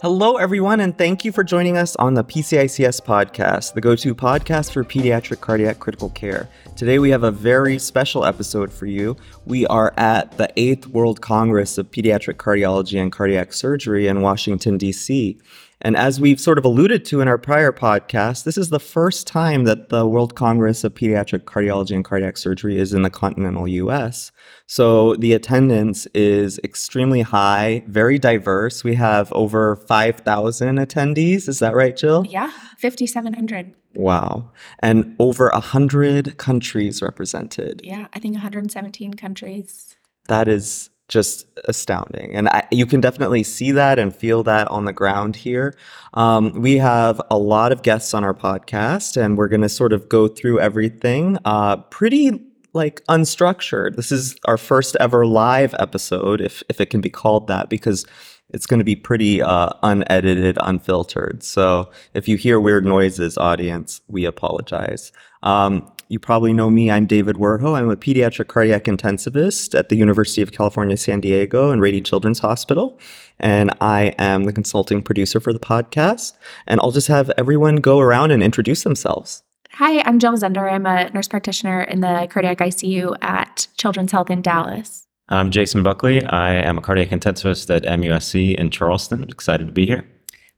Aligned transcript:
Hello, 0.00 0.36
everyone, 0.36 0.80
and 0.80 0.98
thank 0.98 1.24
you 1.24 1.30
for 1.30 1.44
joining 1.44 1.76
us 1.76 1.94
on 1.96 2.14
the 2.14 2.24
PCICS 2.24 3.02
podcast, 3.02 3.74
the 3.74 3.80
go 3.80 3.94
to 3.94 4.14
podcast 4.16 4.72
for 4.72 4.82
pediatric 4.82 5.40
cardiac 5.40 5.78
critical 5.78 6.10
care. 6.10 6.48
Today, 6.74 6.98
we 6.98 7.10
have 7.10 7.22
a 7.22 7.30
very 7.30 7.78
special 7.78 8.24
episode 8.24 8.72
for 8.72 8.86
you. 8.86 9.16
We 9.44 9.64
are 9.68 9.94
at 9.96 10.36
the 10.38 10.48
8th 10.56 10.86
World 10.86 11.20
Congress 11.20 11.78
of 11.78 11.90
Pediatric 11.92 12.34
Cardiology 12.34 13.00
and 13.00 13.12
Cardiac 13.12 13.52
Surgery 13.52 14.08
in 14.08 14.22
Washington, 14.22 14.76
D.C. 14.76 15.38
And 15.82 15.96
as 15.96 16.20
we've 16.20 16.40
sort 16.40 16.58
of 16.58 16.64
alluded 16.64 17.04
to 17.06 17.20
in 17.20 17.28
our 17.28 17.38
prior 17.38 17.72
podcast, 17.72 18.44
this 18.44 18.56
is 18.56 18.70
the 18.70 18.80
first 18.80 19.26
time 19.26 19.64
that 19.64 19.88
the 19.88 20.06
World 20.06 20.36
Congress 20.36 20.84
of 20.84 20.94
Pediatric 20.94 21.40
Cardiology 21.40 21.94
and 21.94 22.04
Cardiac 22.04 22.36
Surgery 22.36 22.78
is 22.78 22.94
in 22.94 23.02
the 23.02 23.10
continental 23.10 23.66
US. 23.66 24.30
So 24.66 25.16
the 25.16 25.32
attendance 25.32 26.06
is 26.14 26.60
extremely 26.62 27.22
high, 27.22 27.82
very 27.88 28.18
diverse. 28.18 28.84
We 28.84 28.94
have 28.94 29.32
over 29.32 29.74
5,000 29.74 30.76
attendees. 30.76 31.48
Is 31.48 31.58
that 31.58 31.74
right, 31.74 31.96
Jill? 31.96 32.24
Yeah, 32.28 32.52
5,700. 32.78 33.74
Wow. 33.94 34.52
And 34.78 35.16
over 35.18 35.50
100 35.52 36.38
countries 36.38 37.02
represented. 37.02 37.80
Yeah, 37.82 38.06
I 38.14 38.20
think 38.20 38.34
117 38.34 39.14
countries. 39.14 39.96
That 40.28 40.46
is 40.46 40.90
just 41.12 41.46
astounding. 41.66 42.34
And 42.34 42.48
I, 42.48 42.66
you 42.70 42.86
can 42.86 43.00
definitely 43.00 43.42
see 43.42 43.70
that 43.72 43.98
and 43.98 44.16
feel 44.16 44.42
that 44.44 44.66
on 44.68 44.86
the 44.86 44.92
ground 44.92 45.36
here. 45.36 45.74
Um, 46.14 46.52
we 46.62 46.78
have 46.78 47.20
a 47.30 47.36
lot 47.36 47.70
of 47.70 47.82
guests 47.82 48.14
on 48.14 48.24
our 48.24 48.34
podcast, 48.34 49.22
and 49.22 49.36
we're 49.36 49.48
going 49.48 49.60
to 49.60 49.68
sort 49.68 49.92
of 49.92 50.08
go 50.08 50.26
through 50.26 50.58
everything 50.60 51.38
uh, 51.44 51.76
pretty 51.76 52.40
like 52.72 53.04
unstructured. 53.04 53.96
This 53.96 54.10
is 54.10 54.36
our 54.46 54.56
first 54.56 54.96
ever 54.98 55.26
live 55.26 55.74
episode, 55.78 56.40
if 56.40 56.62
if 56.70 56.80
it 56.80 56.88
can 56.88 57.02
be 57.02 57.10
called 57.10 57.46
that, 57.48 57.68
because 57.68 58.06
it's 58.48 58.66
going 58.66 58.80
to 58.80 58.84
be 58.84 58.96
pretty 58.96 59.42
uh, 59.42 59.70
unedited, 59.82 60.56
unfiltered. 60.60 61.42
So 61.42 61.90
if 62.14 62.28
you 62.28 62.36
hear 62.36 62.58
weird 62.58 62.84
noises, 62.84 63.36
audience, 63.36 64.00
we 64.08 64.24
apologize. 64.24 65.12
Um, 65.42 65.91
you 66.12 66.18
probably 66.18 66.52
know 66.52 66.68
me. 66.68 66.90
I'm 66.90 67.06
David 67.06 67.36
Werho. 67.36 67.74
I'm 67.74 67.88
a 67.88 67.96
pediatric 67.96 68.48
cardiac 68.48 68.84
intensivist 68.84 69.76
at 69.76 69.88
the 69.88 69.96
University 69.96 70.42
of 70.42 70.52
California, 70.52 70.94
San 70.98 71.22
Diego 71.22 71.70
and 71.70 71.80
Rady 71.80 72.02
Children's 72.02 72.40
Hospital. 72.40 73.00
And 73.40 73.74
I 73.80 74.14
am 74.18 74.44
the 74.44 74.52
consulting 74.52 75.00
producer 75.00 75.40
for 75.40 75.54
the 75.54 75.58
podcast. 75.58 76.34
And 76.66 76.80
I'll 76.80 76.90
just 76.90 77.08
have 77.08 77.30
everyone 77.38 77.76
go 77.76 77.98
around 77.98 78.30
and 78.30 78.42
introduce 78.42 78.82
themselves. 78.82 79.42
Hi, 79.72 80.02
I'm 80.02 80.18
Jill 80.18 80.34
Zender. 80.34 80.70
I'm 80.70 80.84
a 80.84 81.08
nurse 81.12 81.28
practitioner 81.28 81.80
in 81.80 82.02
the 82.02 82.28
cardiac 82.30 82.58
ICU 82.58 83.16
at 83.22 83.66
Children's 83.78 84.12
Health 84.12 84.28
in 84.28 84.42
Dallas. 84.42 85.06
I'm 85.30 85.50
Jason 85.50 85.82
Buckley. 85.82 86.22
I 86.26 86.56
am 86.56 86.76
a 86.76 86.82
cardiac 86.82 87.08
intensivist 87.08 87.74
at 87.74 87.84
MUSC 87.84 88.54
in 88.56 88.68
Charleston. 88.68 89.24
Excited 89.30 89.66
to 89.66 89.72
be 89.72 89.86
here. 89.86 90.04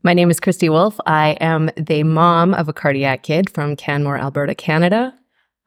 My 0.03 0.15
name 0.15 0.33
is 0.33 0.41
Kristy 0.41 0.69
Wolfe. 0.69 0.99
I 1.07 1.37
am 1.41 1.71
the 1.77 2.03
mom 2.03 2.55
of 2.55 2.69
a 2.69 2.73
cardiac 2.73 3.23
kid 3.23 3.49
from 3.51 3.77
Canmore, 3.77 4.19
Alberta, 4.19 4.57
Canada. 4.57 5.15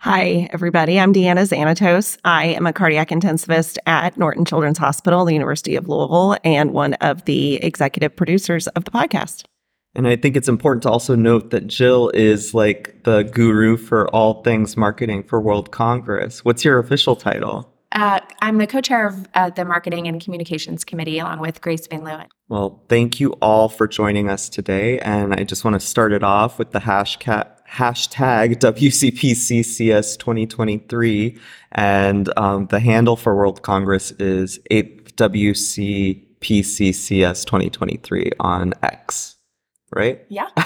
Hi, 0.01 0.47
everybody. 0.53 0.99
I'm 0.99 1.11
Deanna 1.11 1.41
Tzanetos. 1.41 2.19
I 2.23 2.45
am 2.49 2.67
a 2.67 2.71
cardiac 2.71 3.09
intensivist 3.09 3.79
at 3.87 4.15
Norton 4.15 4.45
Children's 4.45 4.77
Hospital, 4.77 5.25
the 5.25 5.33
University 5.33 5.75
of 5.75 5.89
Louisville, 5.89 6.37
and 6.43 6.71
one 6.71 6.93
of 6.95 7.25
the 7.25 7.55
executive 7.55 8.15
producers 8.15 8.67
of 8.67 8.85
the 8.85 8.91
podcast. 8.91 9.45
And 9.95 10.07
I 10.07 10.15
think 10.15 10.37
it's 10.37 10.47
important 10.47 10.83
to 10.83 10.91
also 10.91 11.15
note 11.15 11.49
that 11.49 11.65
Jill 11.65 12.11
is 12.13 12.53
like 12.53 13.05
the 13.05 13.23
guru 13.23 13.75
for 13.75 14.07
all 14.09 14.43
things 14.43 14.77
marketing 14.77 15.23
for 15.23 15.41
World 15.41 15.71
Congress. 15.71 16.45
What's 16.45 16.63
your 16.63 16.77
official 16.77 17.15
title? 17.15 17.73
Uh, 17.91 18.19
I'm 18.41 18.59
the 18.59 18.67
co 18.67 18.81
chair 18.81 19.07
of 19.07 19.27
uh, 19.33 19.49
the 19.49 19.65
Marketing 19.65 20.07
and 20.07 20.21
Communications 20.21 20.83
Committee 20.83 21.17
along 21.17 21.39
with 21.39 21.61
Grace 21.61 21.87
Van 21.87 22.01
Leeuwen. 22.01 22.27
Well, 22.49 22.83
thank 22.89 23.19
you 23.19 23.31
all 23.41 23.69
for 23.69 23.87
joining 23.87 24.29
us 24.29 24.49
today. 24.49 24.99
And 24.99 25.33
I 25.33 25.43
just 25.43 25.63
want 25.65 25.73
to 25.73 25.80
start 25.80 26.11
it 26.11 26.23
off 26.23 26.59
with 26.59 26.71
the 26.71 26.80
hashtag 26.80 27.47
hashtag 27.70 28.58
WCPCCS 28.60 30.17
2023. 30.17 31.38
And 31.73 32.32
um, 32.38 32.67
the 32.67 32.80
handle 32.80 33.16
for 33.16 33.36
World 33.36 33.61
Congress 33.61 34.11
is 34.11 34.60
8th 34.72 35.11
WCPCCS 36.42 37.45
2023 37.45 38.32
on 38.39 38.73
X. 38.83 39.36
Right? 39.95 40.22
Yeah. 40.30 40.50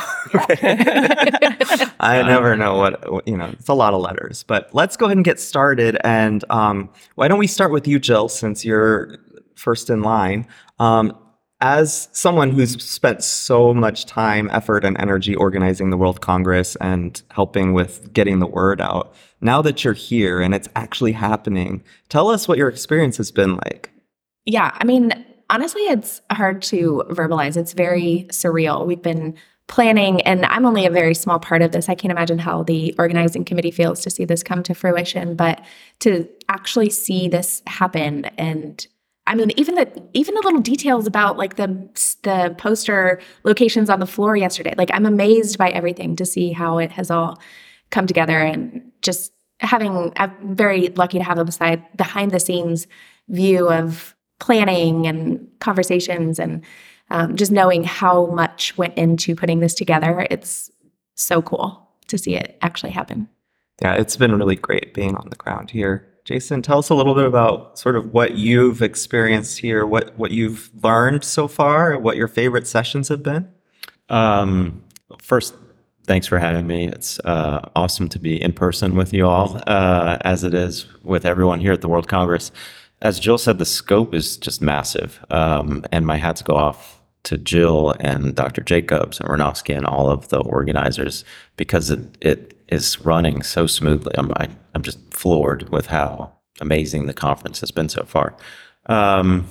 I 1.99 2.23
never 2.25 2.55
know 2.55 2.75
what, 2.75 3.27
you 3.27 3.37
know, 3.37 3.49
it's 3.51 3.67
a 3.67 3.73
lot 3.73 3.93
of 3.93 4.01
letters, 4.01 4.43
but 4.43 4.73
let's 4.73 4.97
go 4.97 5.05
ahead 5.05 5.17
and 5.17 5.25
get 5.25 5.39
started. 5.39 5.97
And 6.03 6.43
um, 6.49 6.89
why 7.15 7.27
don't 7.27 7.37
we 7.37 7.47
start 7.47 7.71
with 7.71 7.87
you, 7.87 7.99
Jill, 7.99 8.29
since 8.29 8.65
you're 8.65 9.19
first 9.55 9.89
in 9.91 10.01
line? 10.01 10.47
Um, 10.79 11.15
as 11.61 12.09
someone 12.11 12.49
who's 12.49 12.83
spent 12.83 13.23
so 13.23 13.73
much 13.73 14.05
time, 14.05 14.49
effort, 14.51 14.83
and 14.83 14.99
energy 14.99 15.35
organizing 15.35 15.91
the 15.91 15.97
World 15.97 16.19
Congress 16.19 16.75
and 16.77 17.21
helping 17.29 17.73
with 17.73 18.11
getting 18.13 18.39
the 18.39 18.47
word 18.47 18.81
out, 18.81 19.13
now 19.39 19.61
that 19.61 19.83
you're 19.83 19.93
here 19.93 20.41
and 20.41 20.53
it's 20.53 20.67
actually 20.75 21.11
happening, 21.11 21.83
tell 22.09 22.29
us 22.29 22.47
what 22.47 22.57
your 22.57 22.67
experience 22.67 23.17
has 23.17 23.31
been 23.31 23.55
like. 23.57 23.91
Yeah, 24.45 24.71
I 24.73 24.83
mean, 24.85 25.13
honestly, 25.51 25.83
it's 25.83 26.21
hard 26.31 26.63
to 26.63 27.03
verbalize. 27.09 27.55
It's 27.55 27.73
very 27.73 28.25
surreal. 28.31 28.85
We've 28.87 29.01
been 29.01 29.35
planning, 29.67 30.21
and 30.21 30.45
I'm 30.47 30.65
only 30.65 30.85
a 30.85 30.89
very 30.89 31.13
small 31.13 31.39
part 31.39 31.61
of 31.61 31.71
this. 31.71 31.87
I 31.87 31.95
can't 31.95 32.11
imagine 32.11 32.39
how 32.39 32.63
the 32.63 32.93
organizing 32.97 33.45
committee 33.45 33.71
feels 33.71 34.01
to 34.01 34.09
see 34.09 34.25
this 34.25 34.43
come 34.43 34.63
to 34.63 34.73
fruition, 34.73 35.35
but 35.35 35.63
to 35.99 36.27
actually 36.49 36.89
see 36.89 37.29
this 37.29 37.61
happen 37.67 38.25
and 38.37 38.85
I 39.27 39.35
mean, 39.35 39.51
even 39.55 39.75
the 39.75 40.03
even 40.13 40.33
the 40.35 40.41
little 40.41 40.59
details 40.59 41.07
about 41.07 41.37
like 41.37 41.55
the 41.55 41.67
the 42.23 42.55
poster 42.57 43.21
locations 43.43 43.89
on 43.89 43.99
the 43.99 44.07
floor 44.07 44.35
yesterday. 44.35 44.73
Like 44.77 44.89
I'm 44.93 45.05
amazed 45.05 45.57
by 45.57 45.69
everything 45.69 46.15
to 46.17 46.25
see 46.25 46.51
how 46.51 46.79
it 46.79 46.91
has 46.91 47.11
all 47.11 47.39
come 47.91 48.07
together 48.07 48.37
and 48.37 48.91
just 49.01 49.31
having 49.59 50.11
I'm 50.15 50.55
very 50.55 50.89
lucky 50.89 51.19
to 51.19 51.23
have 51.23 51.37
a 51.37 51.45
beside 51.45 51.85
behind 51.95 52.31
the 52.31 52.39
scenes 52.39 52.87
view 53.29 53.69
of 53.69 54.15
planning 54.39 55.05
and 55.05 55.47
conversations 55.59 56.39
and 56.39 56.63
um, 57.11 57.35
just 57.35 57.51
knowing 57.51 57.83
how 57.83 58.25
much 58.27 58.75
went 58.77 58.97
into 58.97 59.35
putting 59.35 59.59
this 59.59 59.75
together. 59.75 60.25
It's 60.31 60.71
so 61.15 61.41
cool 61.41 61.89
to 62.07 62.17
see 62.17 62.35
it 62.35 62.57
actually 62.61 62.91
happen. 62.91 63.29
Yeah, 63.81 63.93
it's 63.95 64.17
been 64.17 64.35
really 64.35 64.55
great 64.55 64.93
being 64.93 65.15
on 65.15 65.29
the 65.29 65.35
ground 65.35 65.69
here. 65.69 66.10
Jason, 66.23 66.61
tell 66.61 66.79
us 66.79 66.89
a 66.89 66.95
little 66.95 67.15
bit 67.15 67.25
about 67.25 67.79
sort 67.79 67.95
of 67.95 68.13
what 68.13 68.35
you've 68.35 68.81
experienced 68.81 69.59
here, 69.59 69.85
what 69.85 70.17
what 70.17 70.31
you've 70.31 70.69
learned 70.83 71.23
so 71.23 71.47
far, 71.47 71.97
what 71.97 72.15
your 72.15 72.27
favorite 72.27 72.67
sessions 72.67 73.07
have 73.07 73.23
been. 73.23 73.49
Um, 74.09 74.83
first, 75.21 75.55
thanks 76.05 76.27
for 76.27 76.37
having 76.37 76.67
me. 76.67 76.87
It's 76.87 77.19
uh, 77.21 77.69
awesome 77.75 78.07
to 78.09 78.19
be 78.19 78.41
in 78.41 78.53
person 78.53 78.95
with 78.95 79.13
you 79.13 79.27
all, 79.27 79.61
uh, 79.67 80.17
as 80.21 80.43
it 80.43 80.53
is 80.53 80.85
with 81.03 81.25
everyone 81.25 81.59
here 81.59 81.73
at 81.73 81.81
the 81.81 81.89
World 81.89 82.07
Congress. 82.07 82.51
As 83.01 83.19
Jill 83.19 83.39
said, 83.39 83.57
the 83.57 83.65
scope 83.65 84.13
is 84.13 84.37
just 84.37 84.61
massive, 84.61 85.25
um, 85.31 85.83
and 85.91 86.05
my 86.05 86.17
hats 86.17 86.43
go 86.43 86.55
off 86.55 87.01
to 87.23 87.37
Jill 87.37 87.95
and 87.99 88.35
Dr. 88.35 88.61
Jacobs 88.61 89.19
and 89.19 89.29
Wernovsky 89.29 89.75
and 89.75 89.85
all 89.85 90.09
of 90.09 90.29
the 90.29 90.39
organizers 90.39 91.23
because 91.55 91.91
it, 91.91 92.17
it 92.21 92.60
is 92.71 92.99
running 93.01 93.43
so 93.43 93.67
smoothly. 93.67 94.13
I'm 94.17 94.31
I, 94.37 94.45
am 94.45 94.51
i 94.51 94.77
am 94.77 94.81
just 94.81 94.99
floored 95.13 95.69
with 95.69 95.87
how 95.87 96.31
amazing 96.59 97.05
the 97.05 97.13
conference 97.13 97.59
has 97.59 97.71
been 97.71 97.89
so 97.89 98.03
far. 98.03 98.35
Um, 98.87 99.47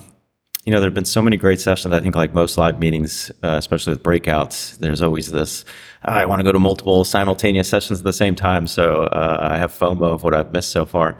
you 0.64 0.72
know, 0.72 0.80
there 0.80 0.88
have 0.88 0.94
been 0.94 1.04
so 1.04 1.22
many 1.22 1.36
great 1.36 1.60
sessions. 1.60 1.94
I 1.94 2.00
think, 2.00 2.14
like 2.14 2.34
most 2.34 2.58
live 2.58 2.78
meetings, 2.78 3.30
uh, 3.42 3.56
especially 3.56 3.92
with 3.94 4.02
breakouts, 4.02 4.78
there's 4.78 5.02
always 5.02 5.30
this 5.30 5.64
oh, 6.04 6.12
I 6.12 6.26
want 6.26 6.40
to 6.40 6.44
go 6.44 6.52
to 6.52 6.58
multiple 6.58 7.04
simultaneous 7.04 7.68
sessions 7.68 8.00
at 8.00 8.04
the 8.04 8.12
same 8.12 8.34
time. 8.34 8.66
So 8.66 9.04
uh, 9.04 9.48
I 9.52 9.58
have 9.58 9.72
FOMO 9.72 10.14
of 10.14 10.22
what 10.22 10.34
I've 10.34 10.52
missed 10.52 10.70
so 10.70 10.84
far. 10.84 11.16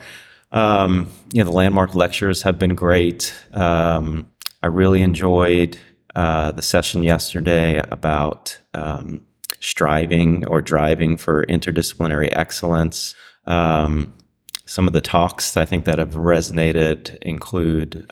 Um, 0.53 1.11
you 1.33 1.39
know, 1.39 1.51
the 1.51 1.57
landmark 1.57 1.95
lectures 1.95 2.43
have 2.43 2.59
been 2.59 2.75
great. 2.75 3.33
Um, 3.53 4.31
I 4.63 4.67
really 4.67 5.01
enjoyed 5.03 5.79
uh, 6.15 6.53
the 6.53 6.63
session 6.63 7.03
yesterday 7.03 7.81
about 7.91 8.59
um, 8.75 9.23
striving 9.61 10.47
or 10.47 10.61
driving 10.61 11.17
for 11.17 11.45
interdisciplinary 11.47 12.31
excellence. 12.33 13.15
Um, 13.47 14.13
some 14.67 14.87
of 14.87 14.93
the 14.93 15.01
talks 15.01 15.57
I 15.57 15.65
think 15.65 15.85
that 15.85 15.99
have 15.99 16.15
resonated 16.15 17.17
include 17.23 18.11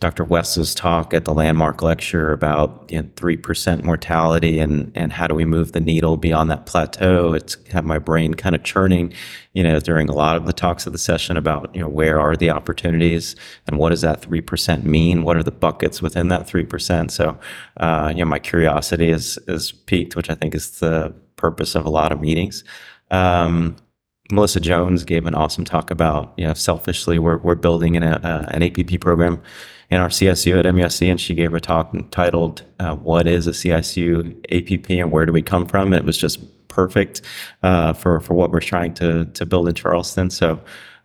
Dr. 0.00 0.22
West's 0.22 0.76
talk 0.76 1.12
at 1.12 1.24
the 1.24 1.34
landmark 1.34 1.82
lecture 1.82 2.32
about 2.32 2.84
you 2.88 3.02
know, 3.02 3.08
3% 3.16 3.82
mortality 3.82 4.60
and, 4.60 4.92
and 4.94 5.12
how 5.12 5.26
do 5.26 5.34
we 5.34 5.44
move 5.44 5.72
the 5.72 5.80
needle 5.80 6.16
beyond 6.16 6.48
that 6.50 6.66
plateau. 6.66 7.32
It's 7.32 7.56
had 7.68 7.84
my 7.84 7.98
brain 7.98 8.34
kind 8.34 8.54
of 8.54 8.62
churning, 8.62 9.12
you 9.54 9.64
know, 9.64 9.80
during 9.80 10.08
a 10.08 10.14
lot 10.14 10.36
of 10.36 10.46
the 10.46 10.52
talks 10.52 10.86
of 10.86 10.92
the 10.92 11.00
session 11.00 11.36
about, 11.36 11.74
you 11.74 11.80
know, 11.80 11.88
where 11.88 12.20
are 12.20 12.36
the 12.36 12.50
opportunities 12.50 13.34
and 13.66 13.76
what 13.76 13.88
does 13.88 14.02
that 14.02 14.22
3% 14.22 14.84
mean? 14.84 15.24
What 15.24 15.36
are 15.36 15.42
the 15.42 15.50
buckets 15.50 16.00
within 16.00 16.28
that 16.28 16.46
3%? 16.46 17.10
So, 17.10 17.36
uh, 17.78 18.12
you 18.14 18.20
know, 18.20 18.30
my 18.30 18.38
curiosity 18.38 19.08
is, 19.08 19.36
is 19.48 19.72
peaked, 19.72 20.14
which 20.14 20.30
I 20.30 20.36
think 20.36 20.54
is 20.54 20.78
the 20.78 21.12
purpose 21.34 21.74
of 21.74 21.84
a 21.84 21.90
lot 21.90 22.12
of 22.12 22.20
meetings. 22.20 22.62
Um, 23.10 23.74
Melissa 24.30 24.60
Jones 24.60 25.04
gave 25.04 25.26
an 25.26 25.34
awesome 25.34 25.64
talk 25.64 25.90
about, 25.90 26.34
you 26.36 26.46
know, 26.46 26.54
selfishly, 26.54 27.18
we're, 27.18 27.38
we're 27.38 27.56
building 27.56 27.96
an, 27.96 28.04
uh, 28.04 28.48
an 28.52 28.62
APP 28.62 29.00
program 29.00 29.42
in 29.90 30.00
our 30.00 30.08
CSU 30.08 30.58
at 30.58 30.66
MUSC, 30.66 31.10
and 31.10 31.20
she 31.20 31.34
gave 31.34 31.54
a 31.54 31.60
talk 31.60 31.94
titled 32.10 32.62
uh, 32.78 32.94
"What 32.96 33.26
is 33.26 33.46
a 33.46 33.52
CSU 33.52 34.36
APP 34.50 34.90
and 34.90 35.10
where 35.10 35.26
do 35.26 35.32
we 35.32 35.42
come 35.42 35.66
from?" 35.66 35.92
It 35.92 36.04
was 36.04 36.18
just 36.18 36.40
perfect 36.68 37.22
uh, 37.62 37.92
for 37.92 38.20
for 38.20 38.34
what 38.34 38.50
we're 38.50 38.60
trying 38.60 38.94
to 38.94 39.24
to 39.26 39.46
build 39.46 39.68
in 39.68 39.74
Charleston. 39.74 40.30
So, 40.30 40.60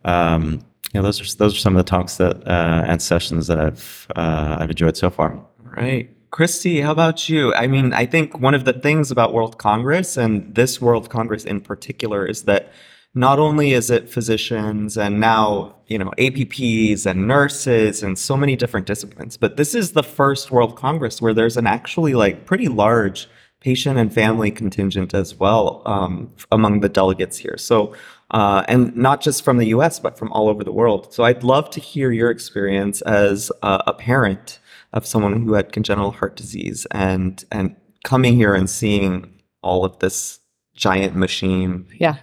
um, 0.06 0.62
those 0.94 1.22
are 1.22 1.38
those 1.38 1.56
are 1.56 1.60
some 1.60 1.76
of 1.76 1.86
the 1.86 1.90
talks 1.90 2.18
that 2.18 2.48
uh, 2.48 2.84
and 2.88 3.02
sessions 3.02 3.48
that 3.48 3.60
I've 3.60 4.08
uh, 4.16 4.58
I've 4.60 4.70
enjoyed 4.70 4.98
so 4.98 5.10
far. 5.10 5.40
Right. 5.60 6.10
Kristy, 6.32 6.82
how 6.82 6.92
about 6.92 7.30
you? 7.30 7.54
I 7.54 7.68
mean, 7.68 7.94
I 7.94 8.08
think 8.08 8.40
one 8.40 8.56
of 8.56 8.66
the 8.66 8.74
things 8.74 9.12
about 9.12 9.34
World 9.34 9.60
Congress 9.60 10.18
and 10.18 10.56
this 10.56 10.82
World 10.82 11.12
Congress 11.12 11.46
in 11.46 11.62
particular 11.62 12.26
is 12.26 12.44
that 12.46 12.72
not 13.16 13.38
only 13.38 13.74
is 13.74 13.90
it 13.90 14.10
physicians 14.10 14.98
and 14.98 15.20
now, 15.20 15.76
you 15.88 15.98
know, 16.00 16.12
APPs 16.18 17.06
and 17.06 17.28
nurses 17.28 18.02
and 18.02 18.18
so 18.18 18.36
many 18.36 18.56
different 18.56 18.88
disciplines, 18.88 19.38
but 19.38 19.56
this 19.56 19.76
is 19.76 19.92
the 19.92 20.04
first 20.04 20.52
World 20.52 20.76
Congress 20.76 21.22
where 21.22 21.34
there's 21.34 21.58
an 21.58 21.68
actually 21.68 22.16
like 22.16 22.46
pretty 22.46 22.68
large 22.68 23.30
patient 23.60 23.98
and 23.98 24.14
family 24.14 24.52
contingent 24.52 25.14
as 25.14 25.36
well 25.36 25.84
um, 25.86 26.34
among 26.52 26.82
the 26.82 26.90
delegates 26.90 27.38
here. 27.38 27.56
So, 27.58 27.96
uh, 28.32 28.64
and 28.68 28.96
not 28.96 29.22
just 29.22 29.44
from 29.44 29.58
the 29.58 29.68
US, 29.68 30.00
but 30.00 30.18
from 30.18 30.32
all 30.34 30.50
over 30.50 30.64
the 30.64 30.72
world. 30.72 31.14
So 31.14 31.24
I'd 31.24 31.44
love 31.44 31.70
to 31.72 31.80
hear 31.80 32.12
your 32.12 32.32
experience 32.32 33.02
as 33.04 33.52
a, 33.62 33.84
a 33.88 33.94
parent 33.94 34.60
of 34.92 35.06
someone 35.06 35.44
who 35.44 35.54
had 35.54 35.72
congenital 35.72 36.12
heart 36.12 36.36
disease 36.36 36.86
and 36.92 37.44
and 37.52 37.76
coming 38.04 38.36
here 38.36 38.54
and 38.54 38.70
seeing 38.70 39.42
all 39.62 39.86
of 39.86 40.00
this 40.00 40.40
giant 40.76 41.16
machine. 41.16 41.88
Yeah. 42.00 42.18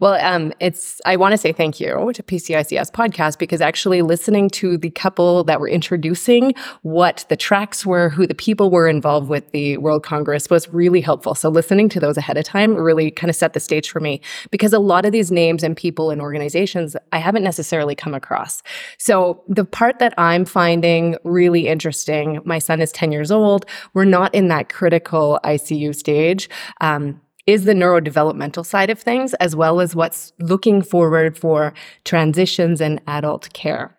Well, 0.00 0.14
um, 0.14 0.52
it's 0.60 1.00
I 1.06 1.16
want 1.16 1.32
to 1.32 1.38
say 1.38 1.52
thank 1.52 1.80
you 1.80 2.12
to 2.12 2.22
PCICS 2.22 2.90
podcast 2.92 3.38
because 3.38 3.60
actually 3.60 4.02
listening 4.02 4.50
to 4.50 4.76
the 4.76 4.90
couple 4.90 5.44
that 5.44 5.60
were 5.60 5.68
introducing 5.68 6.54
what 6.82 7.24
the 7.28 7.36
tracks 7.36 7.84
were, 7.84 8.08
who 8.08 8.26
the 8.26 8.34
people 8.34 8.70
were 8.70 8.88
involved 8.88 9.28
with 9.28 9.50
the 9.52 9.76
World 9.78 10.02
Congress 10.02 10.48
was 10.50 10.68
really 10.72 11.00
helpful. 11.00 11.34
So 11.34 11.48
listening 11.48 11.88
to 11.90 12.00
those 12.00 12.16
ahead 12.16 12.36
of 12.36 12.44
time 12.44 12.74
really 12.74 13.10
kind 13.10 13.30
of 13.30 13.36
set 13.36 13.52
the 13.52 13.60
stage 13.60 13.90
for 13.90 14.00
me 14.00 14.20
because 14.50 14.72
a 14.72 14.78
lot 14.78 15.04
of 15.04 15.12
these 15.12 15.30
names 15.30 15.62
and 15.62 15.76
people 15.76 16.10
and 16.10 16.20
organizations 16.20 16.96
I 17.12 17.18
haven't 17.18 17.42
necessarily 17.42 17.94
come 17.94 18.14
across. 18.14 18.62
So 18.98 19.42
the 19.48 19.64
part 19.64 19.98
that 19.98 20.14
I'm 20.18 20.44
finding 20.44 21.16
really 21.24 21.68
interesting, 21.68 22.40
my 22.44 22.58
son 22.58 22.80
is 22.80 22.92
10 22.92 23.12
years 23.12 23.30
old. 23.30 23.66
We're 23.94 24.04
not 24.04 24.34
in 24.34 24.48
that 24.48 24.68
critical 24.68 25.40
ICU 25.44 25.94
stage. 25.94 26.48
Um, 26.80 27.20
is 27.48 27.64
the 27.64 27.72
neurodevelopmental 27.72 28.64
side 28.64 28.90
of 28.90 29.00
things, 29.00 29.32
as 29.34 29.56
well 29.56 29.80
as 29.80 29.96
what's 29.96 30.34
looking 30.38 30.82
forward 30.82 31.36
for 31.36 31.72
transitions 32.04 32.78
in 32.78 33.00
adult 33.06 33.50
care. 33.54 33.96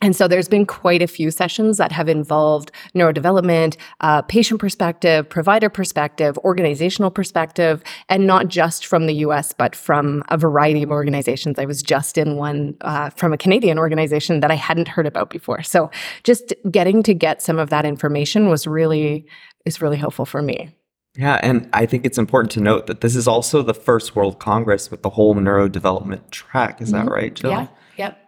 And 0.00 0.14
so 0.14 0.28
there's 0.28 0.48
been 0.48 0.64
quite 0.64 1.02
a 1.02 1.08
few 1.08 1.32
sessions 1.32 1.78
that 1.78 1.90
have 1.90 2.08
involved 2.08 2.70
neurodevelopment, 2.94 3.76
uh, 4.00 4.22
patient 4.22 4.60
perspective, 4.60 5.28
provider 5.28 5.68
perspective, 5.68 6.38
organizational 6.38 7.10
perspective, 7.10 7.82
and 8.08 8.28
not 8.28 8.46
just 8.46 8.86
from 8.86 9.06
the 9.06 9.14
US, 9.26 9.52
but 9.52 9.74
from 9.74 10.22
a 10.28 10.38
variety 10.38 10.84
of 10.84 10.90
organizations. 10.90 11.58
I 11.58 11.64
was 11.64 11.82
just 11.82 12.16
in 12.16 12.36
one 12.36 12.76
uh, 12.82 13.10
from 13.10 13.32
a 13.32 13.38
Canadian 13.38 13.76
organization 13.76 14.38
that 14.38 14.52
I 14.52 14.56
hadn't 14.56 14.86
heard 14.86 15.06
about 15.06 15.30
before. 15.30 15.64
So 15.64 15.90
just 16.22 16.54
getting 16.70 17.02
to 17.02 17.14
get 17.14 17.42
some 17.42 17.58
of 17.58 17.70
that 17.70 17.84
information 17.84 18.48
was 18.48 18.68
really, 18.68 19.26
is 19.64 19.82
really 19.82 19.96
helpful 19.96 20.26
for 20.26 20.42
me. 20.42 20.76
Yeah, 21.16 21.38
and 21.42 21.68
I 21.72 21.86
think 21.86 22.04
it's 22.04 22.18
important 22.18 22.50
to 22.52 22.60
note 22.60 22.86
that 22.88 23.00
this 23.00 23.14
is 23.14 23.28
also 23.28 23.62
the 23.62 23.74
first 23.74 24.16
World 24.16 24.38
Congress 24.40 24.90
with 24.90 25.02
the 25.02 25.10
whole 25.10 25.34
neurodevelopment 25.34 26.30
track. 26.30 26.80
Is 26.80 26.90
that 26.90 27.04
mm-hmm. 27.04 27.14
right, 27.14 27.34
Jill? 27.34 27.50
Yeah. 27.50 27.66
Yep. 27.96 28.18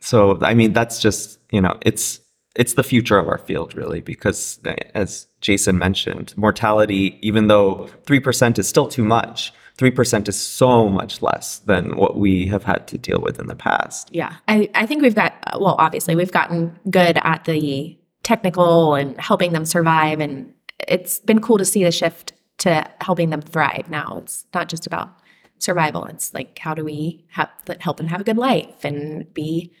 So 0.00 0.38
I 0.42 0.54
mean, 0.54 0.72
that's 0.72 1.00
just 1.00 1.38
you 1.50 1.60
know, 1.60 1.78
it's 1.82 2.20
it's 2.56 2.74
the 2.74 2.82
future 2.82 3.18
of 3.18 3.28
our 3.28 3.38
field, 3.38 3.74
really, 3.74 4.00
because 4.00 4.60
as 4.94 5.26
Jason 5.40 5.78
mentioned, 5.78 6.34
mortality, 6.36 7.18
even 7.20 7.48
though 7.48 7.88
three 8.06 8.20
percent 8.20 8.58
is 8.58 8.68
still 8.68 8.88
too 8.88 9.04
much, 9.04 9.52
three 9.76 9.90
percent 9.90 10.28
is 10.28 10.40
so 10.40 10.88
much 10.88 11.20
less 11.20 11.58
than 11.60 11.96
what 11.96 12.16
we 12.16 12.46
have 12.46 12.64
had 12.64 12.86
to 12.88 12.98
deal 12.98 13.20
with 13.20 13.40
in 13.40 13.48
the 13.48 13.56
past. 13.56 14.08
Yeah. 14.12 14.36
I, 14.46 14.70
I 14.74 14.86
think 14.86 15.02
we've 15.02 15.14
got, 15.14 15.34
well, 15.60 15.76
obviously, 15.78 16.14
we've 16.14 16.32
gotten 16.32 16.78
good 16.90 17.18
at 17.22 17.44
the 17.44 17.98
technical 18.22 18.94
and 18.94 19.20
helping 19.20 19.52
them 19.52 19.64
survive. 19.64 20.20
And 20.20 20.53
it's 20.88 21.20
been 21.20 21.40
cool 21.40 21.58
to 21.58 21.64
see 21.64 21.84
the 21.84 21.92
shift 21.92 22.32
to 22.58 22.88
helping 23.00 23.30
them 23.30 23.40
thrive 23.40 23.88
now. 23.90 24.18
It's 24.22 24.46
not 24.54 24.68
just 24.68 24.86
about 24.86 25.10
survival, 25.58 26.04
it's 26.06 26.34
like, 26.34 26.58
how 26.58 26.74
do 26.74 26.84
we 26.84 27.24
have, 27.30 27.48
help 27.80 27.96
them 27.96 28.06
have 28.08 28.20
a 28.20 28.24
good 28.24 28.36
life 28.36 28.84
and 28.84 29.32
be 29.32 29.72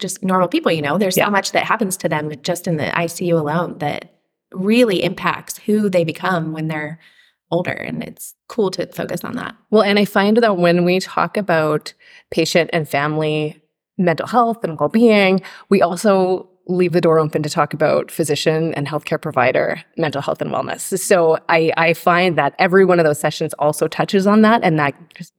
just 0.00 0.22
normal 0.24 0.48
people? 0.48 0.72
You 0.72 0.82
know, 0.82 0.98
there's 0.98 1.16
Yeah. 1.16 1.26
so 1.26 1.30
much 1.30 1.52
that 1.52 1.64
happens 1.64 1.96
to 1.98 2.08
them 2.08 2.32
just 2.42 2.66
in 2.66 2.76
the 2.78 2.86
ICU 2.96 3.38
alone 3.38 3.78
that 3.78 4.16
really 4.52 5.02
impacts 5.04 5.58
who 5.58 5.88
they 5.88 6.04
become 6.04 6.52
when 6.52 6.68
they're 6.68 6.98
older. 7.52 7.72
And 7.72 8.02
it's 8.02 8.34
cool 8.48 8.70
to 8.72 8.86
focus 8.86 9.22
on 9.24 9.32
that. 9.34 9.54
Well, 9.70 9.82
and 9.82 9.98
I 9.98 10.04
find 10.04 10.36
that 10.38 10.56
when 10.56 10.84
we 10.84 11.00
talk 11.00 11.36
about 11.36 11.92
patient 12.30 12.70
and 12.72 12.88
family 12.88 13.62
mental 13.98 14.26
health 14.26 14.64
and 14.64 14.78
well 14.80 14.88
being, 14.88 15.42
we 15.68 15.82
also 15.82 16.48
leave 16.70 16.92
the 16.92 17.00
door 17.00 17.18
open 17.18 17.42
to 17.42 17.50
talk 17.50 17.74
about 17.74 18.10
physician 18.10 18.72
and 18.74 18.86
healthcare 18.86 19.20
provider 19.20 19.82
mental 19.96 20.22
health 20.22 20.40
and 20.40 20.50
wellness. 20.50 20.98
So 20.98 21.38
I, 21.48 21.72
I 21.76 21.94
find 21.94 22.38
that 22.38 22.54
every 22.58 22.84
one 22.84 22.98
of 22.98 23.04
those 23.04 23.18
sessions 23.18 23.52
also 23.54 23.88
touches 23.88 24.26
on 24.26 24.42
that 24.42 24.62
and 24.62 24.78
that 24.78 24.94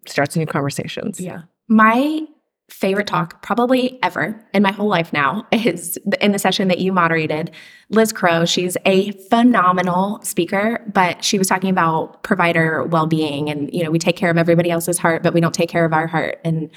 starts 0.05 0.35
new 0.35 0.45
conversations. 0.45 1.19
Yeah. 1.19 1.43
My 1.67 2.21
favorite 2.69 3.07
talk, 3.07 3.41
probably 3.41 3.99
ever 4.01 4.41
in 4.53 4.63
my 4.63 4.71
whole 4.71 4.87
life 4.87 5.11
now, 5.11 5.45
is 5.51 5.97
in 6.19 6.31
the 6.31 6.39
session 6.39 6.67
that 6.67 6.79
you 6.79 6.91
moderated. 6.91 7.51
Liz 7.89 8.13
Crowe, 8.13 8.45
she's 8.45 8.77
a 8.85 9.11
phenomenal 9.29 10.21
speaker, 10.23 10.83
but 10.93 11.23
she 11.23 11.37
was 11.37 11.47
talking 11.47 11.69
about 11.69 12.23
provider 12.23 12.83
well 12.85 13.07
being. 13.07 13.49
And, 13.49 13.73
you 13.73 13.83
know, 13.83 13.91
we 13.91 13.99
take 13.99 14.15
care 14.15 14.29
of 14.29 14.37
everybody 14.37 14.71
else's 14.71 14.97
heart, 14.97 15.23
but 15.23 15.33
we 15.33 15.41
don't 15.41 15.53
take 15.53 15.69
care 15.69 15.85
of 15.85 15.93
our 15.93 16.07
heart. 16.07 16.39
And 16.43 16.69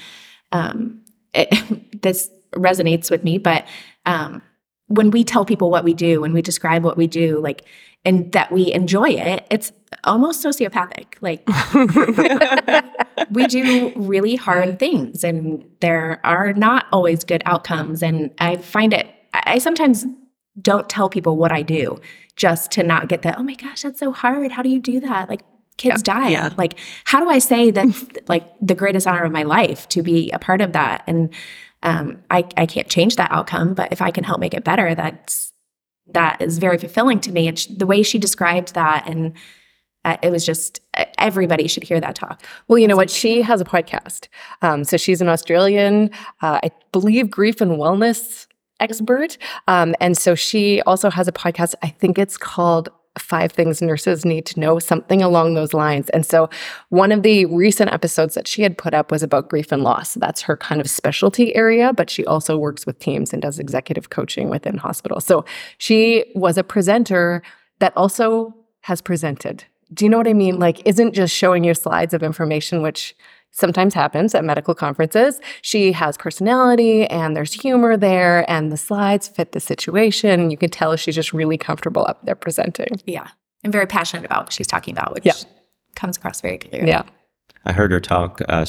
um, 0.51 1.01
it, 1.33 2.01
this 2.01 2.29
resonates 2.55 3.11
with 3.11 3.23
me. 3.23 3.37
But 3.37 3.65
um, 4.05 4.41
when 4.87 5.11
we 5.11 5.23
tell 5.23 5.45
people 5.45 5.71
what 5.71 5.83
we 5.83 5.93
do, 5.93 6.21
when 6.21 6.33
we 6.33 6.41
describe 6.41 6.83
what 6.83 6.97
we 6.97 7.07
do, 7.07 7.39
like, 7.39 7.65
and 8.03 8.31
that 8.33 8.51
we 8.51 8.71
enjoy 8.71 9.09
it, 9.09 9.47
it's 9.49 9.71
almost 10.03 10.45
sociopathic. 10.45 11.15
Like, 11.21 11.43
we 13.31 13.47
do 13.47 13.91
really 13.95 14.35
hard 14.35 14.77
things 14.77 15.23
and 15.23 15.65
there 15.79 16.21
are 16.23 16.53
not 16.53 16.85
always 16.91 17.23
good 17.23 17.41
outcomes. 17.45 18.03
And 18.03 18.31
I 18.39 18.57
find 18.57 18.93
it, 18.93 19.07
I 19.33 19.57
sometimes 19.57 20.05
don't 20.61 20.87
tell 20.87 21.09
people 21.09 21.35
what 21.35 21.51
I 21.51 21.63
do 21.63 21.99
just 22.35 22.71
to 22.73 22.83
not 22.83 23.09
get 23.09 23.23
that, 23.23 23.39
oh 23.39 23.43
my 23.43 23.55
gosh, 23.55 23.81
that's 23.81 23.99
so 23.99 24.11
hard. 24.11 24.51
How 24.51 24.61
do 24.61 24.69
you 24.69 24.79
do 24.79 24.99
that? 24.99 25.29
Like, 25.29 25.41
kids 25.77 26.03
die. 26.03 26.29
yeah. 26.29 26.53
Like, 26.57 26.77
how 27.05 27.19
do 27.19 27.29
I 27.29 27.39
say 27.39 27.71
that, 27.71 28.29
like 28.29 28.45
the 28.61 28.75
greatest 28.75 29.07
honor 29.07 29.23
of 29.23 29.31
my 29.31 29.43
life 29.43 29.89
to 29.89 30.01
be 30.01 30.31
a 30.31 30.39
part 30.39 30.61
of 30.61 30.73
that? 30.73 31.03
And 31.07 31.33
um, 31.85 32.23
I, 32.31 32.45
I 32.57 32.65
can't 32.65 32.89
change 32.89 33.15
that 33.15 33.31
outcome, 33.31 33.75
but 33.75 33.91
if 33.91 34.01
I 34.01 34.11
can 34.11 34.23
help 34.23 34.39
make 34.39 34.53
it 34.53 34.63
better, 34.63 34.95
that's 34.95 35.53
that 36.07 36.41
is 36.41 36.57
very 36.57 36.77
fulfilling 36.77 37.19
to 37.21 37.31
me. 37.31 37.47
And 37.47 37.57
the 37.69 37.85
way 37.85 38.03
she 38.03 38.17
described 38.17 38.73
that, 38.73 39.07
and 39.07 39.33
uh, 40.03 40.17
it 40.21 40.31
was 40.31 40.45
just 40.45 40.81
everybody 41.17 41.67
should 41.67 41.83
hear 41.83 41.99
that 41.99 42.15
talk. 42.15 42.43
Well, 42.67 42.79
you 42.79 42.87
know 42.87 42.95
what? 42.95 43.09
She 43.09 43.41
has 43.43 43.61
a 43.61 43.65
podcast. 43.65 44.27
Um, 44.61 44.83
so 44.83 44.97
she's 44.97 45.21
an 45.21 45.29
Australian, 45.29 46.09
uh, 46.41 46.59
I 46.63 46.71
believe, 46.91 47.29
grief 47.29 47.61
and 47.61 47.73
wellness 47.73 48.47
expert. 48.79 49.37
Um, 49.67 49.95
and 49.99 50.17
so 50.17 50.35
she 50.35 50.81
also 50.81 51.09
has 51.09 51.27
a 51.27 51.31
podcast. 51.31 51.75
I 51.81 51.89
think 51.89 52.17
it's 52.17 52.37
called 52.37 52.89
Five 53.19 53.51
Things 53.51 53.81
Nurses 53.81 54.25
Need 54.25 54.45
to 54.47 54.59
Know, 54.59 54.79
something 54.79 55.21
along 55.21 55.53
those 55.53 55.73
lines. 55.73 56.09
And 56.09 56.25
so 56.25 56.49
one 56.89 57.11
of 57.11 57.23
the 57.23 57.45
recent 57.45 57.91
episodes 57.91 58.35
that 58.35 58.47
she 58.47 58.61
had 58.61 58.77
put 58.77 58.93
up 58.93 59.11
was 59.11 59.23
about 59.23 59.49
grief 59.49 59.71
and 59.71 59.83
loss. 59.83 60.15
That's 60.15 60.41
her 60.41 60.57
kind 60.57 60.81
of 60.81 60.89
specialty 60.89 61.55
area, 61.55 61.93
but 61.93 62.09
she 62.09 62.25
also 62.25 62.57
works 62.57 62.85
with 62.85 62.99
teams 62.99 63.33
and 63.33 63.41
does 63.41 63.59
executive 63.59 64.09
coaching 64.09 64.49
within 64.49 64.77
hospitals. 64.77 65.25
So 65.25 65.45
she 65.77 66.25
was 66.35 66.57
a 66.57 66.63
presenter 66.63 67.41
that 67.79 67.93
also 67.95 68.53
has 68.81 69.01
presented. 69.01 69.65
Do 69.93 70.05
you 70.05 70.09
know 70.09 70.17
what 70.17 70.27
I 70.27 70.33
mean? 70.33 70.59
Like, 70.59 70.85
isn't 70.85 71.13
just 71.13 71.33
showing 71.33 71.63
you 71.63 71.73
slides 71.73 72.13
of 72.13 72.23
information, 72.23 72.81
which 72.81 73.15
sometimes 73.55 73.93
happens 73.93 74.35
at 74.35 74.43
medical 74.43 74.75
conferences. 74.75 75.39
She 75.61 75.91
has 75.93 76.17
personality 76.17 77.07
and 77.07 77.35
there's 77.35 77.53
humor 77.53 77.97
there, 77.97 78.49
and 78.49 78.71
the 78.71 78.77
slides 78.77 79.27
fit 79.27 79.53
the 79.53 79.59
situation. 79.59 80.51
You 80.51 80.57
can 80.57 80.69
tell 80.69 80.95
she's 80.97 81.15
just 81.15 81.33
really 81.33 81.57
comfortable 81.57 82.05
up 82.05 82.23
there 82.25 82.35
presenting. 82.35 82.99
Yeah. 83.05 83.27
I'm 83.63 83.71
very 83.71 83.87
passionate 83.87 84.25
about 84.25 84.43
what 84.45 84.53
she's 84.53 84.67
talking 84.67 84.93
about, 84.93 85.13
which 85.13 85.25
Yeah. 85.25 85.33
comes 85.95 86.17
across 86.17 86.41
very 86.41 86.57
clearly. 86.59 86.89
Yeah. 86.89 87.03
I 87.67 87.71
heard 87.71 87.91
her 87.91 87.99
talk 87.99 88.41
uh, 88.47 88.63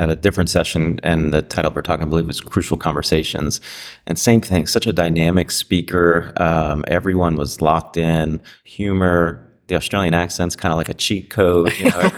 at 0.00 0.10
a 0.10 0.16
different 0.16 0.50
session, 0.50 0.98
and 1.04 1.32
the 1.32 1.42
title 1.42 1.68
of 1.68 1.76
her 1.76 1.82
talk, 1.82 2.00
I 2.00 2.04
believe, 2.06 2.26
was 2.26 2.40
"Crucial 2.40 2.76
Conversations." 2.76 3.60
And 4.08 4.18
same 4.18 4.40
thing, 4.40 4.66
such 4.66 4.84
a 4.84 4.92
dynamic 4.92 5.52
speaker. 5.52 6.32
Um, 6.38 6.84
everyone 6.88 7.36
was 7.36 7.60
locked 7.62 7.96
in, 7.96 8.40
humor. 8.64 9.48
The 9.72 9.78
Australian 9.78 10.12
accent's 10.12 10.54
kind 10.54 10.70
of 10.70 10.76
like 10.76 10.90
a 10.90 10.94
cheat 10.94 11.30
code, 11.30 11.72
you 11.78 11.86
know, 11.86 12.10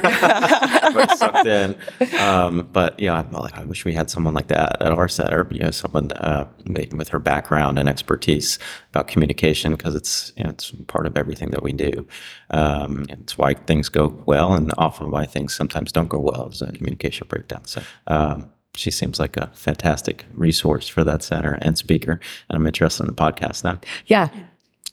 sucked 1.14 1.46
in. 1.46 1.76
Um, 2.18 2.68
but 2.72 2.98
yeah, 2.98 3.14
I'm 3.14 3.30
like, 3.30 3.56
I 3.56 3.62
wish 3.62 3.84
we 3.84 3.92
had 3.92 4.10
someone 4.10 4.34
like 4.34 4.48
that 4.48 4.82
at 4.82 4.90
our 4.90 5.06
center, 5.06 5.46
you 5.52 5.60
know, 5.60 5.70
someone 5.70 6.10
uh, 6.12 6.48
with 6.66 7.10
her 7.10 7.20
background 7.20 7.78
and 7.78 7.88
expertise 7.88 8.58
about 8.90 9.06
communication 9.06 9.70
because 9.70 9.94
it's 9.94 10.32
you 10.36 10.42
know, 10.42 10.50
it's 10.50 10.72
part 10.88 11.06
of 11.06 11.16
everything 11.16 11.50
that 11.50 11.62
we 11.62 11.72
do. 11.72 12.04
Um, 12.50 13.06
it's 13.08 13.38
why 13.38 13.54
things 13.54 13.88
go 13.88 14.08
well 14.26 14.52
and 14.52 14.72
often 14.76 15.12
why 15.12 15.24
things 15.24 15.54
sometimes 15.54 15.92
don't 15.92 16.08
go 16.08 16.18
well 16.18 16.48
is 16.48 16.60
a 16.60 16.72
communication 16.72 17.28
breakdown. 17.28 17.64
So. 17.66 17.82
Um, 18.08 18.50
she 18.76 18.90
seems 18.90 19.20
like 19.20 19.36
a 19.36 19.52
fantastic 19.54 20.26
resource 20.34 20.88
for 20.88 21.04
that 21.04 21.22
center 21.22 21.56
and 21.62 21.78
speaker. 21.78 22.18
And 22.48 22.56
I'm 22.56 22.66
interested 22.66 23.04
in 23.04 23.06
the 23.06 23.14
podcast 23.14 23.62
now. 23.62 23.78
Yeah, 24.06 24.30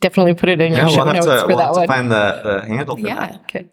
definitely 0.02 0.34
put 0.34 0.50
it 0.50 0.60
in 0.60 0.74
your 0.74 0.82
Yeah, 0.82 0.88
show 0.90 0.98
we'll 0.98 1.06
have 1.06 1.16
notes 1.16 1.26
to, 1.28 1.42
for 1.42 1.48
we'll 1.48 1.58
that 1.58 1.64
have 1.68 1.74
to 1.76 1.80
one. 1.80 1.88
find 1.88 2.12
the, 2.12 2.42
the 2.44 2.66
handle 2.68 2.98
for 2.98 3.02
Yeah. 3.08 3.16
that. 3.28 3.40
okay. 3.42 3.70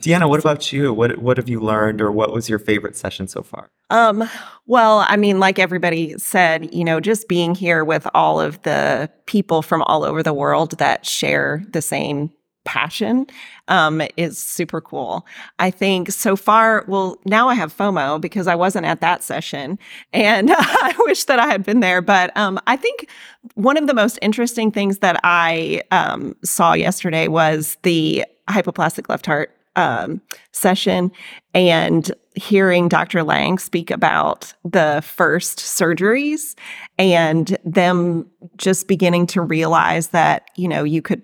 Deanna, 0.00 0.28
what 0.28 0.40
about 0.40 0.72
you? 0.72 0.92
What 0.94 1.18
what 1.18 1.36
have 1.36 1.48
you 1.50 1.60
learned 1.60 2.00
or 2.00 2.10
what 2.10 2.32
was 2.32 2.48
your 2.48 2.58
favorite 2.58 2.96
session 2.96 3.28
so 3.28 3.42
far? 3.42 3.70
Um, 3.90 4.26
well, 4.66 5.04
I 5.06 5.16
mean, 5.18 5.38
like 5.38 5.58
everybody 5.58 6.16
said, 6.18 6.74
you 6.74 6.82
know, 6.82 6.98
just 6.98 7.28
being 7.28 7.54
here 7.54 7.84
with 7.84 8.06
all 8.14 8.40
of 8.40 8.62
the 8.62 9.10
people 9.26 9.60
from 9.60 9.82
all 9.82 10.02
over 10.02 10.22
the 10.22 10.32
world 10.32 10.78
that 10.78 11.04
share 11.04 11.62
the 11.72 11.82
same 11.82 12.30
passion 12.64 13.26
um, 13.68 14.02
is 14.16 14.38
super 14.38 14.80
cool. 14.80 15.26
I 15.58 15.70
think 15.70 16.10
so 16.10 16.36
far, 16.36 16.84
well, 16.88 17.16
now 17.24 17.48
I 17.48 17.54
have 17.54 17.76
FOMO 17.76 18.20
because 18.20 18.46
I 18.46 18.54
wasn't 18.54 18.86
at 18.86 19.00
that 19.00 19.22
session 19.22 19.78
and 20.12 20.50
I 20.54 20.94
wish 21.00 21.24
that 21.24 21.38
I 21.38 21.46
had 21.46 21.64
been 21.64 21.80
there. 21.80 22.02
But 22.02 22.36
um, 22.36 22.60
I 22.66 22.76
think 22.76 23.08
one 23.54 23.76
of 23.76 23.86
the 23.86 23.94
most 23.94 24.18
interesting 24.22 24.70
things 24.70 24.98
that 24.98 25.20
I 25.24 25.82
um, 25.90 26.36
saw 26.44 26.72
yesterday 26.72 27.28
was 27.28 27.76
the 27.82 28.24
hypoplastic 28.48 29.08
left 29.08 29.26
heart 29.26 29.56
um, 29.76 30.20
session 30.52 31.10
and 31.54 32.12
hearing 32.34 32.88
Dr. 32.88 33.22
Lang 33.22 33.58
speak 33.58 33.90
about 33.90 34.52
the 34.64 35.02
first 35.04 35.58
surgeries 35.58 36.54
and 36.98 37.56
them 37.64 38.26
just 38.56 38.88
beginning 38.88 39.26
to 39.28 39.40
realize 39.40 40.08
that, 40.08 40.48
you 40.56 40.68
know, 40.68 40.84
you 40.84 41.02
could 41.02 41.22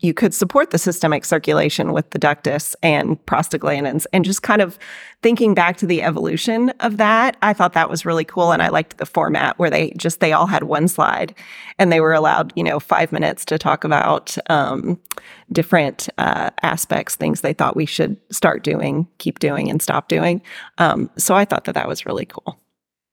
you 0.00 0.12
could 0.12 0.34
support 0.34 0.70
the 0.70 0.78
systemic 0.78 1.24
circulation 1.24 1.92
with 1.92 2.10
the 2.10 2.18
ductus 2.18 2.74
and 2.82 3.24
prostaglandins. 3.26 4.06
And 4.12 4.24
just 4.24 4.42
kind 4.42 4.60
of 4.60 4.78
thinking 5.22 5.54
back 5.54 5.76
to 5.78 5.86
the 5.86 6.02
evolution 6.02 6.70
of 6.80 6.98
that 6.98 7.36
i 7.42 7.52
thought 7.52 7.72
that 7.72 7.90
was 7.90 8.04
really 8.04 8.24
cool. 8.24 8.52
And 8.52 8.62
i 8.62 8.68
liked 8.68 8.98
the 8.98 9.06
format 9.06 9.58
where 9.58 9.70
they 9.70 9.90
just 9.96 10.20
they 10.20 10.32
all 10.32 10.46
had 10.46 10.64
one 10.64 10.88
slide 10.88 11.34
and 11.78 11.90
they 11.90 12.00
were 12.00 12.12
allowed 12.12 12.52
you 12.54 12.62
know 12.62 12.78
five 12.78 13.12
minutes 13.12 13.44
to 13.46 13.58
talk 13.58 13.84
about 13.84 14.36
um, 14.50 15.00
different 15.50 16.08
uh, 16.18 16.50
aspects 16.62 17.16
things 17.16 17.40
they 17.40 17.52
thought 17.52 17.76
we 17.76 17.86
should 17.86 18.16
start 18.30 18.62
doing 18.62 19.08
keep 19.18 19.38
doing 19.38 19.70
and 19.70 19.82
stop 19.82 20.08
doing. 20.08 20.42
Um, 20.78 21.10
so 21.16 21.34
i 21.34 21.44
thought 21.44 21.64
that 21.64 21.74
that 21.74 21.88
was 21.88 22.06
really 22.06 22.26
cool. 22.26 22.58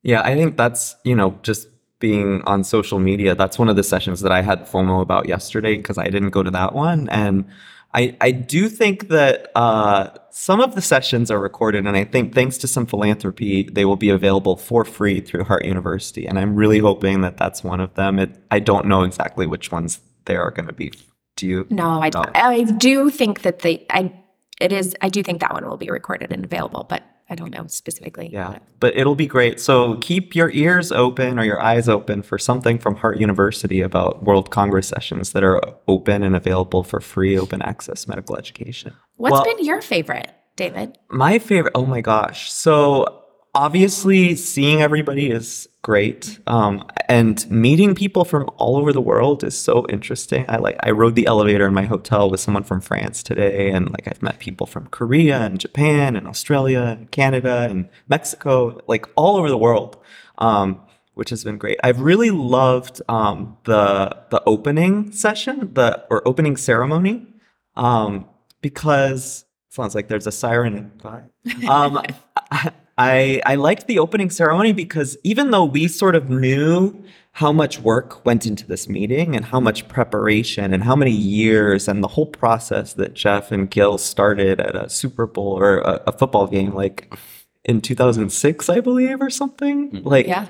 Yeah, 0.04 0.22
I 0.22 0.36
think 0.36 0.58
that's, 0.58 0.98
you 1.06 1.16
know, 1.16 1.40
just 1.44 1.68
being 2.04 2.42
on 2.42 2.66
social 2.66 3.00
media, 3.00 3.34
that's 3.34 3.58
one 3.58 3.70
of 3.70 3.78
the 3.78 3.84
sessions 3.84 4.20
that 4.20 4.32
I 4.34 4.42
had 4.42 4.68
FOMO 4.68 5.02
about 5.02 5.26
yesterday 5.26 5.78
because 5.78 5.98
I 5.98 6.10
didn't 6.10 6.32
go 6.32 6.44
to 6.44 6.52
that 6.52 6.76
one. 6.76 7.08
And 7.08 7.46
I, 7.94 8.18
I 8.20 8.32
do 8.32 8.68
think 8.68 9.08
that 9.08 9.50
uh, 9.56 10.10
some 10.30 10.60
of 10.60 10.76
the 10.76 10.82
sessions 10.82 11.32
are 11.32 11.40
recorded, 11.40 11.88
and 11.88 11.96
I 11.96 12.04
think 12.04 12.36
thanks 12.36 12.58
to 12.58 12.68
some 12.68 12.86
philanthropy, 12.86 13.70
they 13.72 13.86
will 13.86 13.96
be 13.96 14.10
available 14.10 14.58
for 14.58 14.84
free 14.84 15.22
through 15.22 15.46
Heart 15.46 15.64
University. 15.64 16.28
And 16.28 16.38
I'm 16.38 16.58
really 16.58 16.80
hoping 16.80 17.22
that 17.22 17.38
that's 17.38 17.64
one 17.64 17.80
of 17.80 17.94
them. 17.94 18.20
It, 18.20 18.36
I 18.52 18.60
don't 18.60 18.86
know 18.86 19.04
exactly 19.04 19.48
which 19.48 19.72
ones 19.72 20.02
they 20.26 20.36
are 20.36 20.52
going 20.52 20.68
to 20.68 20.74
be. 20.74 20.92
Do 21.38 21.48
you? 21.48 21.68
No, 21.70 22.02
I 22.02 22.10
don't. 22.10 22.36
I 22.36 22.64
do 22.64 23.10
think 23.10 23.44
that 23.44 23.60
the 23.60 23.86
I 23.90 24.12
it 24.60 24.74
is 24.74 24.94
I 25.02 25.08
do 25.08 25.24
think 25.24 25.40
that 25.40 25.54
one 25.54 25.66
will 25.66 25.78
be 25.78 25.90
recorded 25.90 26.34
and 26.34 26.44
available, 26.44 26.86
but 26.90 27.02
I 27.30 27.36
don't 27.36 27.52
know 27.52 27.66
specifically. 27.68 28.30
Yeah, 28.32 28.60
but 28.80 28.96
it'll 28.96 29.16
be 29.16 29.28
great. 29.28 29.60
So 29.60 29.96
keep 29.98 30.36
your 30.36 30.52
ears 30.52 30.92
open 30.92 31.40
or 31.40 31.44
your 31.44 31.62
eyes 31.62 31.88
open 31.88 32.22
for 32.22 32.38
something 32.38 32.78
from 32.78 32.96
Heart 32.96 33.20
University 33.20 33.82
about 33.82 34.24
World 34.24 34.52
Congress 34.52 34.88
sessions 34.88 35.32
that 35.32 35.44
are 35.44 35.62
open 35.88 36.24
and 36.24 36.36
available 36.36 36.84
for 36.84 37.00
free 37.00 37.38
open 37.38 37.62
access 37.62 38.08
medical 38.08 38.38
education. 38.38 38.94
What's 39.16 39.34
Well- 39.34 39.46
been 39.46 39.64
your 39.66 39.82
favorite, 39.82 40.32
David? 40.56 40.98
My 41.10 41.40
favorite, 41.40 41.72
oh 41.76 41.86
my 41.86 42.02
gosh. 42.02 42.52
So 42.52 43.23
obviously 43.56 44.36
seeing 44.36 44.82
everybody 44.82 45.30
is 45.30 45.68
great. 45.82 46.40
Um, 46.48 46.88
and 47.08 47.50
meeting 47.52 47.94
people 47.94 48.26
from 48.26 48.50
all 48.58 48.78
over 48.78 48.92
the 48.92 49.02
world 49.02 49.44
is 49.44 49.58
so 49.58 49.86
interesting. 49.90 50.46
I 50.48 50.58
like, 50.58 50.78
I 50.82 50.92
rode 50.92 51.16
the 51.16 51.28
elevator 51.28 51.68
in 51.68 51.74
my 51.74 51.84
hotel 51.84 52.30
with 52.30 52.40
someone 52.40 52.64
from 52.64 52.82
France 52.82 53.22
today. 53.22 53.70
And 53.70 53.92
like, 53.92 54.08
I've 54.08 54.22
met 54.22 54.40
people 54.40 54.66
from 54.66 54.88
Korea 54.88 55.42
and 55.42 55.60
Japan 55.60 56.16
and 56.16 56.28
Australia 56.28 56.82
and 56.82 57.12
Canada 57.12 57.68
and 57.70 57.90
Mexico, 58.08 58.82
like 58.88 59.06
all 59.16 59.38
over 59.38 59.50
the 59.50 59.58
world. 59.58 59.98
Um, 60.38 60.82
which 61.16 61.30
has 61.30 61.44
been 61.44 61.60
great. 61.60 61.78
I've 61.84 62.00
really 62.00 62.32
loved 62.32 63.00
um, 63.08 63.56
the 63.66 64.18
the 64.32 64.42
opening 64.48 65.12
session, 65.12 65.72
the 65.76 66.04
or 66.10 66.28
opening 66.28 66.58
ceremony, 66.58 67.28
um, 67.76 68.26
because 68.62 69.46
sounds 69.70 69.94
like 69.94 70.08
there's 70.08 70.26
a 70.26 70.32
siren. 70.32 70.92
Um, 71.70 72.02
I 72.52 72.72
I 72.98 73.42
I 73.46 73.56
liked 73.56 73.88
the 73.88 74.00
opening 74.00 74.30
ceremony 74.30 74.74
because 74.74 75.18
even 75.24 75.52
though 75.52 75.66
we 75.66 75.88
sort 75.88 76.16
of 76.16 76.30
knew 76.30 77.04
how 77.38 77.52
much 77.52 77.80
work 77.80 78.24
went 78.26 78.46
into 78.46 78.68
this 78.68 78.88
meeting 78.88 79.36
and 79.36 79.46
how 79.46 79.60
much 79.60 79.88
preparation 79.88 80.72
and 80.72 80.84
how 80.84 80.96
many 80.96 81.12
years 81.12 81.88
and 81.88 82.04
the 82.04 82.08
whole 82.10 82.28
process 82.28 82.94
that 82.94 83.16
Jeff 83.16 83.52
and 83.52 83.72
Gil 83.72 83.98
started 83.98 84.60
at 84.60 84.76
a 84.76 84.88
Super 84.88 85.26
Bowl 85.26 85.58
or 85.58 85.80
a, 85.80 86.04
a 86.08 86.12
football 86.12 86.46
game 86.46 86.74
like 86.76 87.12
in 87.66 87.82
2006, 87.82 88.70
I 88.70 88.80
believe, 88.82 89.20
or 89.22 89.30
something. 89.32 90.04
Like, 90.04 90.28
Yeah. 90.28 90.46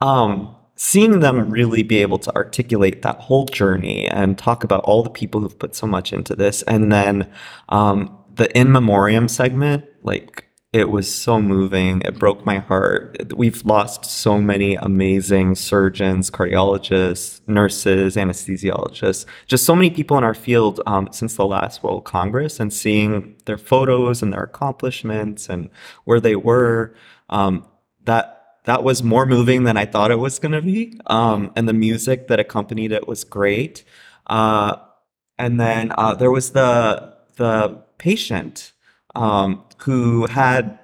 um, 0.00 0.54
seeing 0.76 1.20
them 1.20 1.50
really 1.50 1.82
be 1.82 1.98
able 1.98 2.18
to 2.18 2.34
articulate 2.34 3.02
that 3.02 3.18
whole 3.20 3.44
journey 3.44 4.08
and 4.08 4.38
talk 4.38 4.64
about 4.64 4.82
all 4.84 5.02
the 5.02 5.10
people 5.10 5.40
who've 5.40 5.58
put 5.58 5.74
so 5.74 5.86
much 5.86 6.12
into 6.12 6.34
this, 6.34 6.62
and 6.62 6.90
then 6.90 7.30
um, 7.68 8.16
the 8.34 8.50
in 8.58 8.72
memoriam 8.72 9.28
segment, 9.28 9.84
like 10.02 10.43
it 10.74 10.90
was 10.90 11.14
so 11.14 11.40
moving. 11.40 12.02
It 12.04 12.18
broke 12.18 12.44
my 12.44 12.58
heart. 12.58 13.32
We've 13.36 13.64
lost 13.64 14.04
so 14.04 14.40
many 14.40 14.74
amazing 14.74 15.54
surgeons, 15.54 16.32
cardiologists, 16.32 17.40
nurses, 17.46 18.16
anesthesiologists, 18.16 19.24
just 19.46 19.64
so 19.64 19.76
many 19.76 19.88
people 19.88 20.18
in 20.18 20.24
our 20.24 20.34
field 20.34 20.80
um, 20.84 21.08
since 21.12 21.36
the 21.36 21.46
last 21.46 21.84
World 21.84 22.04
Congress, 22.04 22.58
and 22.58 22.72
seeing 22.72 23.36
their 23.44 23.56
photos 23.56 24.20
and 24.20 24.32
their 24.32 24.42
accomplishments 24.42 25.48
and 25.48 25.70
where 26.06 26.18
they 26.18 26.34
were. 26.34 26.92
Um, 27.30 27.64
that 28.04 28.56
that 28.64 28.82
was 28.82 29.00
more 29.00 29.26
moving 29.26 29.62
than 29.62 29.76
I 29.76 29.86
thought 29.86 30.10
it 30.10 30.18
was 30.18 30.40
going 30.40 30.52
to 30.52 30.62
be. 30.62 30.98
Um, 31.06 31.52
and 31.54 31.68
the 31.68 31.72
music 31.72 32.26
that 32.26 32.40
accompanied 32.40 32.90
it 32.90 33.06
was 33.06 33.22
great. 33.22 33.84
Uh, 34.26 34.74
and 35.38 35.60
then 35.60 35.92
uh, 35.96 36.16
there 36.16 36.32
was 36.32 36.50
the 36.50 37.14
the 37.36 37.80
patient 37.98 38.72
um, 39.14 39.62
who 39.84 40.26
had 40.26 40.78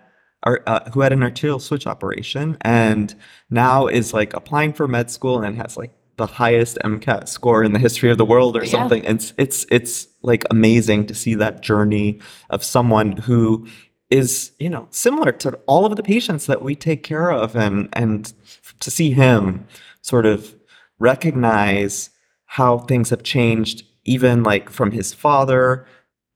ar- 0.45 0.63
uh, 0.67 0.91
who 0.91 1.01
had 1.01 1.13
an 1.13 1.23
arterial 1.23 1.59
switch 1.59 1.87
operation 1.87 2.57
and 2.63 3.15
now 3.51 3.87
is 3.87 4.13
like 4.15 4.33
applying 4.35 4.73
for 4.73 4.87
med 4.89 5.11
school 5.11 5.41
and 5.43 5.57
has 5.57 5.77
like 5.77 5.93
the 6.17 6.27
highest 6.27 6.77
MCAT 6.85 7.29
score 7.29 7.65
in 7.65 7.73
the 7.73 7.79
history 7.79 8.11
of 8.11 8.19
the 8.19 8.25
world 8.27 8.57
or 8.57 8.63
Yeah. 8.65 8.71
something. 8.71 9.03
It's 9.05 9.33
it's 9.39 9.65
it's 9.71 10.07
like 10.23 10.45
amazing 10.51 11.07
to 11.07 11.15
see 11.15 11.35
that 11.37 11.63
journey 11.63 12.21
of 12.51 12.63
someone 12.63 13.13
who 13.13 13.67
is 14.11 14.53
you 14.59 14.69
know 14.69 14.87
similar 14.91 15.33
to 15.33 15.59
all 15.67 15.87
of 15.87 15.97
the 15.97 16.03
patients 16.03 16.45
that 16.47 16.63
we 16.63 16.75
take 16.75 17.03
care 17.03 17.31
of 17.33 17.57
and 17.57 17.89
and 17.95 18.33
to 18.81 18.91
see 18.91 19.13
him 19.13 19.67
sort 20.03 20.27
of 20.27 20.55
recognize 20.99 22.11
how 22.47 22.79
things 22.79 23.11
have 23.11 23.23
changed 23.23 23.85
even 24.05 24.43
like 24.43 24.69
from 24.71 24.91
his 24.91 25.13
father 25.15 25.87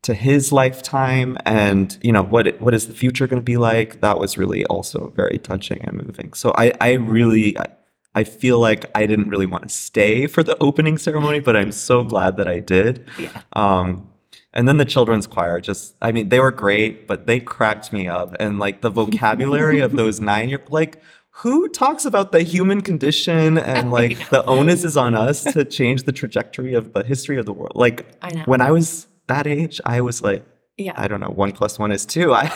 to 0.04 0.14
his 0.14 0.52
lifetime 0.52 1.36
and 1.44 1.98
you 2.02 2.12
know 2.12 2.22
what 2.22 2.60
what 2.60 2.74
is 2.74 2.86
the 2.86 2.94
future 2.94 3.26
going 3.26 3.40
to 3.40 3.44
be 3.44 3.56
like 3.56 4.00
that 4.00 4.18
was 4.18 4.38
really 4.38 4.64
also 4.66 5.12
very 5.16 5.38
touching 5.38 5.80
and 5.82 5.96
moving 6.06 6.32
so 6.32 6.52
i 6.56 6.72
i 6.80 6.92
really 6.92 7.58
I, 7.58 7.66
I 8.14 8.24
feel 8.24 8.60
like 8.60 8.84
I 8.94 9.06
didn't 9.06 9.28
really 9.28 9.46
want 9.46 9.64
to 9.64 9.68
stay 9.68 10.28
for 10.28 10.44
the 10.44 10.56
opening 10.62 10.98
ceremony, 10.98 11.40
but 11.40 11.56
I'm 11.56 11.72
so 11.72 12.04
glad 12.04 12.36
that 12.36 12.46
I 12.46 12.60
did. 12.60 13.08
Yeah. 13.18 13.42
Um, 13.54 14.08
and 14.52 14.68
then 14.68 14.76
the 14.76 14.84
children's 14.84 15.26
choir 15.26 15.60
just, 15.60 15.96
I 16.00 16.12
mean, 16.12 16.28
they 16.28 16.38
were 16.38 16.52
great, 16.52 17.08
but 17.08 17.26
they 17.26 17.40
cracked 17.40 17.92
me 17.92 18.06
up. 18.06 18.36
And 18.38 18.60
like 18.60 18.82
the 18.82 18.90
vocabulary 18.90 19.80
of 19.80 19.96
those 19.96 20.20
nine 20.32 20.48
year, 20.48 20.62
like, 20.70 21.02
who 21.38 21.68
talks 21.68 22.04
about 22.04 22.30
the 22.30 22.42
human 22.42 22.80
condition 22.80 23.58
and 23.58 23.90
like 23.90 24.28
the 24.30 24.44
onus 24.44 24.84
is 24.84 24.96
on 24.96 25.16
us 25.16 25.42
to 25.42 25.64
change 25.64 26.04
the 26.04 26.12
trajectory 26.12 26.74
of 26.74 26.92
the 26.92 27.02
history 27.02 27.36
of 27.36 27.46
the 27.46 27.52
world? 27.52 27.72
Like, 27.74 28.06
I 28.22 28.44
when 28.46 28.60
I 28.60 28.70
was 28.70 29.08
that 29.26 29.46
age, 29.46 29.80
I 29.84 30.00
was 30.00 30.22
like, 30.22 30.44
Yeah. 30.76 30.92
I 30.96 31.06
don't 31.08 31.20
know, 31.20 31.30
one 31.30 31.52
plus 31.52 31.78
one 31.78 31.92
is 31.92 32.04
two. 32.04 32.32
I, 32.34 32.50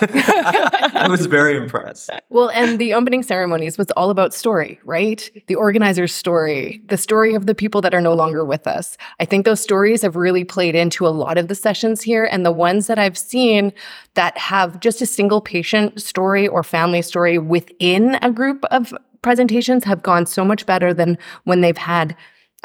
I 0.95 1.07
was 1.11 1.27
very 1.27 1.57
impressed. 1.57 2.11
Well, 2.31 2.51
and 2.51 2.79
the 2.79 2.95
opening 2.95 3.23
ceremonies 3.23 3.79
was 3.79 3.91
all 3.93 4.11
about 4.11 4.35
story, 4.35 4.81
right? 4.85 5.31
The 5.47 5.55
organizer's 5.55 6.13
story, 6.15 6.83
the 6.89 6.97
story 6.97 7.35
of 7.35 7.47
the 7.47 7.55
people 7.55 7.81
that 7.83 7.95
are 7.95 8.01
no 8.01 8.15
longer 8.15 8.45
with 8.45 8.67
us. 8.67 8.97
I 9.21 9.25
think 9.25 9.45
those 9.45 9.61
stories 9.61 10.03
have 10.03 10.17
really 10.17 10.45
played 10.45 10.75
into 10.75 11.07
a 11.07 11.11
lot 11.11 11.39
of 11.39 11.49
the 11.49 11.55
sessions 11.55 12.03
here. 12.03 12.25
And 12.25 12.45
the 12.45 12.53
ones 12.53 12.87
that 12.89 12.99
I've 12.99 13.19
seen 13.19 13.73
that 14.15 14.37
have 14.37 14.81
just 14.81 15.01
a 15.01 15.07
single 15.07 15.41
patient 15.41 16.03
story 16.03 16.49
or 16.49 16.63
family 16.65 17.03
story 17.03 17.39
within 17.39 18.17
a 18.21 18.33
group 18.33 18.65
of 18.71 18.93
presentations 19.23 19.85
have 19.85 20.03
gone 20.03 20.27
so 20.27 20.45
much 20.45 20.67
better 20.67 20.93
than 20.93 21.19
when 21.45 21.61
they've 21.61 21.77
had. 21.77 22.17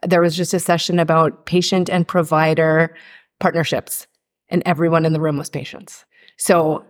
There 0.05 0.21
was 0.21 0.35
just 0.35 0.53
a 0.53 0.59
session 0.59 0.99
about 0.99 1.45
patient 1.45 1.89
and 1.89 2.07
provider 2.07 2.95
partnerships, 3.43 4.07
and 4.47 4.63
everyone 4.65 5.05
in 5.05 5.11
the 5.11 5.19
room 5.19 5.37
was 5.37 5.49
patients. 5.49 6.05
So 6.37 6.85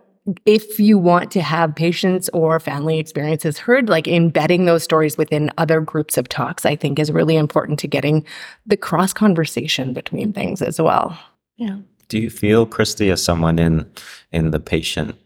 if 0.46 0.78
you 0.78 0.96
want 0.96 1.32
to 1.32 1.42
have 1.42 1.74
patients 1.74 2.30
or 2.32 2.60
family 2.60 3.00
experiences 3.00 3.58
heard, 3.58 3.88
like 3.88 4.06
embedding 4.06 4.64
those 4.64 4.84
stories 4.84 5.18
within 5.18 5.50
other 5.58 5.80
groups 5.80 6.16
of 6.16 6.28
talks, 6.28 6.64
I 6.64 6.76
think 6.76 7.00
is 7.00 7.10
really 7.10 7.34
important 7.34 7.80
to 7.80 7.88
getting 7.88 8.24
the 8.64 8.76
cross 8.76 9.12
conversation 9.12 9.92
between 9.92 10.32
things 10.32 10.62
as 10.62 10.80
well. 10.80 11.18
Yeah. 11.56 11.78
Do 12.06 12.20
you 12.20 12.30
feel, 12.30 12.68
Kristy, 12.68 13.12
as 13.12 13.20
someone 13.20 13.58
in 13.58 13.90
in 14.30 14.52
the 14.52 14.60
patient 14.60 15.16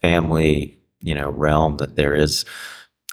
family, 0.00 0.78
you 1.00 1.14
know, 1.14 1.30
realm, 1.30 1.78
that 1.78 1.96
there 1.96 2.14
is 2.14 2.44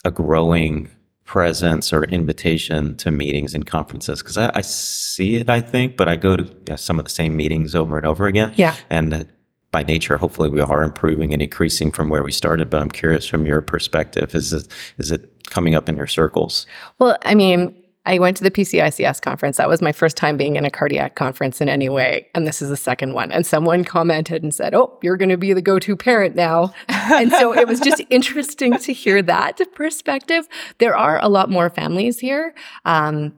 a 0.03 0.11
growing 0.11 0.91
presence 1.25 1.91
or 1.91 2.03
invitation 2.05 2.95
to 2.97 3.11
meetings 3.11 3.53
and 3.53 3.65
conferences? 3.65 4.21
Because 4.21 4.37
I, 4.37 4.51
I 4.55 4.61
see 4.61 5.35
it, 5.35 5.49
I 5.49 5.61
think, 5.61 5.97
but 5.97 6.07
I 6.07 6.15
go 6.15 6.37
to 6.37 6.55
yeah, 6.67 6.75
some 6.75 6.99
of 6.99 7.05
the 7.05 7.11
same 7.11 7.35
meetings 7.35 7.75
over 7.75 7.97
and 7.97 8.05
over 8.05 8.27
again. 8.27 8.53
Yeah. 8.55 8.75
And 8.89 9.13
uh, 9.13 9.23
by 9.71 9.83
nature, 9.83 10.17
hopefully, 10.17 10.49
we 10.49 10.61
are 10.61 10.83
improving 10.83 11.33
and 11.33 11.41
increasing 11.41 11.91
from 11.91 12.09
where 12.09 12.23
we 12.23 12.31
started. 12.31 12.69
But 12.69 12.81
I'm 12.81 12.89
curious, 12.89 13.27
from 13.27 13.45
your 13.45 13.61
perspective, 13.61 14.33
is 14.33 14.53
it 14.53 14.67
is 14.97 15.11
it 15.11 15.49
coming 15.49 15.75
up 15.75 15.89
in 15.89 15.97
your 15.97 16.07
circles? 16.07 16.65
Well, 16.99 17.17
I 17.23 17.35
mean, 17.35 17.75
I 18.05 18.19
went 18.19 18.37
to 18.37 18.43
the 18.43 18.51
PCICS 18.51 19.21
conference. 19.21 19.57
That 19.57 19.69
was 19.69 19.81
my 19.81 19.91
first 19.91 20.15
time 20.17 20.37
being 20.37 20.55
in 20.55 20.65
a 20.65 20.71
cardiac 20.71 21.15
conference 21.15 21.61
in 21.61 21.69
any 21.69 21.89
way. 21.89 22.27
And 22.35 22.45
this 22.45 22.61
is 22.61 22.69
the 22.69 22.77
second 22.77 23.13
one. 23.13 23.31
And 23.31 23.45
someone 23.45 23.83
commented 23.83 24.43
and 24.43 24.53
said, 24.53 24.73
Oh, 24.73 24.97
you're 25.01 25.17
going 25.17 25.29
to 25.29 25.37
be 25.37 25.53
the 25.53 25.61
go 25.61 25.79
to 25.79 25.95
parent 25.95 26.35
now. 26.35 26.73
and 26.87 27.31
so 27.31 27.53
it 27.53 27.67
was 27.67 27.79
just 27.79 28.01
interesting 28.09 28.77
to 28.77 28.93
hear 28.93 29.21
that 29.23 29.59
perspective. 29.73 30.47
There 30.77 30.95
are 30.95 31.19
a 31.21 31.29
lot 31.29 31.49
more 31.49 31.69
families 31.69 32.19
here. 32.19 32.53
Um, 32.85 33.33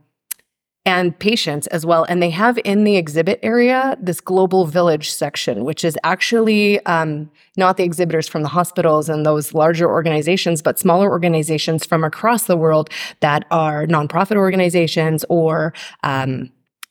and 0.88 1.20
patients 1.20 1.67
as 1.67 1.86
well. 1.86 2.06
And 2.08 2.24
they 2.24 2.29
have 2.29 2.58
in 2.63 2.86
the 2.86 2.96
exhibit 2.96 3.41
area 3.44 3.98
this 4.00 4.22
global 4.22 4.65
village 4.65 5.12
section, 5.12 5.65
which 5.65 5.84
is 5.84 5.98
actually 6.06 6.79
um, 6.86 7.29
not 7.58 7.75
the 7.75 7.84
exhibitors 7.84 8.25
from 8.25 8.41
the 8.41 8.48
hospitals 8.48 9.10
and 9.10 9.25
those 9.25 9.53
larger 9.53 9.89
organizations, 9.89 10.62
but 10.62 10.79
smaller 10.79 11.10
organizations 11.10 11.86
from 11.86 12.06
across 12.06 12.46
the 12.46 12.56
world 12.56 12.89
that 13.20 13.46
are 13.51 13.86
nonprofit 13.86 14.38
organizations 14.38 15.25
or 15.27 15.74
um, 16.03 16.50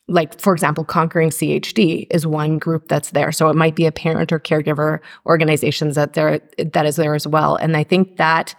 like 0.08 0.38
for 0.38 0.52
example 0.52 0.84
conquering 0.84 1.30
chd 1.30 2.06
is 2.10 2.26
one 2.26 2.58
group 2.58 2.88
that's 2.88 3.12
there. 3.12 3.32
So 3.32 3.48
it 3.48 3.56
might 3.56 3.74
be 3.74 3.86
a 3.86 3.92
parent 3.92 4.30
or 4.30 4.38
caregiver 4.38 5.00
organizations 5.24 5.94
that 5.94 6.12
there 6.12 6.40
that 6.58 6.84
is 6.84 6.96
there 6.96 7.14
as 7.14 7.26
well. 7.26 7.56
And 7.56 7.76
i 7.76 7.82
think 7.82 8.18
that 8.18 8.54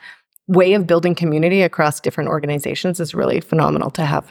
way 0.48 0.74
of 0.74 0.88
building 0.88 1.13
community 1.13 1.62
across 1.62 2.00
different 2.00 2.29
organizations 2.29 3.00
is 3.00 3.13
really 3.13 3.39
phenomenal 3.39 3.91
to 3.91 4.03
have 4.03 4.27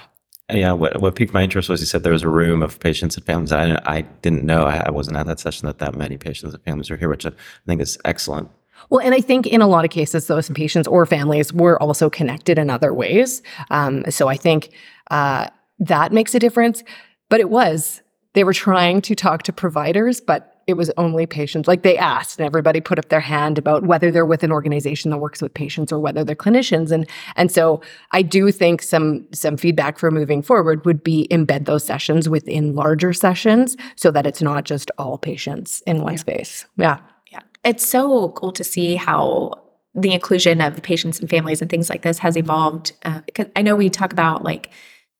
Yeah, 0.52 0.72
what, 0.72 1.00
what 1.00 1.16
piqued 1.16 1.34
my 1.34 1.42
interest 1.42 1.68
was 1.68 1.80
you 1.80 1.86
said 1.86 2.04
there 2.04 2.12
was 2.12 2.22
a 2.22 2.28
room 2.28 2.62
of 2.62 2.78
patients 2.78 3.16
and 3.16 3.26
families. 3.26 3.50
I, 3.50 3.66
didn't- 3.66 3.88
I 3.88 4.00
didn't 4.22 4.44
know, 4.44 4.64
I, 4.64 4.84
I 4.86 4.90
wasn't 4.90 5.16
at 5.16 5.26
that 5.26 5.40
session, 5.40 5.66
that 5.66 5.78
that 5.78 5.96
many 5.96 6.16
patients 6.18 6.54
and 6.54 6.62
families 6.62 6.88
were 6.88 6.96
here, 6.96 7.08
which 7.08 7.26
I 7.26 7.32
think 7.66 7.80
is 7.80 7.98
excellent. 8.04 8.48
Well, 8.90 9.00
and 9.04 9.12
I 9.14 9.20
think 9.20 9.46
in 9.46 9.60
a 9.60 9.66
lot 9.66 9.84
of 9.84 9.90
cases, 9.90 10.28
those 10.28 10.48
patients 10.50 10.86
or 10.86 11.04
families 11.06 11.52
were 11.52 11.82
also 11.82 12.08
connected 12.08 12.58
in 12.58 12.70
other 12.70 12.94
ways. 12.94 13.42
Um, 13.70 14.04
so 14.10 14.28
I 14.28 14.36
think 14.36 14.70
uh, 15.10 15.48
that 15.80 16.12
makes 16.12 16.34
a 16.34 16.38
difference. 16.38 16.84
But 17.28 17.40
it 17.40 17.50
was, 17.50 18.02
they 18.34 18.44
were 18.44 18.52
trying 18.52 19.00
to 19.02 19.16
talk 19.16 19.42
to 19.44 19.52
providers, 19.52 20.20
but 20.20 20.55
it 20.66 20.75
was 20.75 20.90
only 20.96 21.26
patients. 21.26 21.68
Like 21.68 21.82
they 21.82 21.96
asked, 21.96 22.38
and 22.38 22.46
everybody 22.46 22.80
put 22.80 22.99
up 22.99 23.08
their 23.08 23.20
hand 23.20 23.56
about 23.56 23.85
whether 23.85 24.11
they're 24.11 24.26
with 24.26 24.42
an 24.42 24.50
organization 24.50 25.11
that 25.11 25.18
works 25.18 25.40
with 25.40 25.54
patients 25.54 25.92
or 25.92 26.00
whether 26.00 26.25
they're 26.25 26.35
clinicians. 26.35 26.90
And 26.90 27.08
and 27.37 27.52
so 27.52 27.80
I 28.12 28.23
do 28.23 28.50
think 28.50 28.82
some 28.82 29.26
some 29.32 29.56
feedback 29.56 29.99
for 29.99 30.11
moving 30.11 30.42
forward 30.42 30.85
would 30.85 31.04
be 31.04 31.28
embed 31.30 31.66
those 31.66 31.85
sessions 31.85 32.28
within 32.28 32.75
larger 32.75 33.12
sessions 33.12 33.76
so 33.94 34.11
that 34.11 34.26
it's 34.26 34.42
not 34.42 34.64
just 34.64 34.90
all 34.98 35.18
patients 35.18 35.83
in 35.87 36.02
one 36.02 36.18
space. 36.18 36.66
Yeah. 36.76 36.98
Yeah. 37.31 37.42
It's 37.64 37.88
so 37.88 38.31
cool 38.31 38.52
to 38.52 38.64
see 38.64 38.96
how 38.96 39.62
the 39.94 40.12
inclusion 40.12 40.61
of 40.61 40.83
patients 40.83 41.20
and 41.20 41.31
families 41.31 41.62
and 41.62 41.70
things 41.70 41.88
like 41.88 42.02
this 42.02 42.18
has 42.18 42.37
evolved. 42.37 42.92
Uh, 43.05 43.20
because 43.24 43.46
I 43.55 43.62
know 43.62 43.76
we 43.76 43.88
talk 43.88 44.12
about 44.12 44.44
like 44.44 44.70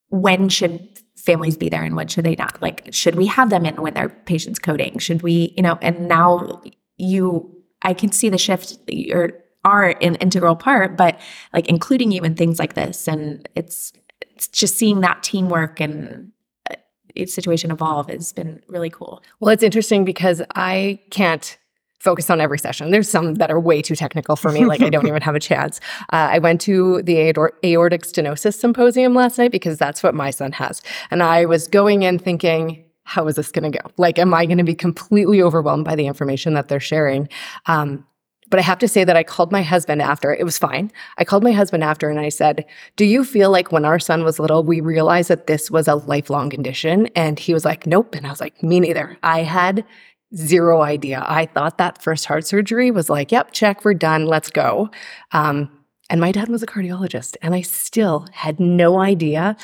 when 0.09 0.49
should 0.49 0.96
families 1.27 1.57
be 1.57 1.69
there 1.69 1.83
and 1.83 1.95
when 1.95 2.07
should 2.07 2.25
they 2.25 2.35
not? 2.35 2.59
Like, 2.61 2.89
should 2.91 3.15
we 3.15 3.27
have 3.27 3.51
them 3.51 3.65
in 3.65 3.75
when 3.75 3.93
their 3.93 4.09
patients 4.09 4.57
coding? 4.57 4.97
Should 4.97 5.21
we, 5.21 5.53
you 5.55 5.61
know, 5.61 5.77
and 5.81 6.07
now 6.07 6.63
you, 6.97 7.55
I 7.83 7.93
can 7.93 8.11
see 8.11 8.29
the 8.29 8.39
shift. 8.39 8.79
You're 8.87 9.33
are 9.67 9.95
an 10.01 10.15
integral 10.15 10.55
part, 10.55 10.95
but 10.95 11.19
like 11.53 11.67
including 11.67 12.11
you 12.11 12.21
in 12.21 12.35
things 12.35 12.57
like 12.57 12.73
this, 12.73 13.07
and 13.07 13.47
it's 13.53 13.91
it's 14.21 14.47
just 14.47 14.77
seeing 14.77 15.01
that 15.01 15.21
teamwork 15.23 15.81
and 15.81 16.31
uh, 16.69 17.25
situation 17.25 17.69
evolve 17.71 18.09
has 18.09 18.31
been 18.31 18.61
really 18.67 18.89
cool. 18.89 19.21
Well, 19.39 19.53
it's 19.53 19.63
interesting 19.63 20.05
because 20.05 20.41
I 20.55 21.01
can't 21.11 21.57
focus 21.99 22.29
on 22.29 22.39
every 22.39 22.59
session. 22.59 22.91
There's 22.91 23.09
some 23.09 23.35
that 23.35 23.49
are 23.49 23.59
way 23.59 23.81
too 23.81 23.95
technical 23.95 24.35
for 24.35 24.51
me, 24.51 24.65
like 24.65 24.81
I 24.81 24.89
don't 24.89 25.07
even 25.07 25.21
have 25.23 25.35
a 25.35 25.39
chance. 25.39 25.79
Uh, 26.13 26.29
I 26.31 26.39
went 26.39 26.61
to 26.61 27.01
the 27.03 27.15
aor- 27.15 27.51
aortic 27.63 28.03
stenosis 28.03 28.55
symposium 28.55 29.13
last 29.13 29.37
night 29.37 29.51
because 29.51 29.77
that's 29.77 30.03
what 30.03 30.13
my 30.13 30.29
son 30.29 30.51
has. 30.53 30.81
And 31.09 31.23
I 31.23 31.45
was 31.45 31.67
going 31.67 32.03
in 32.03 32.19
thinking, 32.19 32.83
how 33.03 33.25
is 33.27 33.35
this 33.35 33.51
going 33.51 33.71
to 33.71 33.77
go? 33.77 33.89
Like, 33.97 34.19
am 34.19 34.33
I 34.33 34.45
going 34.45 34.57
to 34.57 34.63
be 34.63 34.75
completely 34.75 35.41
overwhelmed 35.41 35.85
by 35.85 35.95
the 35.95 36.07
information 36.07 36.53
that 36.55 36.67
they're 36.67 36.79
sharing? 36.79 37.29
Um, 37.65 38.05
but 38.49 38.59
I 38.59 38.63
have 38.63 38.79
to 38.79 38.87
say 38.87 39.03
that 39.03 39.17
I 39.17 39.23
called 39.23 39.51
my 39.51 39.61
husband 39.61 40.01
after. 40.01 40.33
It 40.33 40.43
was 40.43 40.57
fine. 40.57 40.91
I 41.17 41.25
called 41.25 41.43
my 41.43 41.51
husband 41.51 41.83
after 41.83 42.09
and 42.09 42.19
I 42.19 42.29
said, 42.29 42.65
Do 42.95 43.05
you 43.05 43.23
feel 43.23 43.51
like 43.51 43.71
when 43.71 43.85
our 43.85 43.99
son 43.99 44.23
was 44.23 44.39
little, 44.39 44.63
we 44.63 44.79
realized 44.81 45.29
that 45.29 45.47
this 45.47 45.69
was 45.69 45.87
a 45.87 45.95
lifelong 45.95 46.49
condition? 46.49 47.07
And 47.07 47.39
he 47.39 47.53
was 47.53 47.65
like, 47.65 47.85
Nope. 47.85 48.15
And 48.15 48.25
I 48.25 48.29
was 48.29 48.39
like, 48.39 48.61
Me 48.63 48.79
neither. 48.79 49.17
I 49.23 49.43
had 49.43 49.85
zero 50.35 50.81
idea. 50.81 51.23
I 51.27 51.45
thought 51.45 51.77
that 51.77 52.01
first 52.01 52.25
heart 52.25 52.45
surgery 52.45 52.91
was 52.91 53.09
like, 53.09 53.31
Yep, 53.31 53.51
check, 53.51 53.85
we're 53.85 53.93
done, 53.93 54.25
let's 54.25 54.49
go. 54.49 54.89
Um, 55.31 55.69
and 56.09 56.21
my 56.21 56.31
dad 56.31 56.47
was 56.47 56.63
a 56.63 56.67
cardiologist, 56.67 57.35
and 57.41 57.53
I 57.53 57.61
still 57.61 58.27
had 58.31 58.59
no 58.59 58.99
idea 58.99 59.57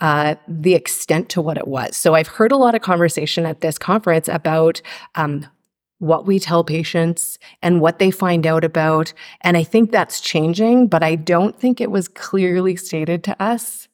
uh, 0.00 0.34
the 0.48 0.74
extent 0.74 1.28
to 1.30 1.40
what 1.40 1.56
it 1.56 1.68
was. 1.68 1.96
So 1.96 2.14
I've 2.14 2.28
heard 2.28 2.52
a 2.52 2.56
lot 2.56 2.74
of 2.74 2.82
conversation 2.82 3.46
at 3.46 3.60
this 3.60 3.78
conference 3.78 4.28
about 4.28 4.82
um, 5.14 5.46
what 5.98 6.26
we 6.26 6.38
tell 6.38 6.64
patients 6.64 7.38
and 7.62 7.80
what 7.80 7.98
they 7.98 8.10
find 8.10 8.46
out 8.46 8.64
about. 8.64 9.12
And 9.40 9.56
I 9.56 9.62
think 9.62 9.90
that's 9.90 10.20
changing, 10.20 10.88
but 10.88 11.02
I 11.02 11.14
don't 11.14 11.58
think 11.58 11.80
it 11.80 11.90
was 11.90 12.08
clearly 12.08 12.76
stated 12.76 13.22
to 13.24 13.42
us 13.42 13.88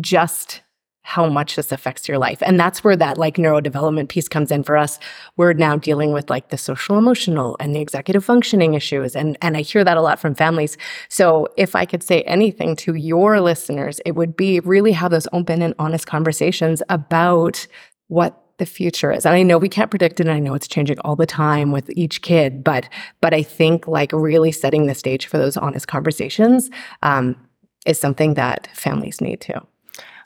just 0.00 0.62
how 1.04 1.28
much 1.28 1.54
this 1.56 1.70
affects 1.70 2.08
your 2.08 2.16
life. 2.16 2.42
And 2.42 2.58
that's 2.58 2.82
where 2.82 2.96
that 2.96 3.18
like 3.18 3.36
neurodevelopment 3.36 4.08
piece 4.08 4.26
comes 4.26 4.50
in 4.50 4.62
for 4.62 4.76
us. 4.76 4.98
We're 5.36 5.52
now 5.52 5.76
dealing 5.76 6.12
with 6.12 6.30
like 6.30 6.48
the 6.48 6.56
social 6.56 6.96
emotional 6.96 7.56
and 7.60 7.76
the 7.76 7.80
executive 7.80 8.24
functioning 8.24 8.72
issues. 8.72 9.14
And, 9.14 9.36
and 9.42 9.54
I 9.54 9.60
hear 9.60 9.84
that 9.84 9.98
a 9.98 10.02
lot 10.02 10.18
from 10.18 10.34
families. 10.34 10.78
So 11.10 11.46
if 11.58 11.76
I 11.76 11.84
could 11.84 12.02
say 12.02 12.22
anything 12.22 12.74
to 12.76 12.94
your 12.94 13.42
listeners, 13.42 14.00
it 14.06 14.12
would 14.12 14.34
be 14.34 14.60
really 14.60 14.92
have 14.92 15.10
those 15.10 15.28
open 15.32 15.60
and 15.60 15.74
honest 15.78 16.06
conversations 16.06 16.82
about 16.88 17.66
what 18.08 18.40
the 18.56 18.66
future 18.66 19.12
is. 19.12 19.26
And 19.26 19.34
I 19.34 19.42
know 19.42 19.58
we 19.58 19.68
can't 19.68 19.90
predict 19.90 20.20
it 20.20 20.26
and 20.26 20.34
I 20.34 20.38
know 20.38 20.54
it's 20.54 20.68
changing 20.68 20.98
all 21.00 21.16
the 21.16 21.26
time 21.26 21.70
with 21.70 21.90
each 21.90 22.22
kid, 22.22 22.64
but 22.64 22.88
but 23.20 23.34
I 23.34 23.42
think 23.42 23.86
like 23.86 24.10
really 24.12 24.52
setting 24.52 24.86
the 24.86 24.94
stage 24.94 25.26
for 25.26 25.36
those 25.36 25.58
honest 25.58 25.86
conversations 25.86 26.70
um, 27.02 27.36
is 27.84 28.00
something 28.00 28.34
that 28.34 28.68
families 28.72 29.20
need 29.20 29.42
to. 29.42 29.60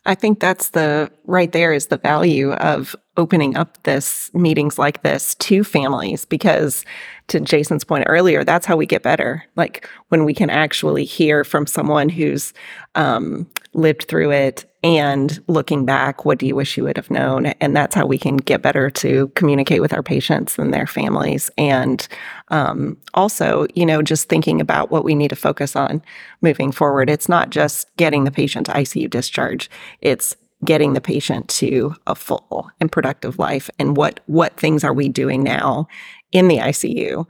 I 0.08 0.14
think 0.14 0.40
that's 0.40 0.70
the 0.70 1.10
right 1.26 1.52
there 1.52 1.70
is 1.70 1.88
the 1.88 1.98
value 1.98 2.52
of 2.52 2.96
opening 3.18 3.58
up 3.58 3.82
this 3.82 4.32
meetings 4.32 4.78
like 4.78 5.02
this 5.02 5.34
to 5.34 5.62
families 5.62 6.24
because 6.24 6.86
to 7.26 7.40
Jason's 7.40 7.84
point 7.84 8.04
earlier, 8.08 8.42
that's 8.42 8.64
how 8.64 8.74
we 8.74 8.86
get 8.86 9.02
better. 9.02 9.44
Like 9.54 9.86
when 10.08 10.24
we 10.24 10.32
can 10.32 10.48
actually 10.48 11.04
hear 11.04 11.44
from 11.44 11.66
someone 11.66 12.08
who's 12.08 12.54
um, 12.94 13.46
lived 13.74 14.08
through 14.08 14.30
it 14.30 14.64
and 14.84 15.42
looking 15.48 15.84
back, 15.84 16.24
what 16.24 16.38
do 16.38 16.46
you 16.46 16.54
wish 16.54 16.76
you 16.76 16.84
would 16.84 16.96
have 16.96 17.10
known? 17.10 17.46
And 17.46 17.74
that's 17.74 17.96
how 17.96 18.06
we 18.06 18.16
can 18.16 18.36
get 18.36 18.62
better 18.62 18.90
to 18.90 19.28
communicate 19.34 19.80
with 19.80 19.92
our 19.92 20.04
patients 20.04 20.56
and 20.56 20.72
their 20.72 20.86
families. 20.86 21.50
And 21.58 22.06
um, 22.48 22.96
also, 23.14 23.66
you 23.74 23.84
know, 23.84 24.02
just 24.02 24.28
thinking 24.28 24.60
about 24.60 24.90
what 24.90 25.04
we 25.04 25.16
need 25.16 25.28
to 25.28 25.36
focus 25.36 25.74
on 25.74 26.00
moving 26.42 26.70
forward. 26.70 27.10
It's 27.10 27.28
not 27.28 27.50
just 27.50 27.94
getting 27.96 28.22
the 28.22 28.30
patient 28.30 28.66
to 28.66 28.72
ICU 28.72 29.10
discharge, 29.10 29.68
it's 30.00 30.36
getting 30.64 30.92
the 30.92 31.00
patient 31.00 31.48
to 31.48 31.94
a 32.06 32.14
full 32.14 32.70
and 32.80 32.90
productive 32.90 33.38
life 33.38 33.70
and 33.78 33.96
what 33.96 34.20
what 34.26 34.56
things 34.56 34.82
are 34.82 34.92
we 34.92 35.08
doing 35.08 35.42
now 35.42 35.86
in 36.32 36.48
the 36.48 36.58
ICU 36.58 37.26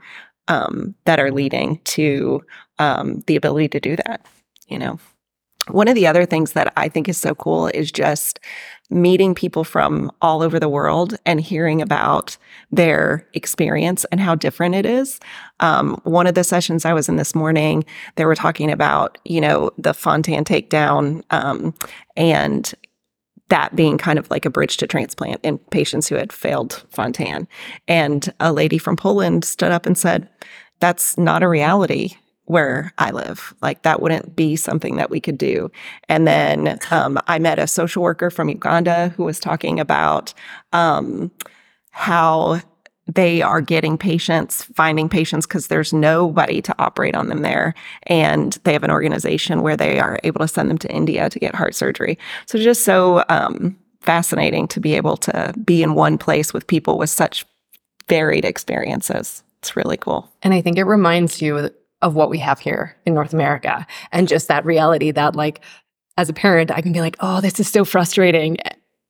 um, 0.47 0.95
that 1.05 1.19
are 1.19 1.31
leading 1.31 1.79
to 1.83 2.43
um, 2.79 3.19
the 3.27 3.35
ability 3.35 3.67
to 3.67 3.79
do 3.79 3.95
that 3.95 4.25
you 4.67 4.79
know 4.79 4.99
one 5.71 5.87
of 5.87 5.95
the 5.95 6.07
other 6.07 6.25
things 6.25 6.53
that 6.53 6.73
I 6.77 6.89
think 6.89 7.09
is 7.09 7.17
so 7.17 7.35
cool 7.35 7.67
is 7.67 7.91
just 7.91 8.39
meeting 8.89 9.35
people 9.35 9.63
from 9.63 10.11
all 10.21 10.41
over 10.41 10.59
the 10.59 10.69
world 10.69 11.15
and 11.25 11.39
hearing 11.39 11.81
about 11.81 12.37
their 12.71 13.27
experience 13.33 14.03
and 14.05 14.19
how 14.19 14.33
different 14.33 14.75
it 14.75 14.85
is. 14.85 15.19
Um, 15.59 15.99
one 16.03 16.25
of 16.25 16.33
the 16.33 16.43
sessions 16.43 16.85
I 16.85 16.93
was 16.93 17.07
in 17.07 17.15
this 17.15 17.35
morning, 17.35 17.85
they 18.15 18.25
were 18.25 18.35
talking 18.35 18.71
about, 18.71 19.17
you 19.25 19.41
know, 19.41 19.69
the 19.77 19.93
Fontan 19.93 20.43
takedown 20.43 21.23
um, 21.29 21.73
and 22.17 22.73
that 23.49 23.75
being 23.75 23.97
kind 23.97 24.19
of 24.19 24.29
like 24.29 24.45
a 24.45 24.49
bridge 24.49 24.77
to 24.77 24.87
transplant 24.87 25.39
in 25.43 25.57
patients 25.57 26.07
who 26.07 26.15
had 26.15 26.31
failed 26.31 26.83
Fontan. 26.89 27.47
And 27.87 28.31
a 28.39 28.53
lady 28.53 28.77
from 28.77 28.95
Poland 28.95 29.43
stood 29.43 29.71
up 29.71 29.85
and 29.85 29.97
said, 29.97 30.29
That's 30.79 31.17
not 31.17 31.43
a 31.43 31.49
reality 31.49 32.15
where 32.49 32.91
I 32.97 33.11
live. 33.11 33.53
Like 33.61 33.83
that 33.83 34.01
wouldn't 34.01 34.35
be 34.35 34.55
something 34.55 34.95
that 34.95 35.11
we 35.11 35.19
could 35.21 35.37
do. 35.37 35.71
And 36.07 36.25
then 36.25 36.79
um, 36.89 37.19
I 37.27 37.37
met 37.37 37.59
a 37.59 37.67
social 37.67 38.01
worker 38.01 38.31
from 38.31 38.49
Uganda 38.49 39.09
who 39.09 39.23
was 39.23 39.39
talking 39.39 39.79
about 39.79 40.33
um, 40.73 41.29
how 41.91 42.59
they 43.05 43.43
are 43.43 43.61
getting 43.61 43.99
patients, 43.99 44.63
finding 44.63 45.09
patients 45.09 45.45
because 45.45 45.67
there's 45.67 45.93
nobody 45.93 46.59
to 46.63 46.73
operate 46.79 47.13
on 47.13 47.29
them 47.29 47.43
there. 47.43 47.75
And 48.07 48.53
they 48.63 48.73
have 48.73 48.83
an 48.83 48.89
organization 48.89 49.61
where 49.61 49.77
they 49.77 49.99
are 49.99 50.19
able 50.23 50.39
to 50.39 50.47
send 50.47 50.71
them 50.71 50.79
to 50.79 50.91
India 50.91 51.29
to 51.29 51.39
get 51.39 51.53
heart 51.53 51.75
surgery. 51.75 52.17
So 52.47 52.57
just 52.57 52.83
so 52.83 53.23
um, 53.29 53.77
fascinating 54.01 54.67
to 54.69 54.79
be 54.79 54.95
able 54.95 55.17
to 55.17 55.53
be 55.63 55.83
in 55.83 55.93
one 55.93 56.17
place 56.17 56.51
with 56.51 56.65
people 56.65 56.97
with 56.97 57.11
such 57.11 57.45
varied 58.07 58.43
experiences. 58.43 59.43
It's 59.59 59.75
really 59.75 59.97
cool. 59.97 60.31
And 60.41 60.51
I 60.51 60.61
think 60.61 60.79
it 60.79 60.85
reminds 60.85 61.43
you 61.43 61.69
of 62.01 62.15
what 62.15 62.29
we 62.29 62.37
have 62.39 62.59
here 62.59 62.95
in 63.05 63.13
North 63.13 63.33
America 63.33 63.85
and 64.11 64.27
just 64.27 64.47
that 64.47 64.65
reality 64.65 65.11
that 65.11 65.35
like 65.35 65.61
as 66.17 66.29
a 66.29 66.33
parent 66.33 66.71
I 66.71 66.81
can 66.81 66.91
be 66.91 67.01
like, 67.01 67.17
"Oh, 67.19 67.41
this 67.41 67.59
is 67.59 67.69
so 67.69 67.85
frustrating." 67.85 68.57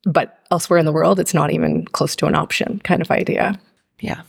But 0.05 0.39
elsewhere 0.49 0.79
in 0.79 0.85
the 0.85 0.93
world, 0.93 1.19
it's 1.19 1.33
not 1.33 1.51
even 1.51 1.85
close 1.85 2.15
to 2.17 2.25
an 2.25 2.35
option 2.35 2.79
kind 2.83 3.01
of 3.01 3.11
idea. 3.11 3.59
Yeah. 3.99 4.21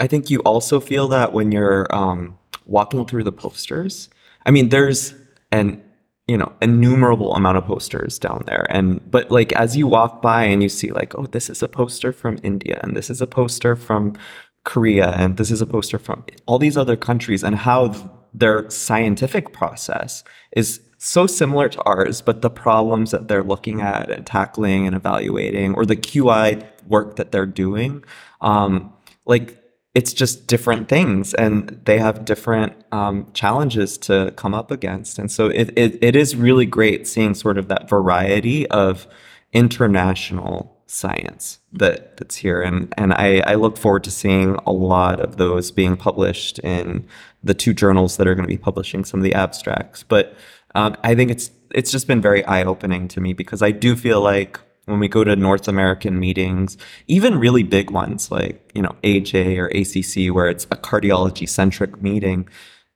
I 0.00 0.06
think 0.06 0.30
you 0.30 0.40
also 0.40 0.80
feel 0.80 1.08
that 1.08 1.32
when 1.32 1.52
you're 1.52 1.86
um, 1.94 2.38
walking 2.66 3.04
through 3.06 3.24
the 3.24 3.32
posters. 3.32 4.08
I 4.46 4.50
mean, 4.50 4.68
there's 4.68 5.14
an 5.52 5.82
you 6.26 6.38
know 6.38 6.52
innumerable 6.62 7.34
amount 7.34 7.58
of 7.58 7.64
posters 7.64 8.18
down 8.18 8.44
there, 8.46 8.66
and 8.70 9.00
but 9.10 9.30
like 9.30 9.52
as 9.52 9.76
you 9.76 9.86
walk 9.86 10.22
by 10.22 10.44
and 10.44 10.62
you 10.62 10.68
see 10.68 10.90
like, 10.90 11.14
oh, 11.16 11.26
this 11.26 11.50
is 11.50 11.62
a 11.62 11.68
poster 11.68 12.12
from 12.12 12.38
India, 12.42 12.80
and 12.82 12.96
this 12.96 13.10
is 13.10 13.20
a 13.20 13.26
poster 13.26 13.76
from 13.76 14.16
Korea, 14.64 15.10
and 15.10 15.36
this 15.36 15.50
is 15.50 15.60
a 15.60 15.66
poster 15.66 15.98
from 15.98 16.24
all 16.46 16.58
these 16.58 16.76
other 16.76 16.96
countries, 16.96 17.44
and 17.44 17.56
how 17.56 17.94
their 18.32 18.68
scientific 18.68 19.52
process 19.52 20.24
is 20.52 20.80
so 20.98 21.26
similar 21.26 21.68
to 21.68 21.82
ours, 21.82 22.22
but 22.22 22.40
the 22.40 22.50
problems 22.50 23.10
that 23.10 23.28
they're 23.28 23.42
looking 23.42 23.80
at 23.80 24.10
and 24.10 24.26
tackling 24.26 24.86
and 24.86 24.96
evaluating, 24.96 25.74
or 25.74 25.84
the 25.84 25.96
QI 25.96 26.66
work 26.88 27.16
that 27.16 27.30
they're 27.30 27.46
doing, 27.46 28.02
um, 28.40 28.92
like 29.26 29.60
it's 29.94 30.12
just 30.12 30.48
different 30.48 30.88
things 30.88 31.34
and 31.34 31.80
they 31.84 31.98
have 31.98 32.24
different 32.24 32.74
um, 32.90 33.30
challenges 33.32 33.96
to 33.96 34.32
come 34.36 34.52
up 34.52 34.70
against. 34.70 35.18
And 35.18 35.30
so 35.30 35.46
it, 35.46 35.72
it, 35.78 36.02
it 36.02 36.16
is 36.16 36.34
really 36.34 36.66
great 36.66 37.06
seeing 37.06 37.34
sort 37.34 37.58
of 37.58 37.68
that 37.68 37.88
variety 37.88 38.68
of 38.70 39.06
international 39.52 40.73
science 40.94 41.58
that 41.72 42.16
that's 42.16 42.36
here. 42.36 42.62
And 42.62 42.92
and 42.96 43.12
I, 43.12 43.42
I 43.46 43.54
look 43.56 43.76
forward 43.76 44.04
to 44.04 44.10
seeing 44.10 44.56
a 44.66 44.72
lot 44.72 45.20
of 45.20 45.36
those 45.36 45.70
being 45.70 45.96
published 45.96 46.58
in 46.60 47.06
the 47.42 47.54
two 47.54 47.74
journals 47.74 48.16
that 48.16 48.26
are 48.26 48.34
going 48.34 48.46
to 48.46 48.54
be 48.54 48.58
publishing 48.58 49.04
some 49.04 49.20
of 49.20 49.24
the 49.24 49.34
abstracts. 49.34 50.04
But 50.04 50.36
um, 50.74 50.96
I 51.02 51.14
think 51.14 51.30
it's 51.30 51.50
it's 51.70 51.90
just 51.90 52.06
been 52.06 52.20
very 52.20 52.44
eye 52.44 52.62
opening 52.62 53.08
to 53.08 53.20
me 53.20 53.32
because 53.32 53.60
I 53.60 53.72
do 53.72 53.96
feel 53.96 54.20
like 54.20 54.60
when 54.86 55.00
we 55.00 55.08
go 55.08 55.24
to 55.24 55.34
North 55.34 55.66
American 55.66 56.20
meetings, 56.20 56.76
even 57.08 57.38
really 57.38 57.62
big 57.62 57.90
ones 57.90 58.30
like 58.30 58.70
you 58.74 58.82
know 58.82 58.94
AHA 59.04 59.60
or 59.60 59.66
ACC, 59.66 60.32
where 60.32 60.48
it's 60.48 60.64
a 60.64 60.76
cardiology 60.76 61.48
centric 61.48 62.00
meeting, 62.00 62.48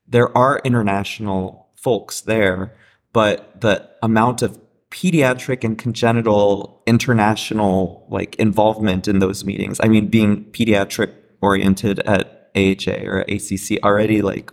there 0.07 0.37
are 0.39 0.61
international 0.65 1.69
folks 1.75 2.21
there, 2.21 2.73
but 3.13 3.61
the 3.61 3.89
amount 4.03 4.43
of 4.43 4.59
pediatric 4.91 5.65
and 5.65 5.79
congenital 5.79 6.83
international 6.87 8.07
like 8.11 8.35
involvement 8.37 9.07
in 9.07 9.19
those 9.19 9.45
meetings. 9.45 9.81
I 9.83 9.89
mean, 9.89 10.09
being 10.09 10.45
pediatric 10.47 11.13
oriented 11.41 12.01
at 12.01 12.51
AHA 12.57 13.05
or 13.05 13.21
ACC 13.29 13.83
already 13.85 14.23
like 14.23 14.51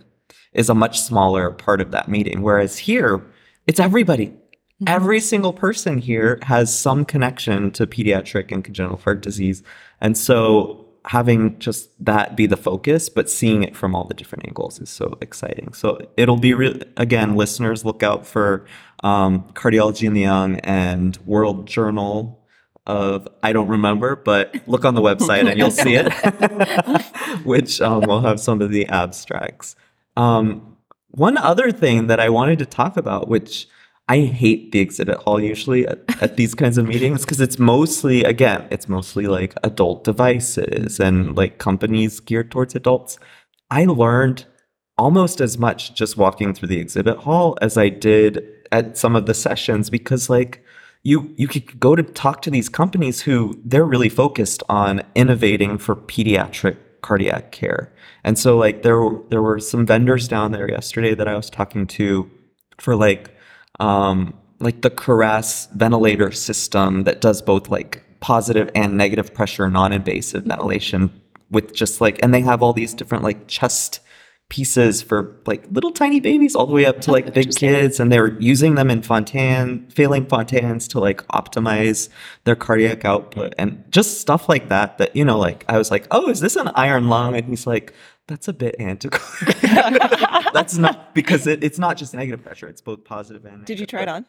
is 0.52 0.68
a 0.68 0.74
much 0.74 1.00
smaller 1.00 1.50
part 1.50 1.80
of 1.80 1.90
that 1.90 2.08
meeting. 2.08 2.42
Whereas 2.42 2.78
here, 2.78 3.22
it's 3.66 3.80
everybody. 3.80 4.26
Mm-hmm. 4.26 4.88
Every 4.88 5.20
single 5.20 5.52
person 5.52 5.98
here 5.98 6.38
has 6.42 6.76
some 6.76 7.04
connection 7.04 7.70
to 7.72 7.86
pediatric 7.86 8.52
and 8.52 8.62
congenital 8.62 8.98
heart 8.98 9.22
disease. 9.22 9.62
And 10.00 10.16
so 10.16 10.85
having 11.06 11.58
just 11.58 11.88
that 12.04 12.36
be 12.36 12.46
the 12.46 12.56
focus, 12.56 13.08
but 13.08 13.30
seeing 13.30 13.62
it 13.62 13.76
from 13.76 13.94
all 13.94 14.04
the 14.04 14.14
different 14.14 14.44
angles 14.46 14.80
is 14.80 14.90
so 14.90 15.16
exciting. 15.20 15.72
So 15.72 15.98
it'll 16.16 16.38
be 16.38 16.52
real. 16.52 16.80
Again, 16.96 17.36
listeners, 17.36 17.84
look 17.84 18.02
out 18.02 18.26
for 18.26 18.66
um, 19.04 19.44
Cardiology 19.52 20.06
in 20.06 20.14
the 20.14 20.22
Young 20.22 20.58
and 20.60 21.16
World 21.24 21.66
Journal 21.66 22.42
of 22.86 23.26
I 23.42 23.52
don't 23.52 23.68
remember, 23.68 24.16
but 24.16 24.54
look 24.68 24.84
on 24.84 24.94
the 24.94 25.00
website 25.00 25.48
and 25.48 25.58
you'll 25.58 25.70
see 25.70 25.94
it, 25.96 26.12
which 27.44 27.80
um, 27.80 28.02
will 28.02 28.20
have 28.20 28.40
some 28.40 28.60
of 28.60 28.70
the 28.70 28.86
abstracts. 28.86 29.74
Um, 30.16 30.76
one 31.10 31.36
other 31.36 31.72
thing 31.72 32.08
that 32.08 32.20
I 32.20 32.28
wanted 32.28 32.58
to 32.60 32.66
talk 32.66 32.96
about, 32.96 33.28
which 33.28 33.68
I 34.08 34.20
hate 34.20 34.70
the 34.70 34.78
exhibit 34.78 35.18
hall 35.18 35.40
usually 35.40 35.86
at, 35.86 36.22
at 36.22 36.36
these 36.36 36.54
kinds 36.54 36.78
of 36.78 36.86
meetings 36.86 37.22
because 37.22 37.40
it's 37.40 37.58
mostly, 37.58 38.22
again, 38.22 38.66
it's 38.70 38.88
mostly 38.88 39.26
like 39.26 39.54
adult 39.64 40.04
devices 40.04 41.00
and 41.00 41.36
like 41.36 41.58
companies 41.58 42.20
geared 42.20 42.52
towards 42.52 42.76
adults. 42.76 43.18
I 43.70 43.84
learned 43.84 44.44
almost 44.96 45.40
as 45.40 45.58
much 45.58 45.94
just 45.94 46.16
walking 46.16 46.54
through 46.54 46.68
the 46.68 46.78
exhibit 46.78 47.18
hall 47.18 47.58
as 47.60 47.76
I 47.76 47.88
did 47.88 48.44
at 48.70 48.96
some 48.96 49.16
of 49.16 49.26
the 49.26 49.34
sessions 49.34 49.90
because 49.90 50.30
like 50.30 50.64
you 51.02 51.32
you 51.36 51.46
could 51.46 51.78
go 51.78 51.94
to 51.94 52.02
talk 52.02 52.42
to 52.42 52.50
these 52.50 52.68
companies 52.68 53.22
who 53.22 53.60
they're 53.64 53.84
really 53.84 54.08
focused 54.08 54.62
on 54.68 55.02
innovating 55.14 55.78
for 55.78 55.94
pediatric 55.94 56.76
cardiac 57.02 57.52
care. 57.52 57.92
And 58.24 58.38
so 58.38 58.56
like 58.56 58.82
there 58.82 59.08
there 59.28 59.42
were 59.42 59.60
some 59.60 59.84
vendors 59.86 60.28
down 60.28 60.52
there 60.52 60.70
yesterday 60.70 61.14
that 61.14 61.28
I 61.28 61.36
was 61.36 61.50
talking 61.50 61.86
to 61.88 62.30
for 62.78 62.96
like 62.96 63.35
um, 63.80 64.34
like 64.60 64.82
the 64.82 64.90
Cuirass 64.90 65.70
ventilator 65.72 66.32
system 66.32 67.04
that 67.04 67.20
does 67.20 67.42
both 67.42 67.68
like 67.68 68.02
positive 68.20 68.70
and 68.74 68.96
negative 68.96 69.34
pressure 69.34 69.68
non-invasive 69.68 70.44
ventilation 70.44 71.10
with 71.50 71.74
just 71.74 72.00
like 72.00 72.18
and 72.22 72.32
they 72.32 72.40
have 72.40 72.62
all 72.62 72.72
these 72.72 72.94
different 72.94 73.22
like 73.22 73.46
chest 73.46 74.00
pieces 74.48 75.02
for 75.02 75.36
like 75.46 75.64
little 75.70 75.90
tiny 75.90 76.20
babies 76.20 76.54
all 76.54 76.66
the 76.66 76.72
way 76.72 76.86
up 76.86 77.00
to 77.00 77.10
like 77.10 77.34
big 77.34 77.54
kids 77.56 77.98
and 77.98 78.12
they're 78.12 78.40
using 78.40 78.76
them 78.76 78.90
in 78.90 79.02
fontan 79.02 79.84
failing 79.90 80.24
fontans 80.24 80.88
to 80.88 81.00
like 81.00 81.26
optimize 81.28 82.08
their 82.44 82.54
cardiac 82.54 83.04
output 83.04 83.52
and 83.58 83.84
just 83.90 84.20
stuff 84.20 84.48
like 84.48 84.68
that 84.68 84.98
that 84.98 85.14
you 85.16 85.24
know 85.24 85.38
like 85.38 85.64
i 85.68 85.76
was 85.76 85.90
like 85.90 86.06
oh 86.12 86.28
is 86.28 86.40
this 86.40 86.56
an 86.56 86.68
iron 86.74 87.08
lung? 87.08 87.34
And 87.34 87.46
he's 87.46 87.66
like 87.66 87.92
that's 88.28 88.48
a 88.48 88.52
bit 88.52 88.76
antiquated. 88.78 89.56
that's 90.52 90.76
not 90.76 91.14
because 91.14 91.46
it, 91.46 91.62
it's 91.62 91.78
not 91.78 91.96
just 91.96 92.14
negative 92.14 92.42
pressure; 92.42 92.68
it's 92.68 92.80
both 92.80 93.04
positive 93.04 93.44
and. 93.44 93.64
Did 93.64 93.78
you 93.78 93.86
try 93.86 94.02
it 94.02 94.08
on? 94.08 94.26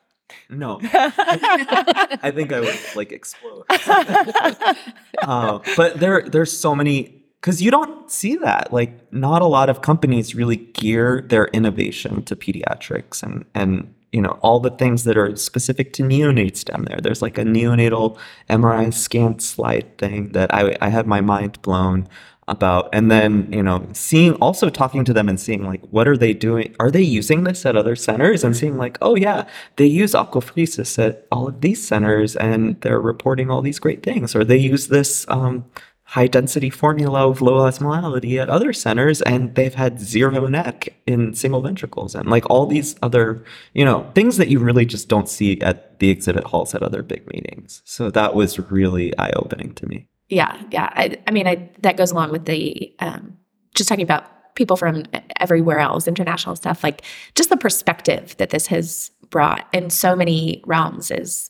No, 0.49 0.79
I 0.83 2.31
think 2.35 2.51
I 2.51 2.59
would 2.59 2.77
like 2.95 3.11
explode. 3.11 3.63
uh, 3.69 5.59
but 5.75 5.99
there, 5.99 6.23
there's 6.23 6.57
so 6.57 6.75
many 6.75 7.23
because 7.39 7.61
you 7.61 7.71
don't 7.71 8.11
see 8.11 8.35
that. 8.37 8.73
Like, 8.73 9.11
not 9.13 9.41
a 9.41 9.45
lot 9.45 9.69
of 9.69 9.81
companies 9.81 10.35
really 10.35 10.57
gear 10.57 11.25
their 11.27 11.45
innovation 11.47 12.23
to 12.23 12.35
pediatrics 12.35 13.23
and 13.23 13.45
and 13.55 13.93
you 14.11 14.21
know 14.21 14.37
all 14.41 14.59
the 14.59 14.71
things 14.71 15.05
that 15.05 15.17
are 15.17 15.35
specific 15.35 15.93
to 15.93 16.03
neonates 16.03 16.63
down 16.63 16.85
there. 16.85 16.99
There's 17.01 17.21
like 17.21 17.37
a 17.37 17.43
neonatal 17.43 18.17
MRI 18.49 18.93
scan 18.93 19.39
slide 19.39 19.97
thing 19.97 20.33
that 20.33 20.53
I 20.53 20.75
I 20.81 20.89
had 20.89 21.07
my 21.07 21.21
mind 21.21 21.61
blown 21.61 22.07
about 22.47 22.87
and 22.93 23.11
then 23.11 23.51
you 23.51 23.61
know 23.61 23.85
seeing 23.91 24.33
also 24.35 24.69
talking 24.69 25.03
to 25.03 25.13
them 25.13 25.27
and 25.27 25.39
seeing 25.39 25.65
like 25.65 25.81
what 25.89 26.07
are 26.07 26.15
they 26.15 26.33
doing 26.33 26.73
are 26.79 26.89
they 26.89 27.01
using 27.01 27.43
this 27.43 27.65
at 27.65 27.75
other 27.75 27.95
centers? 27.95 28.43
And 28.43 28.55
seeing 28.55 28.77
like 28.77 28.97
oh 29.01 29.15
yeah 29.15 29.45
they 29.75 29.85
use 29.85 30.13
aquapheresis 30.13 30.97
at 31.03 31.27
all 31.31 31.47
of 31.47 31.61
these 31.61 31.85
centers 31.85 32.35
and 32.35 32.79
they're 32.81 33.01
reporting 33.01 33.51
all 33.51 33.61
these 33.61 33.79
great 33.79 34.03
things. 34.03 34.35
Or 34.35 34.45
they 34.45 34.57
use 34.57 34.87
this 34.87 35.25
um, 35.27 35.65
high 36.03 36.27
density 36.27 36.69
formula 36.69 37.27
of 37.27 37.41
low 37.41 37.69
osmolality 37.69 38.41
at 38.41 38.49
other 38.49 38.71
centers 38.71 39.21
and 39.23 39.53
they've 39.55 39.75
had 39.75 39.99
zero 39.99 40.47
NEC 40.47 40.95
in 41.05 41.33
single 41.33 41.61
ventricles 41.61 42.15
and 42.15 42.29
like 42.29 42.49
all 42.49 42.65
these 42.65 42.95
other 43.01 43.43
you 43.73 43.83
know 43.83 44.09
things 44.15 44.37
that 44.37 44.47
you 44.47 44.59
really 44.59 44.85
just 44.85 45.09
don't 45.09 45.27
see 45.27 45.59
at 45.59 45.99
the 45.99 46.09
exhibit 46.09 46.45
halls 46.45 46.73
at 46.73 46.81
other 46.81 47.03
big 47.03 47.27
meetings. 47.27 47.81
So 47.83 48.09
that 48.11 48.35
was 48.35 48.57
really 48.71 49.17
eye-opening 49.17 49.73
to 49.73 49.85
me 49.85 50.07
Yeah, 50.29 50.61
yeah. 50.71 50.89
I, 50.93 51.17
I 51.25 51.31
mean, 51.31 51.47
I, 51.47 51.69
that 51.79 51.97
goes 51.97 52.11
along 52.11 52.31
with 52.31 52.45
the 52.45 52.93
um, 52.99 53.37
just 53.75 53.87
talking 53.87 54.03
about 54.03 54.55
people 54.55 54.75
from 54.75 55.03
everywhere 55.39 55.79
else, 55.79 56.07
international 56.07 56.55
stuff. 56.55 56.83
Like 56.83 57.03
just 57.35 57.49
the 57.49 57.57
perspective 57.57 58.35
that 58.37 58.49
this 58.49 58.67
has 58.67 59.11
brought 59.29 59.67
in 59.73 59.89
so 59.89 60.15
many 60.15 60.63
realms 60.65 61.11
is 61.11 61.49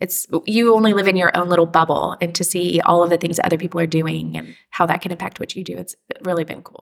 it's 0.00 0.26
you 0.46 0.74
only 0.74 0.92
live 0.92 1.08
in 1.08 1.16
your 1.16 1.36
own 1.36 1.48
little 1.48 1.66
bubble, 1.66 2.16
and 2.20 2.34
to 2.34 2.44
see 2.44 2.80
all 2.80 3.02
of 3.02 3.10
the 3.10 3.16
things 3.16 3.36
that 3.36 3.46
other 3.46 3.58
people 3.58 3.80
are 3.80 3.86
doing 3.86 4.36
and 4.36 4.56
how 4.70 4.84
that 4.86 5.00
can 5.00 5.12
impact 5.12 5.38
what 5.38 5.54
you 5.54 5.64
do, 5.64 5.76
it's 5.76 5.94
really 6.22 6.44
been 6.44 6.62
cool. 6.62 6.84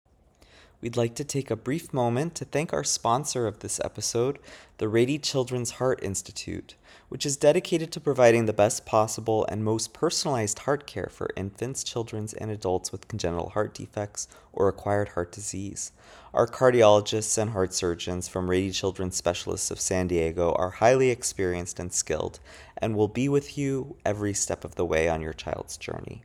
We'd 0.81 0.97
like 0.97 1.15
to 1.15 1.25
take 1.25 1.51
a 1.51 1.57
brief 1.57 1.95
moment 1.95 2.35
to 2.35 2.45
thank 2.45 2.73
our 2.73 2.85
sponsor 2.85 3.47
of 3.47 3.61
this 3.61 3.81
episode, 3.85 4.39
the 4.79 4.89
Rady 4.89 5.19
Children's 5.19 5.73
Heart 5.73 6.03
Institute, 6.03 6.75
which 7.15 7.25
is 7.25 7.37
dedicated 7.37 7.93
to 7.93 8.01
providing 8.01 8.47
the 8.47 8.53
best 8.53 8.85
possible 8.85 9.47
and 9.49 9.63
most 9.63 9.93
personalized 9.93 10.59
heart 10.59 10.85
care 10.85 11.09
for 11.13 11.31
infants, 11.37 11.85
children, 11.85 12.27
and 12.39 12.51
adults 12.51 12.91
with 12.91 13.07
congenital 13.07 13.51
heart 13.51 13.73
defects 13.73 14.27
or 14.53 14.67
acquired 14.67 15.11
heart 15.11 15.31
disease. 15.31 15.93
Our 16.33 16.49
cardiologists 16.49 17.39
and 17.39 17.53
heart 17.53 17.73
surgeons 17.73 18.27
from 18.27 18.51
Rady 18.51 18.73
Children's 18.73 19.15
Specialists 19.15 19.71
of 19.71 19.79
San 19.79 20.09
Diego 20.09 20.55
are 20.55 20.71
highly 20.71 21.11
experienced 21.11 21.79
and 21.79 21.93
skilled 21.93 22.41
and 22.79 22.97
will 22.97 23.07
be 23.07 23.29
with 23.29 23.57
you 23.57 23.95
every 24.05 24.35
step 24.35 24.65
of 24.65 24.75
the 24.75 24.85
way 24.85 25.09
on 25.09 25.23
your 25.23 25.35
child's 25.35 25.77
journey. 25.77 26.25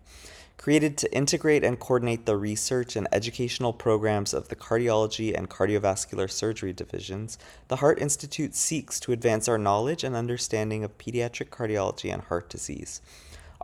Created 0.60 0.98
to 0.98 1.16
integrate 1.16 1.64
and 1.64 1.80
coordinate 1.80 2.26
the 2.26 2.36
research 2.36 2.98
and 2.98 3.08
educational 3.14 3.72
programs 3.72 4.34
of 4.34 4.50
the 4.50 4.58
cardiology 4.58 5.34
and 5.34 5.50
cardiovascular 5.50 6.30
surgery 6.30 6.74
divisions, 6.74 7.38
the 7.70 7.78
Heart 7.78 8.02
Institute 8.02 8.54
seeks 8.54 9.00
to 9.00 9.14
advance 9.14 9.48
our 9.48 9.58
knowledge 9.58 10.04
and 10.04 10.18
understanding 10.18 10.84
of 10.84 10.98
pediatric 10.98 11.48
cardiology 11.48 12.12
and 12.12 12.24
heart 12.24 12.50
disease. 12.50 13.02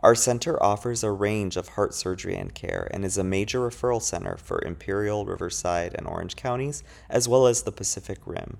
Our 0.02 0.14
center 0.14 0.60
offers 0.62 1.04
a 1.04 1.10
range 1.10 1.58
of 1.58 1.68
heart 1.68 1.92
surgery 1.92 2.34
and 2.34 2.54
care 2.54 2.88
and 2.90 3.04
is 3.04 3.18
a 3.18 3.24
major 3.24 3.60
referral 3.60 4.00
center 4.00 4.38
for 4.38 4.64
Imperial, 4.64 5.26
Riverside, 5.26 5.94
and 5.98 6.06
Orange 6.06 6.34
counties, 6.34 6.82
as 7.10 7.28
well 7.28 7.46
as 7.46 7.64
the 7.64 7.72
Pacific 7.72 8.20
Rim. 8.24 8.56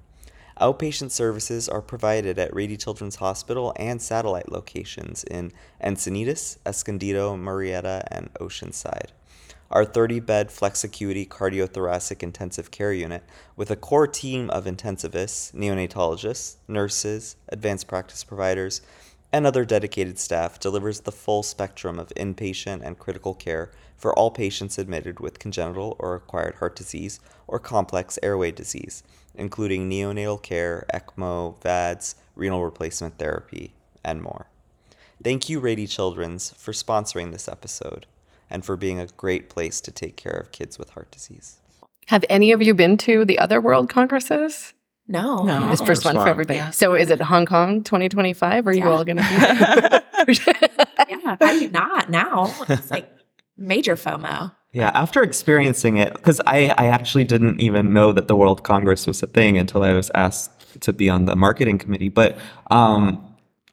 Outpatient 0.61 1.11
services 1.11 1.69
are 1.69 1.83
provided 1.83 2.39
at 2.39 2.55
Rady 2.55 2.79
Children's 2.79 3.17
Hospital 3.17 3.75
and 3.77 4.01
satellite 4.01 4.51
locations 4.51 5.23
in 5.25 5.53
Encinitas, 5.85 6.57
Escondido, 6.65 7.37
Murrieta, 7.37 8.03
and 8.11 8.33
Oceanside. 8.41 9.11
Our 9.71 9.85
30 9.85 10.21
bed 10.21 10.51
flex 10.51 10.83
acuity 10.83 11.27
cardiothoracic 11.27 12.23
intensive 12.23 12.71
care 12.71 12.95
unit, 12.95 13.25
with 13.55 13.71
a 13.71 13.77
core 13.77 14.07
team 14.07 14.49
of 14.49 14.65
intensivists, 14.65 15.53
neonatologists, 15.53 16.57
nurses, 16.67 17.37
advanced 17.51 17.87
practice 17.87 18.25
providers, 18.25 18.81
and 19.31 19.47
other 19.47 19.67
dedicated 19.67 20.19
staff, 20.19 20.59
delivers 20.59 21.01
the 21.01 21.13
full 21.13 21.43
spectrum 21.43 21.99
of 21.99 22.15
inpatient 22.17 22.81
and 22.83 22.99
critical 22.99 23.35
care 23.35 23.73
for 23.95 24.15
all 24.15 24.31
patients 24.31 24.79
admitted 24.79 25.21
with 25.21 25.39
congenital 25.39 25.97
or 25.99 26.15
acquired 26.15 26.55
heart 26.55 26.77
disease 26.77 27.21
or 27.47 27.59
complex 27.59 28.19
airway 28.23 28.51
disease 28.51 29.03
including 29.39 29.89
neonatal 29.91 30.43
care, 30.43 30.87
ECMO, 30.93 31.61
VADS, 31.63 32.17
renal 32.35 32.65
replacement 32.65 33.19
therapy, 33.19 33.75
and 34.05 34.23
more. 34.23 34.47
Thank 35.23 35.49
you, 35.49 35.61
Rady 35.61 35.87
Children's, 35.87 36.51
for 36.57 36.73
sponsoring 36.73 37.33
this 37.33 37.49
episode 37.49 38.07
and 38.51 38.65
for 38.65 38.77
being 38.77 39.01
a 39.01 39.07
great 39.07 39.49
place 39.49 39.81
to 39.81 39.91
take 39.91 40.17
care 40.17 40.37
of 40.37 40.53
kids 40.53 40.79
with 40.79 40.91
heart 40.91 41.11
disease. 41.11 41.59
Have 42.07 42.25
any 42.29 42.53
of 42.53 42.63
you 42.63 42.75
been 42.75 42.97
to 42.99 43.25
the 43.25 43.39
other 43.39 43.61
world 43.61 43.89
congresses? 43.89 44.73
No, 45.09 45.45
No. 45.45 45.69
This 45.71 45.81
first 45.81 46.05
one 46.05 46.17
for 46.17 46.29
everybody. 46.29 46.59
Yeah. 46.59 46.71
So 46.71 46.95
is 46.95 47.11
it 47.11 47.21
Hong 47.21 47.47
Kong 47.47 47.83
2025? 47.85 48.67
Are 48.67 48.73
you 48.73 48.85
all 48.85 49.05
going 49.05 49.19
to 49.19 49.23
be? 49.23 49.29
yeah, 51.09 51.37
I 51.41 51.59
do 51.61 51.71
not 51.71 52.11
now. 52.11 52.53
It's 52.69 52.91
like 52.91 53.09
major 53.57 53.95
FOMO. 53.95 54.53
Yeah, 54.77 54.91
after 54.93 55.23
experiencing 55.23 55.97
it, 55.97 56.13
because 56.13 56.39
I, 56.47 56.69
I 56.77 56.89
actually 56.89 57.25
didn't 57.25 57.63
even 57.63 57.95
know 57.95 58.13
that 58.13 58.29
the 58.29 58.37
World 58.37 58.63
Congress 58.63 59.07
was 59.07 59.23
a 59.23 59.27
thing 59.27 59.57
until 59.57 59.83
I 59.83 59.95
was 59.95 60.11
asked 60.15 60.83
to 60.83 60.93
be 60.93 61.09
on 61.09 61.25
the 61.25 61.35
marketing 61.35 61.79
committee. 61.79 62.11
But 62.11 62.37
um, 62.71 63.25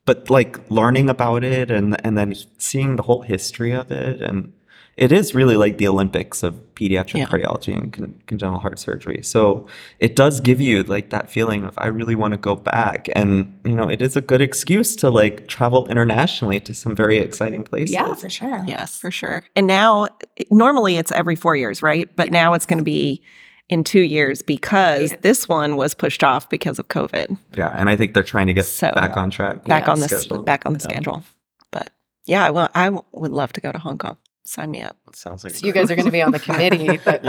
but 0.06 0.30
like 0.30 0.58
learning 0.72 1.10
about 1.10 1.44
it 1.44 1.70
and 1.70 1.98
and 2.06 2.18
then 2.18 2.34
seeing 2.58 2.96
the 2.96 3.04
whole 3.04 3.22
history 3.22 3.74
of 3.74 3.92
it, 3.92 4.22
and 4.22 4.54
it 4.97 5.12
is 5.12 5.34
really 5.34 5.58
like 5.58 5.77
the 5.79 5.88
Olympics 5.88 6.43
of 6.43 6.53
pediatric 6.75 7.15
Yeah. 7.19 7.25
cardiology 7.25 7.75
and 7.75 7.91
con- 7.93 8.15
congenital 8.27 8.60
heart 8.60 8.77
surgery. 8.79 9.21
So 9.23 9.65
it 9.99 10.15
does 10.15 10.39
give 10.39 10.60
you 10.62 10.84
like 10.84 11.10
that 11.10 11.29
feeling 11.29 11.63
of 11.63 11.73
I 11.77 11.88
really 11.88 12.15
want 12.15 12.34
to 12.34 12.38
go 12.38 12.56
back, 12.56 13.10
and 13.15 13.60
you 13.65 13.75
know, 13.75 13.89
it 13.89 14.01
is 14.01 14.15
a 14.15 14.21
good 14.21 14.41
excuse 14.41 14.95
to 14.97 15.10
like 15.10 15.47
travel 15.47 15.88
internationally 15.88 16.60
to 16.62 16.73
some 16.73 16.95
very 16.95 17.17
exciting 17.17 17.63
places. 17.63 17.91
Yeah, 17.93 18.13
for 18.13 18.29
sure. 18.29 18.63
Yes, 18.67 18.97
for 18.97 19.12
sure. 19.12 19.43
And 19.56 19.65
now, 19.67 20.08
normally 20.51 20.97
it's 20.97 21.12
every 21.12 21.36
four 21.36 21.56
years, 21.56 21.82
right? 21.82 22.13
But 22.15 22.32
now 22.32 22.53
it's 22.53 22.65
going 22.65 22.79
to 22.79 22.84
be 22.84 23.21
in 23.69 23.84
two 23.84 24.01
years 24.01 24.41
because 24.41 25.12
Yeah. 25.12 25.17
this 25.21 25.47
one 25.47 25.77
was 25.77 25.93
pushed 25.95 26.23
off 26.23 26.49
because 26.49 26.79
of 26.79 26.89
COVID. 26.89 27.38
Yeah, 27.58 27.69
and 27.75 27.89
I 27.89 27.95
think 27.95 28.13
they're 28.13 28.21
trying 28.21 28.47
to 28.47 28.53
get 28.53 28.65
So, 28.65 28.91
back 28.93 29.15
on 29.15 29.32
track. 29.32 29.63
Back 29.65 29.86
Yeah, 29.88 29.91
on 29.93 29.99
the 30.01 30.08
schedule. 30.10 30.43
back 30.43 30.65
on 30.65 30.73
the 30.73 30.79
schedule. 30.82 31.23
But 31.71 31.89
yeah, 32.25 32.49
well, 32.49 32.69
I 32.75 32.86
w- 32.86 33.03
would 33.13 33.32
love 33.32 33.53
to 33.53 33.62
go 33.62 33.71
to 33.71 33.79
Hong 33.79 33.97
Kong. 33.97 34.17
Sign 34.45 34.71
me 34.71 34.82
up. 34.82 34.97
Sounds 35.13 35.43
like 35.43 35.53
So 35.53 35.65
you 35.65 35.73
guys 35.73 35.89
are 35.89 35.95
going 35.95 36.06
to 36.06 36.12
be 36.12 36.21
on 36.21 36.32
the 36.32 36.39
committee. 36.39 36.99
But 37.03 37.21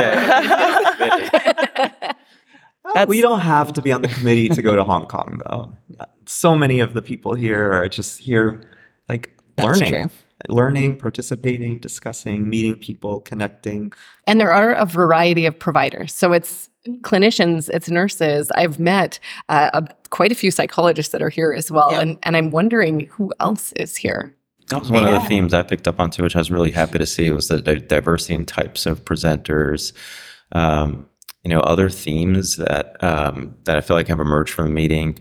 Uh, 2.85 3.07
we 3.09 3.21
don't 3.21 3.41
have 3.41 3.73
to 3.75 3.83
be 3.83 3.93
on 3.93 4.03
the 4.03 4.09
committee 4.09 4.49
to 4.49 4.61
go 4.63 4.77
to 4.77 4.85
Hong 4.85 5.07
Kong, 5.07 5.41
though. 5.49 5.73
So 6.27 6.55
many 6.57 6.81
of 6.81 6.93
the 6.95 7.03
people 7.03 7.35
here 7.35 7.73
are 7.73 7.89
just 7.89 8.19
here, 8.19 8.63
like 9.09 9.37
That's 9.57 9.81
learning, 9.81 10.09
true. 10.09 10.11
learning, 10.49 10.99
participating, 10.99 11.79
discussing, 11.79 12.49
meeting 12.49 12.75
people, 12.77 13.21
connecting. 13.21 13.93
And 14.27 14.41
there 14.41 14.53
are 14.53 14.73
a 14.73 14.85
variety 14.85 15.47
of 15.47 15.59
providers. 15.59 16.13
So 16.13 16.33
it's 16.33 16.69
clinicians, 17.01 17.71
it's 17.73 17.89
nurses. 17.89 18.51
I've 18.57 18.79
met 18.79 19.19
uh, 19.49 19.71
a, 19.73 19.89
quite 20.11 20.33
a 20.33 20.35
few 20.35 20.51
psychologists 20.51 21.13
that 21.13 21.23
are 21.23 21.31
here 21.31 21.53
as 21.53 21.71
well. 21.71 21.93
Yeah. 21.93 22.01
And, 22.01 22.19
and 22.25 22.37
I'm 22.37 22.51
wondering 22.51 23.07
who 23.07 23.33
else 23.41 23.73
is 23.73 23.97
here. 23.97 24.35
That 24.69 24.81
was 24.81 24.91
one 24.91 25.05
of 25.05 25.13
the 25.13 25.21
themes 25.29 25.53
I 25.53 25.63
picked 25.63 25.87
up 25.87 26.01
on 26.01 26.11
too, 26.11 26.23
which 26.23 26.37
I 26.37 26.39
was 26.39 26.51
really 26.51 26.71
happy 26.71 26.99
to 26.99 27.07
see 27.07 27.31
was 27.31 27.49
the 27.49 27.61
di- 27.61 27.81
diversity 27.81 28.35
in 28.35 28.47
types 28.47 28.87
of 28.87 29.05
presenters. 29.05 29.93
Um, 30.53 31.07
you 31.43 31.51
know, 31.51 31.61
other 31.61 31.91
themes 31.91 32.57
that 32.57 33.03
um, 33.05 33.55
that 33.65 33.77
I 33.77 33.83
feel 33.83 33.97
like 33.97 34.09
have 34.09 34.21
emerged 34.21 34.53
from 34.55 34.67
the 34.67 34.73
meeting. 34.73 35.19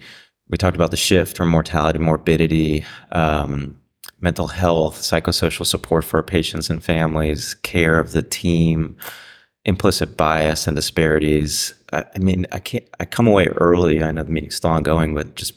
We 0.48 0.58
talked 0.58 0.76
about 0.76 0.92
the 0.92 0.98
shift 0.98 1.36
from 1.36 1.50
mortality, 1.50 2.00
morbidity, 2.00 2.86
um, 3.12 3.78
mental 4.22 4.48
health, 4.48 5.02
psychosocial 5.02 5.66
support 5.66 6.06
for 6.06 6.24
patients 6.24 6.70
and 6.70 6.84
families, 6.84 7.56
care 7.56 8.00
of 8.00 8.14
the 8.14 8.24
team, 8.24 8.96
implicit 9.66 10.16
bias 10.16 10.68
and 10.68 10.76
disparities. 10.76 11.74
I, 11.92 12.06
I 12.16 12.20
mean, 12.20 12.46
I 12.54 12.60
can't. 12.60 12.88
I 13.02 13.06
come 13.06 13.28
away 13.28 13.48
early. 13.58 14.02
I 14.02 14.12
know 14.12 14.24
the 14.24 14.32
meeting's 14.32 14.56
still 14.56 14.70
ongoing, 14.70 15.14
but 15.14 15.36
just 15.36 15.54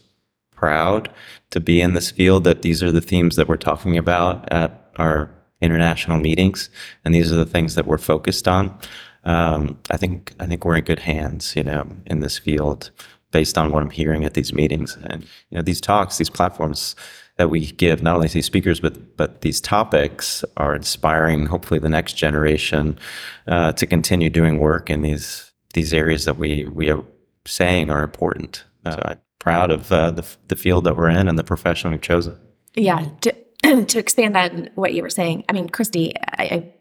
proud 0.57 1.11
to 1.51 1.61
be 1.61 1.81
in 1.81 1.95
this 1.95 2.11
field. 2.11 2.45
That 2.45 2.63
these 2.63 2.83
are 2.83 2.91
the 2.91 3.01
themes 3.01 3.37
that 3.37 3.49
we're 3.49 3.57
talking 3.57 3.97
about 3.97 4.51
at 4.53 4.91
our 4.97 5.31
international 5.61 6.19
meetings, 6.19 6.71
and 7.05 7.15
these 7.15 7.33
are 7.33 7.37
the 7.37 7.47
things 7.47 7.75
that 7.75 7.87
we're 7.87 7.99
focused 7.99 8.49
on. 8.49 8.77
Um, 9.25 9.79
I 9.91 9.97
think 9.97 10.35
I 10.41 10.47
think 10.47 10.65
we're 10.65 10.77
in 10.77 10.85
good 10.85 11.01
hands, 11.01 11.55
you 11.57 11.63
know, 11.63 11.87
in 12.07 12.21
this 12.21 12.39
field, 12.39 12.91
based 13.33 13.59
on 13.59 13.71
what 13.71 13.83
I'm 13.83 13.91
hearing 13.91 14.25
at 14.25 14.35
these 14.35 14.53
meetings, 14.53 14.97
and 15.05 15.23
you 15.51 15.57
know, 15.57 15.63
these 15.63 15.81
talks, 15.81 16.19
these 16.19 16.31
platforms 16.31 16.97
that 17.37 17.51
we 17.51 17.67
give, 17.73 18.03
not 18.03 18.17
only 18.17 18.29
these 18.29 18.47
speakers, 18.47 18.81
but 18.81 19.17
but 19.17 19.43
these 19.43 19.61
topics 19.61 20.45
are 20.57 20.75
inspiring. 20.75 21.47
Hopefully, 21.47 21.81
the 21.81 21.89
next 21.89 22.15
generation 22.15 22.99
uh, 23.47 23.73
to 23.73 23.87
continue 23.87 24.31
doing 24.31 24.59
work 24.59 24.91
in 24.91 25.03
these 25.03 25.53
these 25.75 25.93
areas 25.93 26.25
that 26.25 26.39
we 26.39 26.65
we 26.67 26.91
are 26.91 27.05
saying 27.47 27.91
are 27.91 28.03
important. 28.03 28.65
Uh, 28.85 28.97
I'm 29.05 29.21
proud 29.39 29.71
of 29.71 29.91
uh, 29.93 30.11
the 30.11 30.27
the 30.49 30.57
field 30.57 30.85
that 30.85 30.97
we're 30.97 31.11
in 31.11 31.29
and 31.29 31.39
the 31.39 31.45
profession 31.45 31.91
we've 31.91 32.01
chosen. 32.01 32.39
Yeah. 32.75 33.07
To, 33.23 33.35
to 33.85 33.99
expand 33.99 34.37
on 34.37 34.71
what 34.75 34.95
you 34.95 35.03
were 35.03 35.11
saying, 35.11 35.45
I 35.49 35.53
mean, 35.53 35.69
Kristy, 35.69 36.13
I, 36.39 36.45
I 36.45 36.73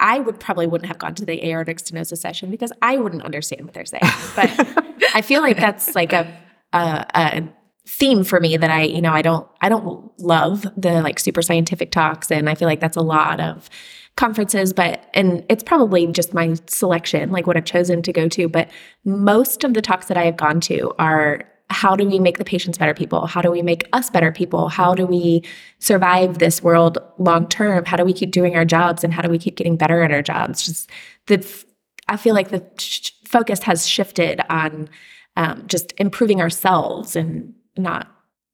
I 0.00 0.18
would 0.18 0.40
probably 0.40 0.66
wouldn't 0.66 0.88
have 0.88 0.98
gone 0.98 1.14
to 1.16 1.24
the 1.24 1.46
aortic 1.46 1.78
stenosis 1.78 2.18
session 2.18 2.50
because 2.50 2.72
I 2.82 2.96
wouldn't 2.96 3.22
understand 3.22 3.64
what 3.64 3.74
they're 3.74 3.84
saying. 3.84 4.02
But 4.36 4.50
I 5.14 5.22
feel 5.22 5.40
like 5.42 5.56
that's 5.56 5.94
like 5.94 6.12
a, 6.12 6.32
a 6.72 7.06
a 7.14 7.48
theme 7.86 8.24
for 8.24 8.40
me 8.40 8.56
that 8.56 8.70
I, 8.70 8.82
you 8.82 9.02
know, 9.02 9.12
I 9.12 9.22
don't 9.22 9.46
I 9.60 9.68
don't 9.68 10.10
love 10.18 10.66
the 10.76 11.02
like 11.02 11.20
super 11.20 11.42
scientific 11.42 11.90
talks, 11.90 12.30
and 12.30 12.48
I 12.48 12.54
feel 12.54 12.66
like 12.66 12.80
that's 12.80 12.96
a 12.96 13.02
lot 13.02 13.40
of 13.40 13.70
conferences. 14.16 14.72
But 14.72 15.08
and 15.14 15.44
it's 15.48 15.62
probably 15.62 16.06
just 16.08 16.34
my 16.34 16.54
selection, 16.66 17.30
like 17.30 17.46
what 17.46 17.56
I've 17.56 17.64
chosen 17.64 18.02
to 18.02 18.12
go 18.12 18.28
to. 18.28 18.48
But 18.48 18.70
most 19.04 19.62
of 19.62 19.74
the 19.74 19.82
talks 19.82 20.06
that 20.06 20.16
I 20.16 20.24
have 20.24 20.36
gone 20.36 20.60
to 20.62 20.92
are 20.98 21.48
how 21.70 21.96
do 21.96 22.06
we 22.06 22.18
make 22.18 22.38
the 22.38 22.44
patients 22.44 22.78
better 22.78 22.94
people? 22.94 23.26
How 23.26 23.40
do 23.40 23.50
we 23.50 23.62
make 23.62 23.88
us 23.92 24.10
better 24.10 24.30
people? 24.30 24.68
How 24.68 24.94
do 24.94 25.06
we 25.06 25.42
survive 25.78 26.38
this 26.38 26.62
world 26.62 26.98
long 27.18 27.48
term? 27.48 27.84
How 27.84 27.96
do 27.96 28.04
we 28.04 28.12
keep 28.12 28.30
doing 28.30 28.54
our 28.54 28.64
jobs 28.64 29.02
and 29.02 29.14
how 29.14 29.22
do 29.22 29.28
we 29.28 29.38
keep 29.38 29.56
getting 29.56 29.76
better 29.76 30.02
at 30.02 30.12
our 30.12 30.22
jobs? 30.22 30.64
Just 30.64 30.90
the, 31.26 31.64
I 32.08 32.16
feel 32.16 32.34
like 32.34 32.50
the 32.50 32.64
sh- 32.78 33.12
focus 33.24 33.62
has 33.62 33.86
shifted 33.86 34.40
on 34.50 34.88
um, 35.36 35.64
just 35.66 35.94
improving 35.98 36.40
ourselves 36.40 37.16
and 37.16 37.54
not 37.76 38.08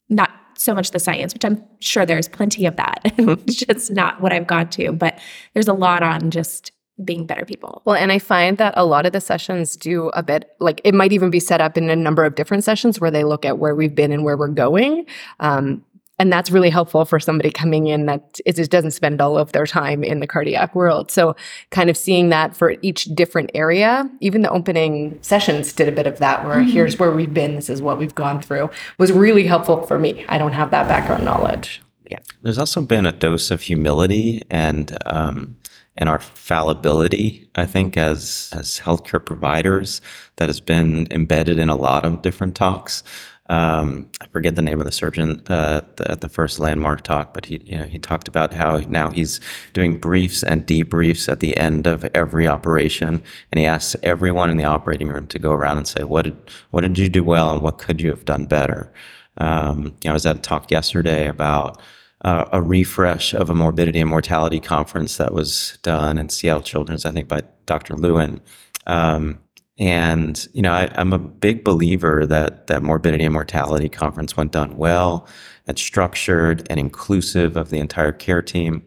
not 0.08 0.30
so 0.56 0.74
much 0.74 0.90
the 0.90 0.98
science, 0.98 1.32
which 1.32 1.44
I'm 1.44 1.62
sure 1.78 2.04
there's 2.04 2.28
plenty 2.28 2.66
of 2.66 2.76
that. 2.76 3.00
it's 3.04 3.54
just 3.66 3.90
not 3.90 4.20
what 4.20 4.32
I've 4.32 4.46
gone 4.46 4.68
to, 4.70 4.92
but 4.92 5.18
there's 5.54 5.68
a 5.68 5.72
lot 5.72 6.02
on 6.02 6.30
just 6.30 6.72
being 7.04 7.26
better 7.26 7.44
people. 7.44 7.82
Well, 7.84 7.96
and 7.96 8.12
I 8.12 8.18
find 8.18 8.58
that 8.58 8.74
a 8.76 8.84
lot 8.84 9.06
of 9.06 9.12
the 9.12 9.20
sessions 9.20 9.76
do 9.76 10.08
a 10.10 10.22
bit 10.22 10.50
like 10.60 10.80
it 10.84 10.94
might 10.94 11.12
even 11.12 11.30
be 11.30 11.40
set 11.40 11.60
up 11.60 11.76
in 11.76 11.90
a 11.90 11.96
number 11.96 12.24
of 12.24 12.34
different 12.34 12.64
sessions 12.64 13.00
where 13.00 13.10
they 13.10 13.24
look 13.24 13.44
at 13.44 13.58
where 13.58 13.74
we've 13.74 13.94
been 13.94 14.12
and 14.12 14.24
where 14.24 14.36
we're 14.36 14.48
going. 14.48 15.06
Um, 15.40 15.84
and 16.20 16.30
that's 16.30 16.50
really 16.50 16.68
helpful 16.68 17.06
for 17.06 17.18
somebody 17.18 17.50
coming 17.50 17.86
in 17.86 18.04
that 18.04 18.40
it 18.44 18.54
just 18.54 18.70
doesn't 18.70 18.90
spend 18.90 19.22
all 19.22 19.38
of 19.38 19.52
their 19.52 19.66
time 19.66 20.04
in 20.04 20.20
the 20.20 20.26
cardiac 20.26 20.74
world. 20.74 21.10
So, 21.10 21.34
kind 21.70 21.88
of 21.88 21.96
seeing 21.96 22.28
that 22.28 22.54
for 22.54 22.74
each 22.82 23.06
different 23.06 23.50
area, 23.54 24.08
even 24.20 24.42
the 24.42 24.50
opening 24.50 25.18
sessions 25.22 25.72
did 25.72 25.88
a 25.88 25.92
bit 25.92 26.06
of 26.06 26.18
that 26.18 26.44
where 26.44 26.56
mm-hmm. 26.56 26.70
here's 26.70 26.98
where 26.98 27.10
we've 27.10 27.32
been, 27.32 27.54
this 27.54 27.70
is 27.70 27.80
what 27.80 27.98
we've 27.98 28.14
gone 28.14 28.42
through, 28.42 28.68
was 28.98 29.10
really 29.10 29.46
helpful 29.46 29.86
for 29.86 29.98
me. 29.98 30.26
I 30.28 30.36
don't 30.36 30.52
have 30.52 30.70
that 30.72 30.86
background 30.88 31.24
knowledge. 31.24 31.80
Yeah. 32.10 32.18
There's 32.42 32.58
also 32.58 32.82
been 32.82 33.06
a 33.06 33.12
dose 33.12 33.50
of 33.50 33.62
humility 33.62 34.42
and, 34.50 34.98
um, 35.06 35.56
and 35.96 36.08
our 36.08 36.18
fallibility, 36.18 37.48
I 37.56 37.66
think, 37.66 37.96
as 37.96 38.50
as 38.52 38.80
healthcare 38.80 39.24
providers, 39.24 40.00
that 40.36 40.48
has 40.48 40.60
been 40.60 41.06
embedded 41.10 41.58
in 41.58 41.68
a 41.68 41.76
lot 41.76 42.04
of 42.04 42.22
different 42.22 42.54
talks. 42.54 43.02
Um, 43.50 44.08
I 44.20 44.28
forget 44.28 44.54
the 44.54 44.62
name 44.62 44.78
of 44.78 44.86
the 44.86 44.92
surgeon 44.92 45.42
uh, 45.48 45.80
the, 45.96 46.12
at 46.12 46.20
the 46.20 46.28
first 46.28 46.60
landmark 46.60 47.02
talk, 47.02 47.34
but 47.34 47.46
he 47.46 47.60
you 47.64 47.78
know, 47.78 47.84
he 47.84 47.98
talked 47.98 48.28
about 48.28 48.54
how 48.54 48.78
now 48.88 49.10
he's 49.10 49.40
doing 49.72 49.98
briefs 49.98 50.44
and 50.44 50.64
debriefs 50.66 51.28
at 51.28 51.40
the 51.40 51.56
end 51.56 51.88
of 51.88 52.04
every 52.14 52.46
operation, 52.46 53.20
and 53.50 53.58
he 53.58 53.66
asks 53.66 53.96
everyone 54.04 54.50
in 54.50 54.56
the 54.56 54.64
operating 54.64 55.08
room 55.08 55.26
to 55.26 55.38
go 55.40 55.50
around 55.50 55.78
and 55.78 55.88
say 55.88 56.04
what 56.04 56.22
did 56.22 56.36
what 56.70 56.82
did 56.82 56.96
you 56.96 57.08
do 57.08 57.24
well 57.24 57.52
and 57.52 57.60
what 57.62 57.78
could 57.78 58.00
you 58.00 58.10
have 58.10 58.24
done 58.24 58.46
better. 58.46 58.92
Um, 59.38 59.84
you 59.84 59.92
know, 60.04 60.10
I 60.10 60.12
was 60.12 60.26
at 60.26 60.36
a 60.36 60.40
talk 60.40 60.70
yesterday 60.70 61.26
about 61.26 61.80
uh, 62.22 62.46
a 62.52 62.62
refresh 62.62 63.32
of 63.34 63.50
a 63.50 63.54
morbidity 63.54 64.00
and 64.00 64.10
mortality 64.10 64.60
conference 64.60 65.16
that 65.16 65.32
was 65.32 65.78
done 65.82 66.18
in 66.18 66.28
Seattle 66.28 66.62
Children's, 66.62 67.04
I 67.04 67.12
think 67.12 67.28
by 67.28 67.42
Dr. 67.66 67.96
Lewin. 67.96 68.40
Um, 68.86 69.38
and 69.78 70.46
you 70.52 70.60
know, 70.60 70.72
I, 70.72 70.90
am 71.00 71.14
a 71.14 71.18
big 71.18 71.64
believer 71.64 72.26
that 72.26 72.66
that 72.66 72.82
morbidity 72.82 73.24
and 73.24 73.32
mortality 73.32 73.88
conference, 73.88 74.36
when 74.36 74.48
done 74.48 74.76
well 74.76 75.26
and 75.66 75.78
structured 75.78 76.66
and 76.68 76.78
inclusive 76.78 77.56
of 77.56 77.70
the 77.70 77.78
entire 77.78 78.12
care 78.12 78.42
team, 78.42 78.82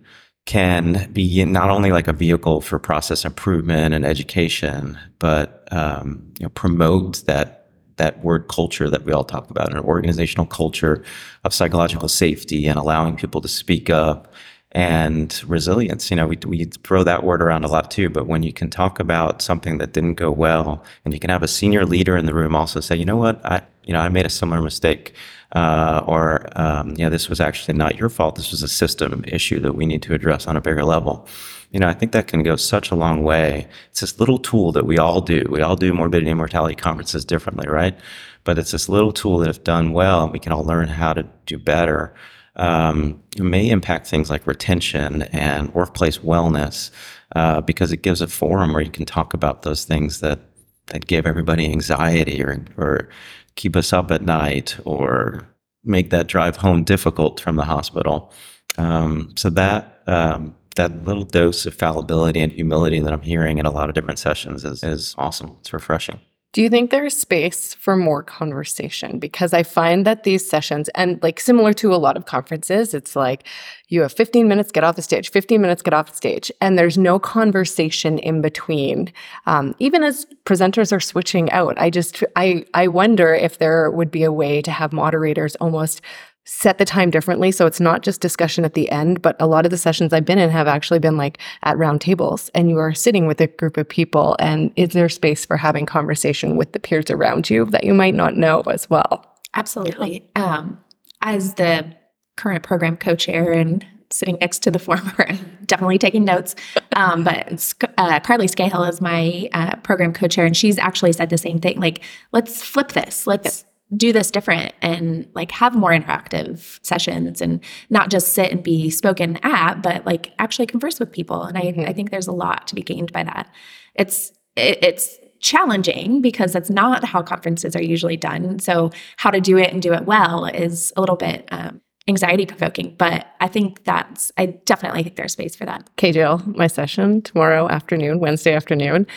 can 0.45 1.11
be 1.11 1.43
not 1.45 1.69
only 1.71 1.91
like 1.91 2.07
a 2.07 2.13
vehicle 2.13 2.61
for 2.61 2.77
process 2.77 3.25
improvement 3.25 3.95
and 3.95 4.05
education, 4.05 4.99
but 5.17 5.67
um, 5.71 6.31
you 6.37 6.43
know, 6.43 6.49
promote 6.49 7.25
that 7.25 7.62
that 7.97 8.23
word 8.23 8.47
culture 8.47 8.89
that 8.89 9.03
we 9.03 9.11
all 9.11 9.23
talk 9.23 9.49
about, 9.49 9.71
an 9.71 9.79
organizational 9.79 10.45
culture 10.45 11.03
of 11.43 11.53
psychological 11.53 12.07
safety 12.07 12.67
and 12.67 12.77
allowing 12.77 13.15
people 13.15 13.41
to 13.41 13.47
speak 13.47 13.89
up 13.89 14.33
and 14.73 15.43
resilience. 15.45 16.09
You 16.09 16.17
know, 16.17 16.27
we, 16.27 16.37
we 16.47 16.65
throw 16.65 17.03
that 17.03 17.23
word 17.23 17.41
around 17.41 17.63
a 17.63 17.67
lot 17.67 17.91
too, 17.91 18.09
but 18.09 18.25
when 18.27 18.41
you 18.43 18.51
can 18.51 18.69
talk 18.69 18.99
about 18.99 19.41
something 19.41 19.77
that 19.77 19.93
didn't 19.93 20.15
go 20.15 20.31
well 20.31 20.83
and 21.05 21.13
you 21.13 21.19
can 21.19 21.29
have 21.29 21.43
a 21.43 21.47
senior 21.47 21.85
leader 21.85 22.17
in 22.17 22.25
the 22.25 22.33
room 22.33 22.55
also 22.55 22.79
say, 22.79 22.95
you 22.95 23.05
know 23.05 23.17
what, 23.17 23.43
I, 23.45 23.61
you 23.83 23.93
know, 23.93 23.99
I 23.99 24.09
made 24.09 24.25
a 24.25 24.29
similar 24.29 24.61
mistake. 24.61 25.13
Uh, 25.51 26.03
or, 26.07 26.47
um, 26.59 26.91
you 26.91 27.03
know, 27.03 27.11
this 27.11 27.29
was 27.29 27.39
actually 27.39 27.77
not 27.77 27.95
your 27.95 28.09
fault. 28.09 28.35
This 28.35 28.49
was 28.49 28.63
a 28.63 28.67
system 28.67 29.23
issue 29.27 29.59
that 29.59 29.75
we 29.75 29.85
need 29.85 30.01
to 30.01 30.15
address 30.15 30.47
on 30.47 30.57
a 30.57 30.61
bigger 30.61 30.83
level. 30.83 31.27
You 31.73 31.79
know, 31.79 31.87
I 31.87 31.93
think 31.93 32.13
that 32.13 32.27
can 32.27 32.43
go 32.43 32.55
such 32.55 32.91
a 32.91 32.95
long 32.95 33.23
way. 33.23 33.67
It's 33.89 33.99
this 33.99 34.19
little 34.19 34.37
tool 34.37 34.71
that 34.71 34.85
we 34.85 34.97
all 34.97 35.19
do. 35.19 35.45
We 35.49 35.61
all 35.61 35.75
do 35.75 35.93
morbidity 35.93 36.31
and 36.31 36.37
mortality 36.37 36.75
conferences 36.75 37.25
differently, 37.25 37.67
right? 37.67 37.97
But 38.45 38.57
it's 38.57 38.71
this 38.71 38.87
little 38.87 39.11
tool 39.11 39.39
that 39.39 39.49
if 39.49 39.63
done 39.63 39.91
well, 39.91 40.29
we 40.29 40.39
can 40.39 40.51
all 40.51 40.63
learn 40.63 40.87
how 40.87 41.13
to 41.13 41.23
do 41.45 41.57
better 41.57 42.13
um, 42.55 43.21
may 43.39 43.69
impact 43.69 44.07
things 44.07 44.29
like 44.29 44.45
retention 44.45 45.23
and 45.23 45.73
workplace 45.73 46.19
wellness 46.19 46.91
uh, 47.35 47.61
because 47.61 47.91
it 47.91 48.03
gives 48.03 48.21
a 48.21 48.27
forum 48.27 48.73
where 48.73 48.83
you 48.83 48.91
can 48.91 49.05
talk 49.05 49.33
about 49.33 49.63
those 49.63 49.85
things 49.85 50.19
that 50.19 50.39
that 50.87 51.07
give 51.07 51.25
everybody 51.25 51.65
anxiety 51.65 52.43
or 52.43 52.63
or 52.77 53.09
keep 53.55 53.75
us 53.75 53.93
up 53.93 54.11
at 54.11 54.21
night 54.21 54.77
or 54.85 55.47
make 55.83 56.09
that 56.11 56.27
drive 56.27 56.57
home 56.57 56.83
difficult 56.83 57.39
from 57.39 57.55
the 57.55 57.65
hospital. 57.65 58.31
Um, 58.77 59.33
so 59.35 59.49
that 59.51 60.01
um, 60.07 60.55
that 60.75 61.05
little 61.05 61.23
dose 61.23 61.65
of 61.65 61.73
fallibility 61.73 62.39
and 62.39 62.51
humility 62.51 62.99
that 62.99 63.13
I'm 63.13 63.21
hearing 63.21 63.57
in 63.57 63.65
a 63.65 63.71
lot 63.71 63.89
of 63.89 63.95
different 63.95 64.19
sessions 64.19 64.63
is, 64.65 64.83
is 64.83 65.15
awesome. 65.17 65.57
It's 65.59 65.73
refreshing. 65.73 66.19
Do 66.53 66.61
you 66.61 66.69
think 66.69 66.91
there's 66.91 67.17
space 67.17 67.73
for 67.73 67.97
more 67.97 68.21
conversation? 68.21 69.17
Because 69.17 69.53
I 69.53 69.63
find 69.63 70.05
that 70.05 70.23
these 70.23 70.47
sessions, 70.47 70.87
and 70.93 71.21
like 71.23 71.39
similar 71.39 71.73
to 71.73 71.95
a 71.95 71.97
lot 71.97 72.15
of 72.15 72.27
conferences, 72.27 72.93
it's 72.93 73.15
like 73.15 73.47
you 73.87 74.01
have 74.01 74.13
15 74.13 74.47
minutes, 74.47 74.71
get 74.71 74.83
off 74.83 74.95
the 74.95 75.01
stage, 75.01 75.31
15 75.31 75.59
minutes, 75.59 75.81
get 75.81 75.95
off 75.95 76.11
the 76.11 76.15
stage, 76.15 76.51
and 76.61 76.77
there's 76.77 76.95
no 76.95 77.17
conversation 77.17 78.19
in 78.19 78.43
between. 78.43 79.11
Um, 79.47 79.73
even 79.79 80.03
as 80.03 80.27
presenters 80.45 80.95
are 80.95 80.99
switching 80.99 81.51
out, 81.51 81.73
I 81.79 81.89
just 81.89 82.23
I 82.35 82.65
I 82.75 82.87
wonder 82.87 83.33
if 83.33 83.57
there 83.57 83.89
would 83.89 84.11
be 84.11 84.23
a 84.23 84.31
way 84.31 84.61
to 84.61 84.69
have 84.69 84.93
moderators 84.93 85.55
almost 85.55 86.01
set 86.45 86.77
the 86.77 86.85
time 86.85 87.09
differently. 87.09 87.51
So 87.51 87.65
it's 87.65 87.79
not 87.79 88.01
just 88.01 88.21
discussion 88.21 88.65
at 88.65 88.73
the 88.73 88.89
end, 88.89 89.21
but 89.21 89.35
a 89.39 89.47
lot 89.47 89.65
of 89.65 89.71
the 89.71 89.77
sessions 89.77 90.11
I've 90.11 90.25
been 90.25 90.37
in 90.37 90.49
have 90.49 90.67
actually 90.67 90.99
been 90.99 91.17
like 91.17 91.37
at 91.63 91.77
round 91.77 92.01
tables 92.01 92.49
and 92.53 92.69
you 92.69 92.77
are 92.79 92.93
sitting 92.93 93.27
with 93.27 93.39
a 93.39 93.47
group 93.47 93.77
of 93.77 93.87
people. 93.87 94.35
And 94.39 94.71
is 94.75 94.89
there 94.89 95.09
space 95.09 95.45
for 95.45 95.57
having 95.57 95.85
conversation 95.85 96.57
with 96.57 96.73
the 96.73 96.79
peers 96.79 97.09
around 97.09 97.49
you 97.49 97.65
that 97.67 97.85
you 97.85 97.93
might 97.93 98.15
not 98.15 98.35
know 98.35 98.61
as 98.61 98.89
well? 98.89 99.25
Absolutely. 99.53 100.29
Um, 100.35 100.79
as 101.21 101.53
the 101.53 101.95
current 102.35 102.63
program 102.63 102.97
co 102.97 103.15
chair 103.15 103.51
and 103.51 103.85
sitting 104.09 104.37
next 104.41 104.59
to 104.59 104.71
the 104.71 104.79
former, 104.79 105.13
I'm 105.27 105.57
definitely 105.65 105.97
taking 105.97 106.25
notes. 106.25 106.55
Um, 106.95 107.23
but 107.23 107.73
uh, 107.97 108.19
Carly 108.19 108.47
Scahill 108.47 108.89
is 108.89 108.99
my 108.99 109.49
uh, 109.53 109.75
program 109.77 110.13
co 110.13 110.27
chair, 110.27 110.45
and 110.45 110.57
she's 110.57 110.77
actually 110.77 111.13
said 111.13 111.29
the 111.29 111.37
same 111.37 111.59
thing 111.59 111.79
like, 111.79 112.03
let's 112.31 112.61
flip 112.61 112.91
this. 112.91 113.25
Let's 113.27 113.65
do 113.95 114.11
this 114.11 114.31
different 114.31 114.73
and 114.81 115.27
like 115.33 115.51
have 115.51 115.75
more 115.75 115.91
interactive 115.91 116.79
sessions 116.83 117.41
and 117.41 117.63
not 117.89 118.09
just 118.09 118.33
sit 118.33 118.51
and 118.51 118.63
be 118.63 118.89
spoken 118.89 119.37
at 119.43 119.81
but 119.81 120.05
like 120.05 120.31
actually 120.39 120.65
converse 120.65 120.99
with 120.99 121.11
people. 121.11 121.43
And 121.43 121.57
i, 121.57 121.61
mm-hmm. 121.61 121.81
I 121.81 121.93
think 121.93 122.11
there's 122.11 122.27
a 122.27 122.31
lot 122.31 122.67
to 122.67 122.75
be 122.75 122.81
gained 122.81 123.11
by 123.11 123.23
that. 123.23 123.49
It's 123.95 124.31
it, 124.55 124.83
it's 124.83 125.17
challenging 125.39 126.21
because 126.21 126.53
that's 126.53 126.69
not 126.69 127.03
how 127.03 127.21
conferences 127.21 127.75
are 127.75 127.83
usually 127.83 128.15
done. 128.15 128.59
So 128.59 128.91
how 129.17 129.29
to 129.29 129.41
do 129.41 129.57
it 129.57 129.73
and 129.73 129.81
do 129.81 129.93
it 129.93 130.05
well 130.05 130.45
is 130.45 130.93
a 130.95 131.01
little 131.01 131.17
bit 131.17 131.47
um, 131.51 131.81
anxiety 132.07 132.45
provoking 132.45 132.93
but 132.97 133.27
i 133.39 133.47
think 133.47 133.83
that's 133.85 134.29
i 134.37 134.45
definitely 134.45 135.03
think 135.03 135.15
there's 135.15 135.31
space 135.31 135.55
for 135.55 135.65
that. 135.65 135.89
Jill 135.97 136.41
my 136.45 136.67
session 136.67 137.21
tomorrow 137.21 137.69
afternoon 137.69 138.19
wednesday 138.19 138.53
afternoon 138.53 139.07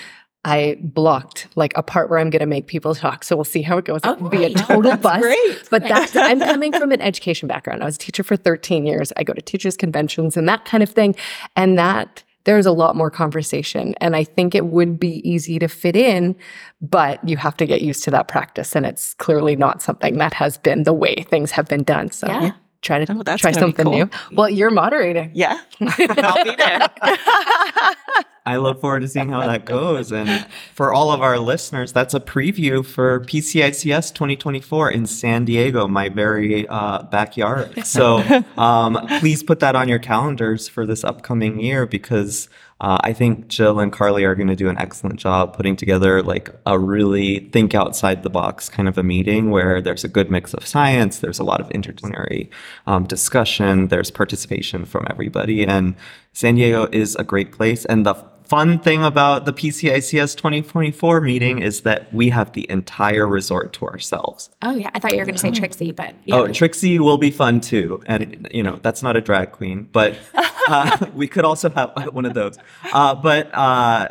I 0.47 0.77
blocked 0.81 1.49
like 1.57 1.73
a 1.77 1.83
part 1.83 2.09
where 2.09 2.21
I'm 2.21 2.31
going 2.31 2.41
to 2.41 2.47
make 2.47 2.69
people 2.69 2.95
talk. 2.95 3.25
So 3.25 3.35
we'll 3.35 3.45
see 3.45 3.63
how 3.63 3.79
it 3.79 3.85
goes. 3.85 4.01
Oh, 4.05 4.13
It'll 4.13 4.29
be 4.29 4.45
a 4.45 4.55
total 4.55 4.97
bust. 4.97 5.21
Great. 5.21 5.69
But 5.71 5.83
that's, 5.83 6.15
I'm 6.15 6.39
coming 6.39 6.73
from 6.73 6.93
an 6.93 7.03
education 7.03 7.49
background. 7.49 7.83
I 7.83 7.87
was 7.87 7.97
a 7.97 7.99
teacher 7.99 8.23
for 8.23 8.37
13 8.37 8.87
years. 8.87 9.13
I 9.17 9.25
go 9.25 9.33
to 9.33 9.43
teachers 9.43 9.77
conventions 9.77 10.37
and 10.37 10.49
that 10.49 10.65
kind 10.65 10.85
of 10.85 10.89
thing. 10.89 11.17
And 11.57 11.77
that 11.81 12.23
there's 12.45 12.65
a 12.65 12.71
lot 12.71 12.95
more 12.95 13.11
conversation. 13.11 13.97
And 14.01 14.15
I 14.15 14.23
think 14.23 14.55
it 14.55 14.67
would 14.67 15.01
be 15.01 15.29
easy 15.29 15.59
to 15.59 15.67
fit 15.67 15.97
in, 15.97 16.37
but 16.81 17.29
you 17.29 17.37
have 17.39 17.57
to 17.57 17.67
get 17.67 17.83
used 17.83 18.05
to 18.05 18.13
that 18.13 18.29
practice. 18.29 18.77
And 18.77 18.87
it's 18.87 19.15
clearly 19.15 19.57
not 19.57 19.83
something 19.83 20.17
that 20.19 20.33
has 20.35 20.59
been 20.59 20.85
the 20.85 20.93
way 20.93 21.27
things 21.29 21.51
have 21.51 21.67
been 21.67 21.83
done. 21.83 22.13
So 22.13 22.29
yeah. 22.29 22.53
Try 22.83 23.05
to 23.05 23.13
oh, 23.13 23.37
try 23.37 23.53
something 23.53 23.85
cool. 23.85 23.95
new. 23.95 24.11
Well, 24.33 24.49
you're 24.49 24.71
moderating. 24.71 25.31
Yeah. 25.35 25.61
I'll 25.81 26.45
be 26.45 26.55
there. 26.57 26.89
I 28.47 28.59
look 28.59 28.81
forward 28.81 29.01
to 29.01 29.09
seeing 29.09 29.31
how 29.31 29.41
that 29.41 29.65
goes. 29.65 30.13
And 30.13 30.47
for 30.73 30.95
all 30.95 31.11
of 31.11 31.21
our 31.21 31.39
listeners, 31.39 31.93
that's 31.93 32.15
a 32.15 32.21
preview 32.21 32.87
for 32.87 33.21
PCICS 33.21 34.15
2024 34.15 34.93
in 34.93 35.07
San 35.07 35.45
Diego, 35.45 35.89
my 35.89 36.09
very 36.09 36.67
uh, 36.69 37.03
backyard. 37.03 37.85
So 37.85 38.19
um, 38.57 39.05
please 39.19 39.43
put 39.43 39.59
that 39.61 39.75
on 39.75 39.89
your 39.89 39.99
calendars 39.99 40.69
for 40.69 40.87
this 40.87 41.03
upcoming 41.03 41.59
year 41.59 41.87
because 41.87 42.49
uh, 42.81 42.99
I 43.01 43.15
think 43.15 43.49
Jill 43.49 43.81
and 43.81 43.91
Carly 43.91 44.25
are 44.25 44.35
going 44.35 44.49
to 44.49 44.57
do 44.57 44.69
an 44.69 44.77
excellent 44.77 45.19
job 45.19 45.57
putting 45.57 45.77
together 45.77 46.23
like 46.23 46.51
a 46.67 46.79
really 46.79 47.49
think 47.51 47.75
outside 47.75 48.23
the 48.23 48.31
box 48.31 48.69
kind 48.69 48.87
of 48.87 48.99
a 48.99 49.03
meeting 49.03 49.51
where 49.51 49.81
there's 49.81 50.05
a 50.05 50.09
good 50.09 50.31
mix 50.31 50.53
of 50.53 50.67
science, 50.67 51.21
there's 51.21 51.39
a 51.39 51.45
lot 51.45 51.61
of 51.61 51.69
interdisciplinary 51.71 52.51
um, 52.87 53.05
discussion, 53.05 53.89
there's 53.89 54.11
participation 54.11 54.85
from 54.85 55.07
everybody, 55.09 55.67
and 55.67 55.95
San 56.35 56.57
Diego 56.57 56.87
is 56.93 57.17
a 57.17 57.25
great 57.25 57.51
place. 57.51 57.87
And 57.87 58.05
the 58.05 58.15
fun 58.49 58.79
thing 58.79 59.03
about 59.05 59.45
the 59.45 59.53
PCICS 59.53 60.37
2024 60.37 61.21
meeting 61.21 61.61
is 61.61 61.83
that 61.83 62.13
we 62.13 62.31
have 62.31 62.53
the 62.53 62.69
entire 62.71 63.27
resort 63.27 63.73
to 63.75 63.87
ourselves. 63.87 64.51
Oh 64.63 64.75
yeah, 64.75 64.91
I 64.95 64.99
thought 64.99 65.13
you 65.13 65.19
were 65.19 65.25
going 65.25 65.35
to 65.35 65.41
say 65.41 65.51
Trixie, 65.51 65.93
but 65.93 66.15
yeah. 66.25 66.37
Oh, 66.37 66.49
Trixie 66.49 66.99
will 66.99 67.19
be 67.19 67.31
fun 67.31 67.61
too. 67.61 68.03
And, 68.07 68.49
you 68.53 68.63
know, 68.63 68.79
that's 68.83 69.03
not 69.03 69.17
a 69.17 69.21
drag 69.21 69.53
queen, 69.53 69.89
but 69.93 70.17
uh, 70.69 71.07
we 71.15 71.27
could 71.29 71.45
also 71.45 71.71
have 71.71 72.13
one 72.13 72.25
of 72.25 72.35
those. 72.35 72.59
Uh, 72.93 73.15
but 73.15 73.53
uh, 73.55 74.09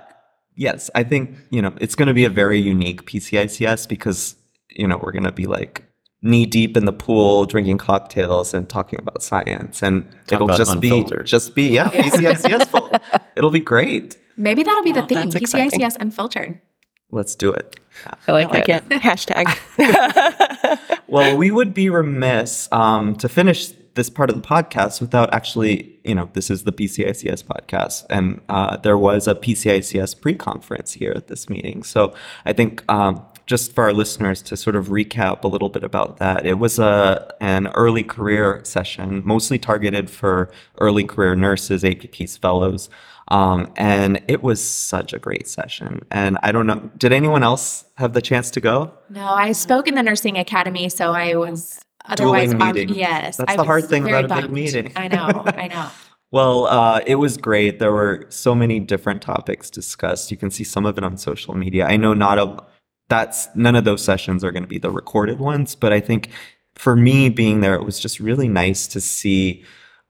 yes, 0.56 0.90
I 0.96 1.04
think, 1.04 1.38
you 1.50 1.62
know, 1.62 1.74
it's 1.80 1.96
going 1.96 2.08
to 2.08 2.14
be 2.14 2.26
a 2.26 2.30
very 2.30 2.60
unique 2.60 3.06
PCICS 3.06 3.88
because, 3.88 4.36
you 4.70 4.88
know, 4.88 4.98
we're 4.98 5.12
going 5.12 5.24
to 5.24 5.32
be 5.32 5.46
like 5.46 5.84
knee 6.22 6.46
deep 6.46 6.76
in 6.76 6.86
the 6.86 6.94
pool, 6.94 7.46
drinking 7.46 7.78
cocktails 7.78 8.54
and 8.54 8.68
talking 8.68 9.00
about 9.00 9.22
science. 9.22 9.84
And 9.84 10.08
it'll 10.32 10.48
just 10.48 10.74
unfiltered. 10.74 11.24
be, 11.24 11.30
just 11.30 11.56
be, 11.56 11.68
yeah, 11.68 11.90
PCICS 11.90 12.68
full. 12.68 12.92
It'll 13.36 13.52
be 13.52 13.60
great. 13.60 14.18
Maybe 14.38 14.64
that'll 14.64 14.84
be 14.84 14.92
the 14.92 15.04
theme. 15.04 15.30
that's 15.30 15.36
exciting. 15.36 15.80
PCICS 15.80 15.98
Unfiltered. 16.00 16.62
Let's 17.12 17.36
do 17.36 17.52
it. 17.52 17.80
I 18.28 18.32
like, 18.32 18.50
like 18.50 18.70
it. 18.70 18.84
it. 18.90 19.02
Hashtag. 19.02 19.46
Well, 21.08 21.38
we 21.38 21.52
would 21.52 21.74
be 21.74 21.90
remiss 21.90 22.68
um, 22.72 23.16
to 23.18 23.30
finish 23.30 23.70
this 23.94 24.10
part 24.10 24.30
of 24.30 24.36
the 24.36 24.46
podcast 24.46 25.00
without 25.00 25.34
actually, 25.34 25.98
you 26.04 26.16
know, 26.16 26.30
this 26.34 26.50
is 26.50 26.64
the 26.64 26.74
PCICS 26.74 27.44
podcast, 27.46 28.06
and 28.10 28.42
uh, 28.50 28.78
there 28.78 28.98
was 28.98 29.28
a 29.28 29.36
PCICS 29.36 30.20
pre-conference 30.20 30.94
here 30.94 31.14
at 31.16 31.28
this 31.28 31.50
meeting. 31.50 31.84
So 31.84 32.14
I 32.44 32.54
think 32.54 32.84
um, 32.92 33.26
just 33.46 33.74
for 33.74 33.84
our 33.84 33.94
listeners 33.94 34.42
to 34.44 34.58
sort 34.58 34.76
of 34.76 34.88
recap 34.88 35.44
a 35.44 35.48
little 35.48 35.70
bit 35.70 35.84
about 35.84 36.18
that, 36.18 36.46
it 36.46 36.56
was 36.56 36.80
a 36.80 37.34
an 37.40 37.68
early 37.68 38.04
career 38.04 38.62
session, 38.64 39.22
mostly 39.26 39.60
targeted 39.60 40.10
for 40.10 40.50
early 40.80 41.04
career 41.04 41.36
nurses, 41.36 41.84
APPs, 41.84 42.38
fellows. 42.40 42.90
Um, 43.30 43.72
and 43.76 44.22
it 44.28 44.44
was 44.44 44.64
such 44.64 45.14
a 45.14 45.20
great 45.20 45.48
session. 45.48 46.06
And 46.12 46.38
I 46.44 46.52
don't 46.52 46.68
know, 46.68 46.92
did 46.98 47.12
anyone 47.12 47.42
else 47.42 47.86
have 47.96 48.14
the 48.14 48.22
chance 48.22 48.52
to 48.52 48.62
go? 48.62 48.94
No, 49.10 49.26
I 49.26 49.52
spoke 49.52 49.88
in 49.88 49.96
the 49.96 50.04
nursing 50.04 50.38
academy, 50.38 50.90
so 50.90 51.12
I 51.12 51.36
was 51.36 51.80
otherwise 52.06 52.54
meeting. 52.54 52.90
Yes, 52.90 53.38
That's 53.38 53.54
I 53.54 53.56
the 53.56 53.64
hard 53.64 53.86
thing 53.86 54.08
about 54.08 54.26
a 54.26 54.42
big 54.42 54.52
meeting. 54.52 54.92
I 54.96 55.08
know, 55.08 55.44
I 55.46 55.68
know. 55.68 55.90
Well, 56.32 56.66
uh, 56.66 57.00
it 57.06 57.16
was 57.16 57.38
great. 57.38 57.80
There 57.80 57.94
were 57.94 58.26
so 58.28 58.54
many 58.54 58.82
different 58.82 59.22
topics 59.22 59.70
discussed. 59.70 60.32
You 60.32 60.38
can 60.38 60.52
see 60.52 60.66
some 60.66 60.86
of 60.86 60.98
it 60.98 61.04
on 61.04 61.16
social 61.16 61.56
media. 61.56 61.86
I 61.86 61.96
know 61.96 62.14
not 62.14 62.38
a 62.38 62.62
that's 63.08 63.48
none 63.56 63.76
of 63.76 63.84
those 63.84 64.04
sessions 64.04 64.44
are 64.44 64.52
going 64.52 64.64
to 64.64 64.70
be 64.70 64.80
the 64.80 64.92
recorded 64.92 65.40
ones, 65.40 65.76
but 65.76 65.94
I 65.94 66.00
think 66.00 66.30
for 66.74 66.96
me 66.96 67.30
being 67.30 67.62
there, 67.62 67.76
it 67.76 67.84
was 67.84 68.00
just 68.00 68.20
really 68.20 68.48
nice 68.48 68.88
to 68.88 69.02
see 69.02 69.64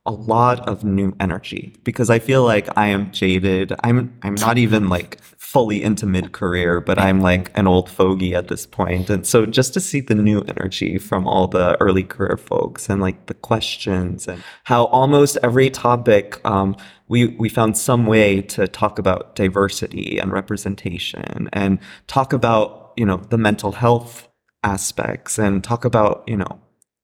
a 0.07 0.11
lot 0.11 0.67
of 0.67 0.83
new 0.83 1.15
energy 1.19 1.75
because 1.83 2.11
I 2.11 2.19
feel 2.19 2.43
like 2.43 2.67
I 2.77 2.87
am 2.87 3.11
jaded. 3.11 3.73
I'm 3.83 4.15
I'm 4.21 4.35
not 4.35 4.59
even 4.59 4.87
like 4.87 5.19
fully 5.21 5.81
into 5.81 6.05
mid 6.05 6.31
career, 6.31 6.79
but 6.79 6.99
I'm 6.99 7.21
like 7.21 7.49
an 7.57 7.65
old 7.65 7.89
fogey 7.89 8.35
at 8.35 8.47
this 8.47 8.67
point. 8.67 9.09
And 9.09 9.25
so 9.25 9.47
just 9.47 9.73
to 9.73 9.79
see 9.79 10.01
the 10.01 10.13
new 10.13 10.41
energy 10.41 10.99
from 10.99 11.27
all 11.27 11.47
the 11.47 11.79
early 11.81 12.03
career 12.03 12.37
folks 12.37 12.87
and 12.87 13.01
like 13.01 13.25
the 13.25 13.33
questions 13.33 14.27
and 14.27 14.43
how 14.65 14.85
almost 14.85 15.37
every 15.41 15.71
topic 15.71 16.39
um, 16.45 16.75
we 17.07 17.27
we 17.39 17.49
found 17.49 17.75
some 17.75 18.05
way 18.05 18.41
to 18.41 18.67
talk 18.67 18.99
about 18.99 19.35
diversity 19.35 20.19
and 20.19 20.31
representation 20.31 21.49
and 21.51 21.79
talk 22.05 22.31
about 22.31 22.84
you 22.97 23.05
know 23.05 23.17
the 23.17 23.37
mental 23.37 23.73
health 23.73 24.27
aspects 24.63 25.37
and 25.37 25.63
talk 25.63 25.85
about 25.85 26.23
you 26.27 26.37
know 26.37 26.59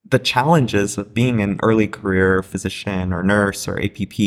the 0.10 0.20
challenges 0.20 0.98
of 0.98 1.14
being 1.14 1.42
an 1.42 1.60
early 1.64 1.88
career 1.88 2.44
physician 2.44 3.14
or 3.14 3.24
nurse 3.24 3.68
or 3.68 3.80
APP 3.80 4.20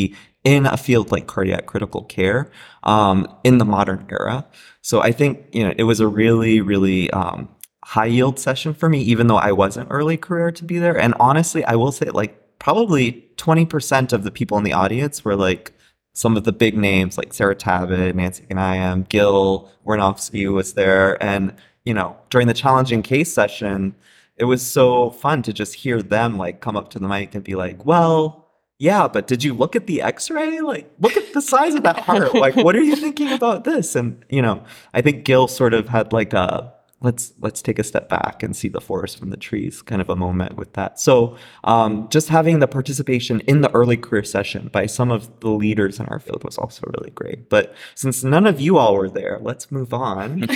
in 0.43 0.65
a 0.65 0.77
field 0.77 1.11
like 1.11 1.27
cardiac 1.27 1.65
critical 1.65 2.03
care 2.03 2.49
um, 2.83 3.27
in 3.43 3.57
the 3.57 3.65
modern 3.65 4.05
era. 4.09 4.45
So 4.81 5.01
I 5.01 5.11
think 5.11 5.45
you 5.51 5.67
know 5.67 5.73
it 5.77 5.83
was 5.83 5.99
a 5.99 6.07
really 6.07 6.61
really 6.61 7.09
um, 7.11 7.49
high 7.83 8.05
yield 8.05 8.39
session 8.39 8.73
for 8.73 8.89
me, 8.89 9.01
even 9.01 9.27
though 9.27 9.37
I 9.37 9.51
wasn't 9.51 9.89
early 9.91 10.17
career 10.17 10.51
to 10.51 10.63
be 10.63 10.79
there. 10.79 10.97
And 10.97 11.13
honestly, 11.19 11.63
I 11.65 11.75
will 11.75 11.91
say 11.91 12.09
like 12.09 12.59
probably 12.59 13.25
twenty 13.37 13.65
percent 13.65 14.13
of 14.13 14.23
the 14.23 14.31
people 14.31 14.57
in 14.57 14.63
the 14.63 14.73
audience 14.73 15.25
were 15.25 15.35
like 15.35 15.71
some 16.15 16.35
of 16.35 16.43
the 16.43 16.51
big 16.51 16.75
names 16.75 17.19
like 17.19 17.31
Sarah 17.31 17.55
Tabbutt, 17.55 18.15
Nancy 18.15 18.43
Ghanayem, 18.49 19.07
Gil 19.07 19.69
Wernovsky 19.85 20.51
was 20.51 20.73
there, 20.73 21.21
and 21.23 21.53
you 21.85 21.93
know 21.93 22.17
during 22.31 22.47
the 22.47 22.53
challenging 22.55 23.03
case 23.03 23.31
session 23.31 23.93
it 24.37 24.45
was 24.45 24.61
so 24.65 25.11
fun 25.11 25.41
to 25.43 25.53
just 25.53 25.75
hear 25.75 26.01
them 26.01 26.37
like 26.37 26.59
come 26.59 26.75
up 26.75 26.89
to 26.89 26.99
the 26.99 27.07
mic 27.07 27.33
and 27.35 27.43
be 27.43 27.55
like, 27.55 27.85
well, 27.85 28.49
yeah, 28.77 29.07
but 29.07 29.27
did 29.27 29.43
you 29.43 29.53
look 29.53 29.75
at 29.75 29.87
the 29.87 30.01
x-ray? 30.01 30.59
Like, 30.59 30.91
look 30.99 31.15
at 31.15 31.33
the 31.33 31.41
size 31.41 31.75
of 31.75 31.83
that 31.83 31.99
heart. 31.99 32.33
Like, 32.35 32.55
what 32.57 32.75
are 32.75 32.83
you 32.83 32.97
thinking 32.97 33.31
about 33.31 33.63
this? 33.63 33.95
And, 33.95 34.23
you 34.29 34.41
know, 34.41 34.63
I 34.93 35.01
think 35.01 35.23
Gil 35.23 35.47
sort 35.47 35.73
of 35.73 35.87
had 35.87 36.11
like 36.11 36.33
a 36.33 36.73
let's 37.01 37.33
let's 37.39 37.61
take 37.61 37.77
a 37.77 37.83
step 37.83 38.09
back 38.09 38.41
and 38.41 38.55
see 38.55 38.69
the 38.69 38.81
forest 38.81 39.19
from 39.19 39.29
the 39.29 39.37
trees 39.37 39.81
kind 39.81 40.01
of 40.01 40.09
a 40.09 40.15
moment 40.15 40.55
with 40.55 40.73
that. 40.73 40.99
So 40.99 41.37
um, 41.63 42.07
just 42.09 42.29
having 42.29 42.59
the 42.59 42.67
participation 42.67 43.41
in 43.41 43.61
the 43.61 43.71
early 43.73 43.97
career 43.97 44.23
session 44.23 44.69
by 44.71 44.85
some 44.85 45.11
of 45.11 45.39
the 45.41 45.49
leaders 45.49 45.99
in 45.99 46.05
our 46.07 46.19
field 46.19 46.43
was 46.43 46.57
also 46.57 46.89
really 46.97 47.11
great. 47.11 47.49
But 47.49 47.75
since 47.95 48.23
none 48.23 48.47
of 48.47 48.59
you 48.59 48.77
all 48.77 48.95
were 48.95 49.09
there, 49.09 49.39
let's 49.41 49.71
move 49.71 49.93
on. 49.93 50.47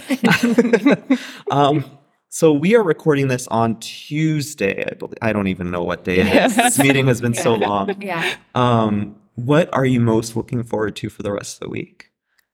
um, 1.52 1.86
so 2.30 2.54
we 2.54 2.76
are 2.76 2.84
recording 2.84 3.28
this 3.28 3.48
on 3.48 3.80
Tuesday. 3.80 4.86
I 4.90 4.94
believe. 4.94 5.18
I 5.22 5.34
don't 5.34 5.48
even 5.48 5.72
know 5.72 5.84
what 5.84 6.04
day 6.04 6.20
it 6.20 6.28
is. 6.28 6.56
This 6.56 6.80
meeting 6.80 7.08
has 7.08 7.22
been 7.22 7.34
so 7.34 7.56
long. 7.56 7.90
Yeah. 8.02 8.36
Um, 8.56 9.18
what 9.36 9.74
are 9.74 9.86
you 9.86 10.00
most 10.00 10.36
looking 10.36 10.64
forward 10.64 10.96
to 10.98 11.10
for 11.10 11.24
the 11.24 11.32
rest 11.32 11.56
of 11.56 11.60
the 11.62 11.70
week? 11.70 12.09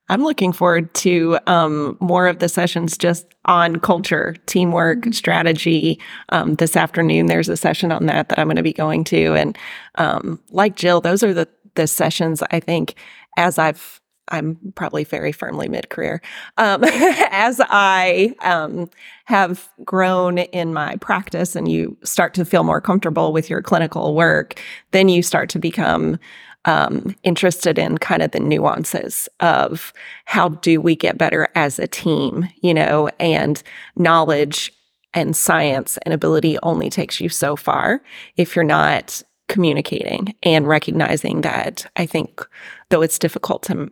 I'm 0.10 0.24
looking 0.24 0.52
forward 0.52 0.94
to 0.96 1.40
um, 1.48 1.98
more 2.00 2.28
of 2.28 2.40
the 2.40 2.50
sessions 2.50 2.98
just 2.98 3.26
on 3.46 3.80
culture, 3.80 4.36
teamwork, 4.46 5.14
strategy. 5.14 6.00
Um, 6.30 6.56
this 6.56 6.76
afternoon, 6.76 7.26
there's 7.26 7.50
a 7.50 7.58
session 7.58 7.92
on 7.92 8.06
that 8.06 8.30
that 8.30 8.40
I'm 8.40 8.48
going 8.48 8.58
to 8.58 8.64
be 8.64 8.74
going 8.74 9.04
to, 9.06 9.34
and 9.34 9.58
um, 9.96 10.40
like 10.52 10.76
Jill, 10.76 11.02
those 11.02 11.24
are 11.24 11.34
the 11.34 11.48
the 11.76 11.88
sessions 11.88 12.42
I 12.52 12.60
think 12.60 12.96
as 13.38 13.58
I've 13.58 14.00
I'm 14.30 14.58
probably 14.76 15.04
very 15.04 15.32
firmly 15.32 15.68
mid 15.70 15.90
career. 15.90 16.22
Um, 16.58 16.84
as 17.32 17.62
I 17.70 18.36
um, 18.42 18.90
have 19.26 19.70
grown 19.84 20.40
in 20.40 20.74
my 20.74 20.96
practice 20.98 21.56
and 21.56 21.70
you 21.70 21.98
start 22.04 22.34
to 22.36 22.46
feel 22.46 22.64
more 22.64 22.82
comfortable 22.82 23.34
with 23.34 23.50
your 23.50 23.62
clinical 23.62 24.16
work, 24.16 24.60
then 24.92 25.10
you 25.10 25.22
start 25.22 25.50
to 25.50 25.60
become 25.60 26.18
um, 26.66 27.16
interested 27.24 27.78
in 27.78 27.98
kind 27.98 28.22
of 28.22 28.32
the 28.32 28.40
nuances 28.40 29.30
of 29.40 29.94
how 30.26 30.50
do 30.50 30.82
we 30.82 30.96
get 30.96 31.18
better 31.18 31.48
as 31.56 31.80
a 31.80 31.88
team, 31.88 32.48
you 32.62 32.74
know, 32.74 33.10
and 33.20 33.62
knowledge 33.96 34.72
and 35.14 35.36
science 35.36 35.98
and 36.00 36.14
ability 36.14 36.58
only 36.64 36.90
takes 36.90 37.22
you 37.22 37.30
so 37.30 37.56
far 37.56 38.02
if 38.36 38.56
you're 38.56 38.66
not 38.66 39.22
communicating 39.48 40.36
and 40.44 40.68
recognizing 40.68 41.42
that 41.42 41.90
I 41.96 42.06
think 42.06 42.46
though 42.90 43.02
it's 43.02 43.20
difficult 43.20 43.64
to 43.64 43.92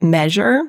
measure, 0.00 0.62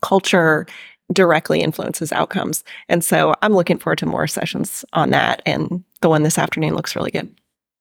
culture 0.00 0.66
directly 1.12 1.60
influences 1.60 2.12
outcomes. 2.12 2.64
And 2.88 3.04
so 3.04 3.34
I'm 3.42 3.52
looking 3.52 3.78
forward 3.78 3.98
to 3.98 4.06
more 4.06 4.26
sessions 4.26 4.84
on 4.92 5.10
that. 5.10 5.42
And 5.44 5.84
the 6.00 6.08
one 6.08 6.22
this 6.22 6.38
afternoon 6.38 6.74
looks 6.74 6.96
really 6.96 7.10
good. 7.10 7.34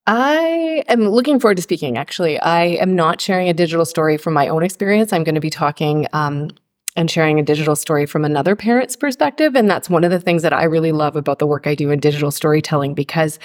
I 0.08 0.84
am 0.88 1.08
looking 1.08 1.40
forward 1.40 1.58
to 1.58 1.64
speaking, 1.64 1.98
actually. 1.98 2.40
I 2.40 2.64
am 2.64 2.96
not 2.96 3.22
sharing 3.22 3.48
a 3.48 3.54
digital 3.54 3.86
story 3.86 4.18
from 4.18 4.34
my 4.34 4.48
own 4.48 4.64
experience. 4.64 5.14
I'm 5.14 5.24
going 5.24 5.36
to 5.36 5.42
be 5.42 5.52
talking 5.52 6.08
um, 6.14 6.50
and 6.96 7.12
sharing 7.12 7.40
a 7.40 7.44
digital 7.44 7.76
story 7.76 8.06
from 8.06 8.26
another 8.26 8.56
parent's 8.56 8.96
perspective. 8.96 9.56
And 9.56 9.70
that's 9.70 9.90
one 9.90 10.04
of 10.04 10.12
the 10.12 10.20
things 10.20 10.42
that 10.42 10.54
I 10.54 10.64
really 10.64 10.92
love 10.92 11.16
about 11.16 11.40
the 11.40 11.48
work 11.48 11.68
I 11.68 11.76
do 11.76 11.92
in 11.92 12.00
digital 12.00 12.32
storytelling 12.32 12.96
because 12.96 13.40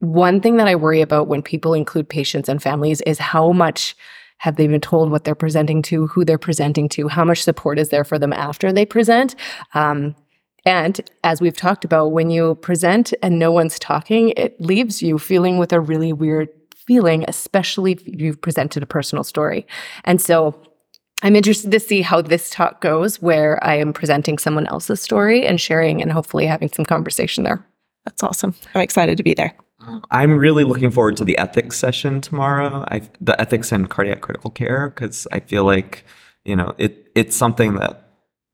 one 0.00 0.40
thing 0.40 0.56
that 0.56 0.68
I 0.68 0.76
worry 0.76 1.00
about 1.00 1.28
when 1.28 1.42
people 1.42 1.74
include 1.74 2.08
patients 2.08 2.48
and 2.48 2.62
families 2.62 3.00
is 3.02 3.18
how 3.18 3.52
much 3.52 3.96
have 4.38 4.56
they 4.56 4.66
been 4.68 4.80
told 4.80 5.10
what 5.10 5.24
they're 5.24 5.34
presenting 5.34 5.82
to, 5.82 6.06
who 6.06 6.24
they're 6.24 6.38
presenting 6.38 6.88
to, 6.90 7.08
how 7.08 7.24
much 7.24 7.42
support 7.42 7.78
is 7.78 7.88
there 7.88 8.04
for 8.04 8.18
them 8.18 8.32
after 8.32 8.72
they 8.72 8.86
present. 8.86 9.34
Um, 9.74 10.14
and 10.68 11.00
as 11.24 11.40
we've 11.40 11.56
talked 11.56 11.86
about, 11.86 12.08
when 12.08 12.28
you 12.28 12.56
present 12.56 13.14
and 13.22 13.38
no 13.38 13.50
one's 13.50 13.78
talking, 13.78 14.34
it 14.36 14.60
leaves 14.60 15.02
you 15.02 15.18
feeling 15.18 15.56
with 15.56 15.72
a 15.72 15.80
really 15.80 16.12
weird 16.12 16.50
feeling, 16.76 17.24
especially 17.26 17.92
if 17.92 18.02
you've 18.04 18.42
presented 18.42 18.82
a 18.82 18.86
personal 18.86 19.24
story. 19.24 19.66
And 20.04 20.20
so 20.20 20.54
I'm 21.22 21.34
interested 21.36 21.70
to 21.70 21.80
see 21.80 22.02
how 22.02 22.20
this 22.20 22.50
talk 22.50 22.82
goes, 22.82 23.22
where 23.22 23.58
I 23.64 23.76
am 23.76 23.94
presenting 23.94 24.36
someone 24.36 24.66
else's 24.66 25.00
story 25.00 25.46
and 25.46 25.58
sharing 25.58 26.02
and 26.02 26.12
hopefully 26.12 26.44
having 26.44 26.68
some 26.68 26.84
conversation 26.84 27.44
there. 27.44 27.64
That's 28.04 28.22
awesome. 28.22 28.54
I'm 28.74 28.82
excited 28.82 29.16
to 29.16 29.22
be 29.22 29.32
there. 29.32 29.54
I'm 30.10 30.36
really 30.36 30.64
looking 30.64 30.90
forward 30.90 31.16
to 31.16 31.24
the 31.24 31.38
ethics 31.38 31.78
session 31.78 32.20
tomorrow. 32.20 32.84
I, 32.88 33.08
the 33.22 33.40
ethics 33.40 33.72
and 33.72 33.88
cardiac 33.88 34.20
critical 34.20 34.50
care 34.50 34.90
because 34.90 35.26
I 35.32 35.40
feel 35.40 35.64
like 35.64 36.04
you 36.44 36.56
know 36.56 36.74
it. 36.76 37.10
It's 37.14 37.36
something 37.36 37.76
that 37.76 38.07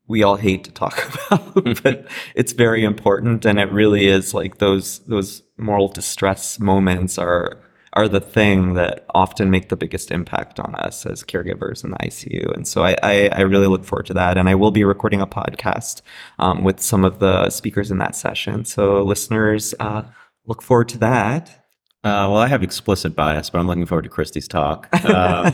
we 0.06 0.22
all 0.22 0.36
hate 0.36 0.64
to 0.64 0.72
talk 0.72 1.10
about, 1.30 1.82
but 1.82 2.06
it's 2.34 2.52
very 2.52 2.84
important, 2.84 3.44
and 3.44 3.58
it 3.58 3.72
really 3.72 4.06
is 4.06 4.34
like 4.34 4.58
those 4.58 5.00
those 5.00 5.42
moral 5.56 5.88
distress 5.88 6.58
moments 6.58 7.18
are 7.18 7.58
are 7.94 8.08
the 8.08 8.20
thing 8.20 8.74
that 8.74 9.06
often 9.14 9.50
make 9.50 9.68
the 9.68 9.76
biggest 9.76 10.10
impact 10.10 10.58
on 10.58 10.74
us 10.74 11.06
as 11.06 11.22
caregivers 11.22 11.84
in 11.84 11.92
the 11.92 11.96
ICU. 11.98 12.52
And 12.54 12.66
so 12.66 12.82
I, 12.82 12.96
I, 13.02 13.28
I 13.28 13.40
really 13.42 13.68
look 13.68 13.84
forward 13.84 14.06
to 14.06 14.14
that. 14.14 14.36
And 14.36 14.48
I 14.48 14.56
will 14.56 14.72
be 14.72 14.82
recording 14.82 15.20
a 15.20 15.26
podcast 15.26 16.02
um, 16.40 16.64
with 16.64 16.80
some 16.80 17.04
of 17.04 17.20
the 17.20 17.50
speakers 17.50 17.92
in 17.92 17.98
that 17.98 18.16
session. 18.16 18.64
So 18.64 19.02
listeners, 19.02 19.74
uh, 19.78 20.02
look 20.44 20.60
forward 20.60 20.88
to 20.90 20.98
that. 20.98 21.64
Uh, 22.02 22.28
well, 22.28 22.38
I 22.38 22.48
have 22.48 22.62
explicit 22.62 23.16
bias, 23.16 23.48
but 23.48 23.60
I'm 23.60 23.66
looking 23.66 23.86
forward 23.86 24.02
to 24.02 24.10
Kristy's 24.10 24.48
talk. 24.48 24.88
Uh, 25.04 25.52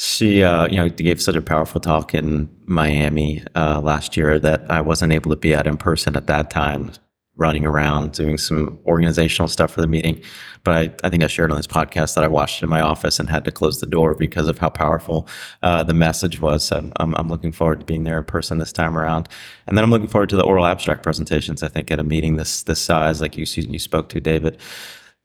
she, 0.00 0.44
uh, 0.44 0.68
you 0.68 0.76
know, 0.76 0.88
gave 0.88 1.20
such 1.20 1.34
a 1.34 1.42
powerful 1.42 1.80
talk 1.80 2.14
in 2.14 2.48
Miami 2.66 3.42
uh, 3.56 3.80
last 3.80 4.16
year 4.16 4.38
that 4.38 4.70
I 4.70 4.80
wasn't 4.80 5.12
able 5.12 5.32
to 5.32 5.36
be 5.36 5.52
at 5.52 5.66
in 5.66 5.76
person 5.76 6.14
at 6.14 6.28
that 6.28 6.50
time, 6.50 6.92
running 7.34 7.66
around 7.66 8.12
doing 8.12 8.38
some 8.38 8.78
organizational 8.86 9.48
stuff 9.48 9.72
for 9.72 9.80
the 9.80 9.88
meeting. 9.88 10.22
But 10.62 10.76
I, 11.02 11.06
I 11.06 11.10
think 11.10 11.24
I 11.24 11.26
shared 11.26 11.50
on 11.50 11.56
this 11.56 11.66
podcast 11.66 12.14
that 12.14 12.22
I 12.22 12.28
watched 12.28 12.62
in 12.62 12.68
my 12.68 12.80
office 12.80 13.18
and 13.18 13.28
had 13.28 13.44
to 13.46 13.50
close 13.50 13.80
the 13.80 13.86
door 13.86 14.14
because 14.14 14.46
of 14.46 14.58
how 14.58 14.68
powerful 14.68 15.26
uh, 15.64 15.82
the 15.82 15.94
message 15.94 16.40
was. 16.40 16.62
So 16.62 16.92
I'm, 16.94 17.16
I'm 17.16 17.28
looking 17.28 17.50
forward 17.50 17.80
to 17.80 17.86
being 17.86 18.04
there 18.04 18.18
in 18.18 18.24
person 18.24 18.58
this 18.58 18.72
time 18.72 18.96
around. 18.96 19.28
And 19.66 19.76
then 19.76 19.82
I'm 19.82 19.90
looking 19.90 20.06
forward 20.06 20.28
to 20.28 20.36
the 20.36 20.44
oral 20.44 20.66
abstract 20.66 21.02
presentations. 21.02 21.64
I 21.64 21.68
think 21.68 21.90
at 21.90 21.98
a 21.98 22.04
meeting 22.04 22.36
this 22.36 22.62
this 22.62 22.80
size, 22.80 23.20
like 23.20 23.36
you 23.36 23.46
you 23.56 23.80
spoke 23.80 24.10
to, 24.10 24.20
David, 24.20 24.58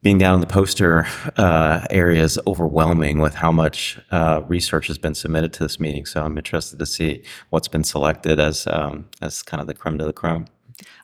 being 0.03 0.17
down 0.17 0.35
in 0.35 0.41
the 0.41 0.47
poster 0.47 1.07
uh, 1.37 1.87
area 1.89 2.21
is 2.21 2.37
overwhelming 2.45 3.19
with 3.19 3.33
how 3.33 3.51
much 3.51 3.97
uh, 4.11 4.41
research 4.47 4.87
has 4.87 4.97
been 4.97 5.15
submitted 5.15 5.53
to 5.53 5.63
this 5.63 5.79
meeting. 5.79 6.05
So 6.05 6.21
I'm 6.21 6.37
interested 6.37 6.77
to 6.77 6.85
see 6.85 7.23
what's 7.49 7.69
been 7.69 7.85
selected 7.85 8.39
as 8.39 8.67
um, 8.67 9.05
as 9.21 9.41
kind 9.41 9.61
of 9.61 9.67
the 9.67 9.73
creme 9.73 9.97
de 9.97 10.05
la 10.05 10.11
creme. 10.11 10.45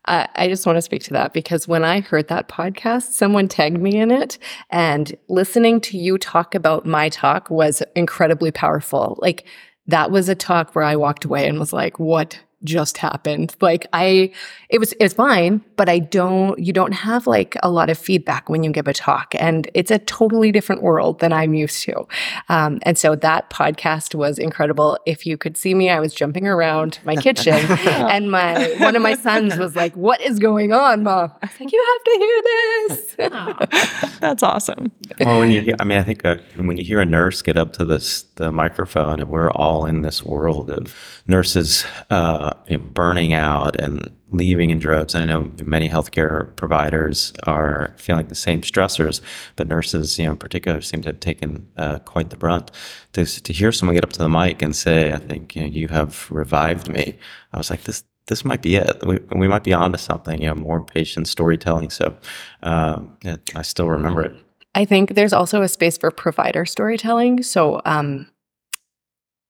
Uh, 0.06 0.28
I 0.36 0.47
just 0.47 0.66
want 0.66 0.78
to 0.78 0.82
speak 0.82 1.04
to 1.04 1.14
that 1.14 1.34
because 1.34 1.68
when 1.68 1.84
I 1.84 2.02
heard 2.02 2.28
that 2.28 2.50
podcast, 2.50 3.12
someone 3.14 3.47
tagged 3.47 3.80
me 3.82 3.97
in 3.97 4.12
it, 4.12 4.38
and 4.70 5.16
listening 5.30 5.80
to 5.82 5.97
you 5.97 6.18
talk 6.18 6.54
about 6.54 6.86
my 6.86 7.10
talk 7.10 7.50
was 7.50 7.82
incredibly 7.95 8.52
powerful. 8.52 9.18
Like, 9.22 9.45
that 9.88 10.12
was 10.12 10.28
a 10.28 10.36
talk 10.36 10.76
where 10.76 10.84
I 10.84 10.95
walked 10.95 11.26
away 11.26 11.47
and 11.47 11.60
was 11.60 11.74
like, 11.74 12.00
what 12.00 12.39
just 12.64 12.97
happened. 12.97 13.55
Like 13.62 13.88
I, 13.93 14.32
it 14.70 14.80
was, 14.80 14.93
it's 14.99 15.14
fine, 15.14 15.64
but 15.76 15.89
I 15.89 15.99
don't, 15.99 16.60
you 16.60 16.74
don't 16.74 16.91
have 16.91 17.28
like 17.28 17.55
a 17.64 17.70
lot 17.70 17.89
of 17.89 17.97
feedback 17.97 18.49
when 18.49 18.64
you 18.64 18.72
give 18.72 18.88
a 18.88 18.93
talk 18.93 19.34
and 19.38 19.70
it's 19.74 19.91
a 19.91 19.99
totally 19.99 20.51
different 20.51 20.82
world 20.82 21.20
than 21.20 21.34
I'm 21.34 21.53
used 21.53 21.84
to. 21.84 22.07
Um, 22.49 22.80
and 22.84 22.97
so 22.97 23.16
that 23.16 23.49
podcast 23.49 24.16
was 24.16 24.38
incredible. 24.38 24.97
If 25.05 25.26
you 25.26 25.38
could 25.38 25.57
see 25.57 25.74
me, 25.74 25.89
I 25.89 25.99
was 25.99 26.14
jumping 26.14 26.47
around 26.47 26.99
my 27.05 27.16
kitchen 27.16 27.53
and 27.55 28.32
my, 28.32 28.76
one 28.80 28.95
of 28.95 29.01
my 29.01 29.16
sons 29.16 29.57
was 29.57 29.76
like, 29.76 29.95
what 29.95 30.22
is 30.22 30.39
going 30.39 30.74
on, 30.74 31.03
mom? 31.03 31.32
I 31.41 31.47
was 31.47 31.60
like, 31.60 31.72
you 31.72 31.86
have 31.91 32.03
to 32.03 32.18
hear 32.20 32.41
this. 32.88 34.20
That's 34.20 34.43
awesome. 34.43 34.91
Well, 35.20 35.39
when 35.39 35.51
you, 35.51 35.62
hear, 35.62 35.76
I 35.80 35.84
mean, 35.84 35.97
I 35.97 36.03
think 36.03 36.26
uh, 36.26 36.38
when 36.55 36.78
you 36.78 36.84
hear 36.84 36.99
a 36.99 37.05
nurse 37.05 37.41
get 37.41 37.57
up 37.57 37.74
to 37.74 37.86
this 37.86 38.24
the 38.36 38.51
microphone, 38.51 39.20
and 39.20 39.30
we're 39.30 39.51
all 39.51 39.86
in 39.86 40.01
this 40.01 40.24
world 40.24 40.70
of 40.70 41.18
nurses 41.30 41.86
uh, 42.09 42.53
burning 42.93 43.34
out 43.34 43.80
and 43.80 44.11
leaving 44.32 44.71
in 44.71 44.80
droves. 44.80 45.15
And 45.15 45.23
I 45.23 45.34
know 45.34 45.51
many 45.63 45.88
healthcare 45.88 46.55
providers 46.55 47.32
are 47.43 47.93
feeling 47.97 48.27
the 48.27 48.36
same 48.36 48.61
stressors, 48.61 49.21
but 49.55 49.67
nurses, 49.67 50.17
you 50.17 50.25
know, 50.25 50.32
in 50.32 50.38
particular, 50.38 50.82
seem 50.82 51.01
to 51.03 51.09
have 51.09 51.19
taken 51.19 51.67
uh, 51.77 51.99
quite 51.99 52.32
the 52.32 52.38
brunt. 52.38 52.71
To, 53.13 53.25
to 53.25 53.53
hear 53.53 53.71
someone 53.71 53.95
get 53.95 54.03
up 54.03 54.13
to 54.13 54.19
the 54.19 54.30
mic 54.30 54.61
and 54.61 54.75
say, 54.75 55.13
"I 55.13 55.17
think 55.17 55.55
you, 55.55 55.61
know, 55.61 55.67
you 55.67 55.88
have 55.88 56.30
revived 56.32 56.89
me," 56.89 57.17
I 57.53 57.57
was 57.57 57.69
like, 57.69 57.84
"This." 57.84 58.03
This 58.27 58.45
might 58.45 58.61
be 58.61 58.75
it. 58.75 59.03
We, 59.03 59.17
we 59.36 59.47
might 59.47 59.63
be 59.63 59.73
onto 59.73 59.97
something, 59.97 60.39
you 60.39 60.49
know, 60.49 60.53
more 60.53 60.86
patient 60.86 61.27
storytelling. 61.27 61.89
So, 61.89 62.15
um, 62.61 63.17
I 63.55 63.63
still 63.63 63.89
remember 63.89 64.21
it. 64.21 64.36
I 64.75 64.86
think 64.86 65.15
there's 65.15 65.34
also 65.34 65.63
a 65.63 65.67
space 65.67 65.97
for 65.97 66.11
provider 66.11 66.63
storytelling. 66.63 67.41
So, 67.41 67.82
um, 67.86 68.27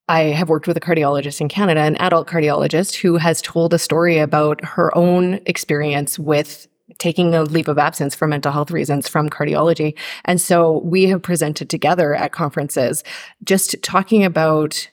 I 0.09 0.23
have 0.23 0.49
worked 0.49 0.67
with 0.67 0.75
a 0.75 0.81
cardiologist 0.81 1.39
in 1.39 1.49
Canada, 1.49 1.81
an 1.81 1.95
adult 1.97 2.27
cardiologist, 2.27 2.95
who 2.95 3.17
has 3.17 3.41
told 3.43 3.73
a 3.73 3.79
story 3.79 4.17
about 4.17 4.65
her 4.65 4.95
own 4.97 5.39
experience 5.45 6.17
with 6.17 6.67
taking 6.97 7.35
a 7.35 7.43
leave 7.43 7.67
of 7.67 7.77
absence 7.77 8.15
for 8.15 8.27
mental 8.27 8.51
health 8.51 8.71
reasons 8.71 9.07
from 9.07 9.29
cardiology. 9.29 9.95
And 10.25 10.41
so 10.41 10.79
we 10.79 11.03
have 11.03 11.21
presented 11.21 11.69
together 11.69 12.15
at 12.15 12.31
conferences 12.31 13.03
just 13.43 13.81
talking 13.83 14.23
about 14.23 14.89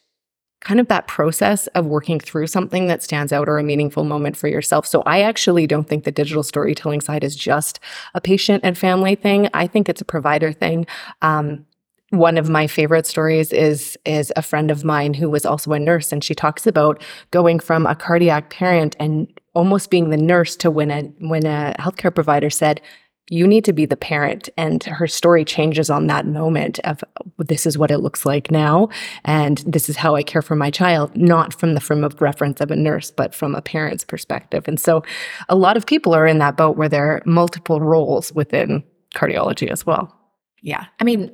kind 0.60 0.80
of 0.80 0.88
that 0.88 1.06
process 1.06 1.66
of 1.68 1.86
working 1.86 2.18
through 2.18 2.46
something 2.46 2.86
that 2.86 3.02
stands 3.02 3.32
out 3.32 3.48
or 3.48 3.58
a 3.58 3.62
meaningful 3.62 4.04
moment 4.04 4.36
for 4.36 4.48
yourself. 4.48 4.86
So 4.86 5.02
I 5.06 5.22
actually 5.22 5.66
don't 5.66 5.88
think 5.88 6.04
the 6.04 6.12
digital 6.12 6.42
storytelling 6.42 7.00
side 7.00 7.22
is 7.22 7.36
just 7.36 7.78
a 8.14 8.20
patient 8.20 8.62
and 8.64 8.76
family 8.76 9.14
thing. 9.14 9.48
I 9.54 9.66
think 9.66 9.88
it's 9.88 10.00
a 10.00 10.06
provider 10.06 10.52
thing. 10.52 10.86
Um, 11.22 11.65
one 12.10 12.38
of 12.38 12.48
my 12.48 12.66
favorite 12.66 13.06
stories 13.06 13.52
is 13.52 13.98
is 14.04 14.32
a 14.36 14.42
friend 14.42 14.70
of 14.70 14.84
mine 14.84 15.14
who 15.14 15.28
was 15.28 15.44
also 15.44 15.72
a 15.72 15.78
nurse 15.78 16.12
and 16.12 16.22
she 16.22 16.34
talks 16.34 16.66
about 16.66 17.02
going 17.30 17.58
from 17.58 17.84
a 17.86 17.96
cardiac 17.96 18.50
parent 18.50 18.94
and 19.00 19.26
almost 19.54 19.90
being 19.90 20.10
the 20.10 20.16
nurse 20.16 20.54
to 20.56 20.70
when 20.70 20.90
a 20.90 21.02
when 21.18 21.44
a 21.44 21.74
healthcare 21.78 22.14
provider 22.14 22.50
said 22.50 22.80
you 23.28 23.46
need 23.46 23.64
to 23.64 23.72
be 23.72 23.86
the 23.86 23.96
parent. 23.96 24.48
And 24.56 24.84
her 24.84 25.08
story 25.08 25.44
changes 25.44 25.90
on 25.90 26.06
that 26.06 26.26
moment 26.26 26.78
of 26.84 27.02
this 27.38 27.66
is 27.66 27.76
what 27.76 27.90
it 27.90 27.98
looks 27.98 28.24
like 28.24 28.52
now 28.52 28.88
and 29.24 29.58
this 29.66 29.88
is 29.88 29.96
how 29.96 30.14
i 30.14 30.22
care 30.22 30.42
for 30.42 30.54
my 30.54 30.70
child 30.70 31.14
not 31.16 31.52
from 31.52 31.74
the 31.74 31.80
frame 31.80 32.04
of 32.04 32.20
reference 32.22 32.60
of 32.60 32.70
a 32.70 32.76
nurse 32.76 33.10
but 33.10 33.34
from 33.34 33.54
a 33.54 33.62
parent's 33.62 34.04
perspective. 34.04 34.68
And 34.68 34.78
so 34.78 35.02
a 35.48 35.56
lot 35.56 35.76
of 35.76 35.86
people 35.86 36.14
are 36.14 36.26
in 36.26 36.38
that 36.38 36.56
boat 36.56 36.76
where 36.76 36.88
there 36.88 37.10
are 37.10 37.22
multiple 37.26 37.80
roles 37.80 38.32
within 38.32 38.84
cardiology 39.14 39.68
as 39.68 39.84
well. 39.84 40.14
Yeah. 40.62 40.86
I 41.00 41.04
mean, 41.04 41.30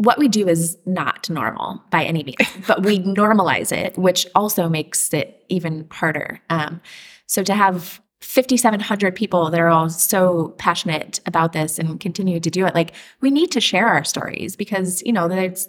what 0.00 0.16
we 0.16 0.28
do 0.28 0.48
is 0.48 0.78
not 0.86 1.28
normal 1.28 1.82
by 1.90 2.04
any 2.04 2.24
means, 2.24 2.38
but 2.66 2.82
we 2.82 3.00
normalize 3.00 3.70
it, 3.70 3.98
which 3.98 4.26
also 4.34 4.66
makes 4.66 5.12
it 5.12 5.44
even 5.50 5.86
harder. 5.90 6.40
Um, 6.48 6.80
so 7.26 7.42
to 7.42 7.52
have 7.52 8.00
5,700 8.22 9.14
people 9.14 9.50
that 9.50 9.60
are 9.60 9.68
all 9.68 9.90
so 9.90 10.54
passionate 10.56 11.20
about 11.26 11.52
this 11.52 11.78
and 11.78 12.00
continue 12.00 12.40
to 12.40 12.50
do 12.50 12.64
it, 12.64 12.74
like 12.74 12.94
we 13.20 13.30
need 13.30 13.50
to 13.50 13.60
share 13.60 13.88
our 13.88 14.02
stories 14.02 14.56
because, 14.56 15.02
you 15.02 15.12
know, 15.12 15.28
there's 15.28 15.68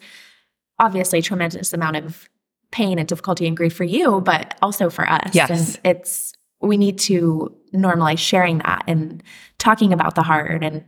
obviously 0.79 1.19
a 1.19 1.21
tremendous 1.21 1.73
amount 1.73 1.97
of 1.97 2.29
pain 2.71 2.99
and 2.99 3.09
difficulty 3.09 3.45
and 3.47 3.57
grief 3.57 3.75
for 3.75 3.83
you, 3.83 4.21
but 4.21 4.57
also 4.61 4.89
for 4.89 5.09
us. 5.09 5.35
Yes. 5.35 5.49
And 5.49 5.79
it's, 5.83 6.33
we 6.61 6.77
need 6.77 6.99
to 6.99 7.53
normalize 7.75 8.19
sharing 8.19 8.59
that 8.59 8.85
and 8.87 9.21
talking 9.57 9.91
about 9.91 10.15
the 10.15 10.23
hard 10.23 10.63
and 10.63 10.85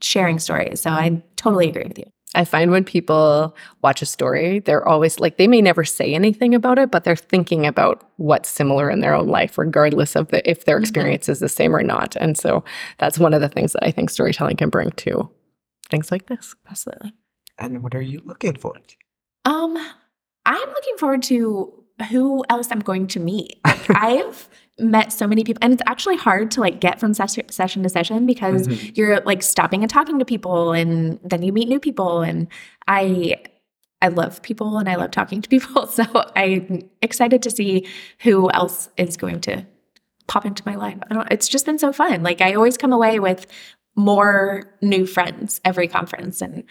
sharing 0.00 0.38
stories. 0.38 0.80
So 0.80 0.90
I 0.90 1.24
totally 1.34 1.68
agree 1.68 1.86
with 1.88 1.98
you. 1.98 2.04
I 2.34 2.44
find 2.44 2.70
when 2.70 2.84
people 2.84 3.56
watch 3.82 4.02
a 4.02 4.06
story, 4.06 4.58
they're 4.60 4.86
always 4.86 5.20
like, 5.20 5.36
they 5.36 5.46
may 5.46 5.62
never 5.62 5.84
say 5.84 6.14
anything 6.14 6.54
about 6.54 6.78
it, 6.78 6.90
but 6.90 7.04
they're 7.04 7.16
thinking 7.16 7.66
about 7.66 8.10
what's 8.16 8.48
similar 8.48 8.90
in 8.90 9.00
their 9.00 9.14
own 9.14 9.28
life, 9.28 9.56
regardless 9.58 10.16
of 10.16 10.28
the, 10.28 10.48
if 10.48 10.64
their 10.64 10.78
experience 10.78 11.28
is 11.28 11.40
the 11.40 11.48
same 11.48 11.74
or 11.74 11.82
not. 11.82 12.16
And 12.16 12.36
so 12.36 12.64
that's 12.98 13.18
one 13.18 13.34
of 13.34 13.40
the 13.40 13.48
things 13.48 13.72
that 13.74 13.84
I 13.84 13.90
think 13.90 14.10
storytelling 14.10 14.56
can 14.56 14.70
bring 14.70 14.90
to 14.90 15.30
things 15.90 16.10
like 16.10 16.26
this. 16.26 16.54
Absolutely. 16.68 17.12
And 17.58 17.82
what 17.82 17.94
are 17.94 18.02
you 18.02 18.20
looking 18.24 18.56
for? 18.56 18.74
Um, 19.44 19.76
I'm 20.46 20.68
looking 20.68 20.96
forward 20.98 21.22
to 21.24 21.83
who 22.10 22.44
else 22.48 22.68
I'm 22.70 22.80
going 22.80 23.06
to 23.08 23.20
meet. 23.20 23.58
Like, 23.64 23.90
I've 23.90 24.48
met 24.78 25.12
so 25.12 25.26
many 25.26 25.44
people, 25.44 25.60
and 25.62 25.72
it's 25.72 25.82
actually 25.86 26.16
hard 26.16 26.50
to 26.52 26.60
like 26.60 26.80
get 26.80 26.98
from 26.98 27.14
ses- 27.14 27.38
session 27.50 27.82
to 27.82 27.88
session 27.88 28.26
because 28.26 28.66
mm-hmm. 28.66 28.90
you're 28.94 29.20
like 29.20 29.42
stopping 29.42 29.82
and 29.82 29.90
talking 29.90 30.18
to 30.18 30.24
people, 30.24 30.72
and 30.72 31.20
then 31.22 31.42
you 31.42 31.52
meet 31.52 31.68
new 31.68 31.80
people. 31.80 32.22
And 32.22 32.48
I, 32.88 33.36
I 34.02 34.08
love 34.08 34.42
people, 34.42 34.78
and 34.78 34.88
I 34.88 34.96
love 34.96 35.10
talking 35.10 35.42
to 35.42 35.48
people. 35.48 35.86
So 35.94 36.04
I'm 36.34 36.88
excited 37.02 37.42
to 37.42 37.50
see 37.50 37.86
who 38.20 38.50
else 38.50 38.88
is 38.96 39.16
going 39.16 39.40
to 39.42 39.64
pop 40.26 40.46
into 40.46 40.62
my 40.66 40.74
life. 40.74 40.98
I 41.08 41.14
don't. 41.14 41.30
It's 41.30 41.48
just 41.48 41.66
been 41.66 41.78
so 41.78 41.92
fun. 41.92 42.22
Like 42.22 42.40
I 42.40 42.54
always 42.54 42.76
come 42.76 42.92
away 42.92 43.20
with 43.20 43.46
more 43.96 44.74
new 44.82 45.06
friends 45.06 45.60
every 45.64 45.86
conference, 45.86 46.42
and 46.42 46.64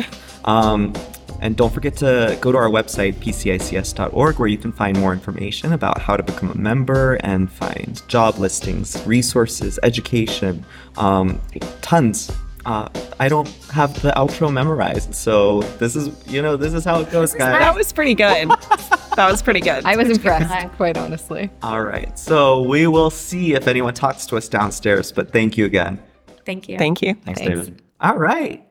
Um, 0.46 0.94
and 1.42 1.56
don't 1.56 1.72
forget 1.72 1.96
to 1.98 2.38
go 2.42 2.52
to 2.52 2.58
our 2.58 2.70
website, 2.70 3.16
pcics.org, 3.16 4.40
where 4.40 4.48
you 4.48 4.58
can 4.58 4.72
find 4.72 5.00
more 5.00 5.14
information 5.14 5.74
about 5.74 6.02
how 6.02 6.18
to 6.18 6.24
become 6.24 6.50
a 6.50 6.56
member 6.56 7.16
and 7.22 7.52
find 7.52 8.02
job 8.08 8.38
listings, 8.38 9.06
resources, 9.06 9.78
education, 9.84 10.66
um, 10.98 11.40
tons. 11.82 12.32
Uh, 12.66 12.90
I 13.20 13.30
don't 13.30 13.48
have 13.72 14.02
the 14.02 14.12
outro 14.14 14.52
memorized, 14.52 15.14
so 15.14 15.62
this 15.78 15.96
is, 15.96 16.10
you 16.28 16.42
know, 16.42 16.58
this 16.58 16.74
is 16.74 16.84
how 16.84 17.00
it 17.00 17.12
goes, 17.12 17.34
guys. 17.34 17.60
That 17.60 17.76
was 17.76 17.94
pretty 17.94 18.16
good. 18.16 18.50
that 19.16 19.28
was 19.30 19.44
pretty 19.44 19.62
good. 19.62 19.86
I 19.86 19.96
was 19.96 20.10
impressed, 20.10 20.72
quite 20.78 20.98
honestly. 20.98 21.52
All 21.62 21.84
right, 21.84 22.18
so 22.18 22.64
we 22.64 22.88
will 22.88 23.12
see 23.12 23.54
if 23.54 23.68
anyone 23.68 23.94
talks 23.94 24.26
to 24.28 24.38
us 24.38 24.50
downstairs, 24.50 25.12
but 25.12 25.32
thank 25.32 25.58
you 25.58 25.66
again. 25.66 26.02
Thank 26.44 26.68
you. 26.68 26.78
Thank 26.80 27.04
you. 27.04 27.14
Thanks, 27.14 27.40
Thanks. 27.40 27.66
David. 27.66 27.82
All 28.02 28.18
right. 28.18 28.66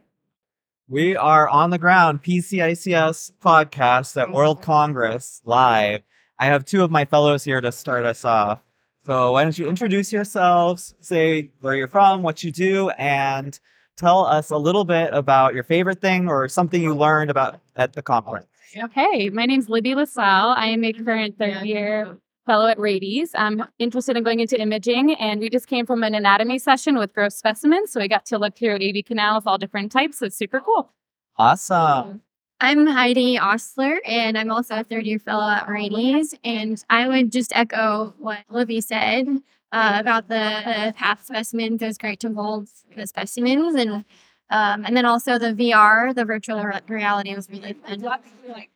We 0.88 1.16
are 1.16 1.48
on 1.48 1.70
the 1.70 1.78
ground, 1.78 2.22
PCICS 2.22 3.32
podcast 3.42 4.20
at 4.20 4.32
World 4.32 4.60
Congress 4.60 5.40
live. 5.44 6.02
I 6.38 6.46
have 6.46 6.64
two 6.64 6.82
of 6.82 6.90
my 6.90 7.04
fellows 7.04 7.44
here 7.44 7.60
to 7.60 7.72
start 7.72 8.04
us 8.04 8.24
off. 8.24 8.60
So 9.06 9.32
why 9.32 9.44
don't 9.44 9.58
you 9.58 9.68
introduce 9.68 10.12
yourselves, 10.12 10.94
say 11.00 11.52
where 11.60 11.74
you're 11.74 11.88
from, 11.88 12.22
what 12.22 12.42
you 12.42 12.50
do, 12.50 12.90
and 12.90 13.58
tell 13.96 14.24
us 14.24 14.50
a 14.50 14.56
little 14.56 14.84
bit 14.84 15.10
about 15.12 15.54
your 15.54 15.64
favorite 15.64 16.00
thing 16.00 16.28
or 16.28 16.48
something 16.48 16.82
you 16.82 16.94
learned 16.94 17.30
about 17.30 17.60
at 17.76 17.92
the 17.92 18.02
conference. 18.02 18.46
Okay, 18.76 19.30
my 19.30 19.46
name's 19.46 19.68
Libby 19.68 19.94
LaSalle. 19.94 20.54
I 20.56 20.66
am 20.66 20.84
a 20.84 20.92
current 20.92 21.38
third 21.38 21.64
year 21.64 22.18
fellow 22.44 22.66
at 22.66 22.78
Rady's. 22.78 23.30
I'm 23.34 23.64
interested 23.78 24.16
in 24.16 24.24
going 24.24 24.40
into 24.40 24.60
imaging, 24.60 25.14
and 25.14 25.40
we 25.40 25.48
just 25.48 25.66
came 25.66 25.86
from 25.86 26.02
an 26.02 26.14
anatomy 26.14 26.58
session 26.58 26.98
with 26.98 27.14
gross 27.14 27.36
specimens. 27.36 27.92
So 27.92 28.00
I 28.00 28.08
got 28.08 28.26
to 28.26 28.38
look 28.38 28.56
through 28.56 28.74
AV 28.74 29.04
canals, 29.04 29.44
all 29.46 29.58
different 29.58 29.92
types. 29.92 30.18
So 30.18 30.26
it's 30.26 30.36
super 30.36 30.60
cool. 30.60 30.92
Awesome. 31.36 32.20
I'm 32.60 32.86
Heidi 32.86 33.36
Ostler, 33.38 33.98
and 34.04 34.38
I'm 34.38 34.50
also 34.50 34.76
a 34.80 34.84
third 34.84 35.06
year 35.06 35.18
fellow 35.18 35.48
at 35.48 35.68
Rady's. 35.68 36.34
And 36.44 36.82
I 36.90 37.08
would 37.08 37.32
just 37.32 37.54
echo 37.54 38.14
what 38.18 38.38
Libby 38.48 38.80
said 38.80 39.26
uh, 39.74 39.98
about 39.98 40.28
the 40.28 40.36
uh, 40.40 40.92
path 40.92 41.24
specimens. 41.24 41.82
It 41.82 41.86
was 41.86 41.98
great 41.98 42.20
to 42.20 42.32
hold 42.32 42.68
the 42.96 43.06
specimens, 43.06 43.74
and 43.74 44.04
um, 44.50 44.84
and 44.86 44.96
then 44.96 45.04
also 45.04 45.38
the 45.38 45.52
VR, 45.52 46.14
the 46.14 46.24
virtual 46.24 46.62
re- 46.62 46.80
reality, 46.88 47.34
was 47.34 47.48
really 47.50 47.72
fun. 47.72 48.04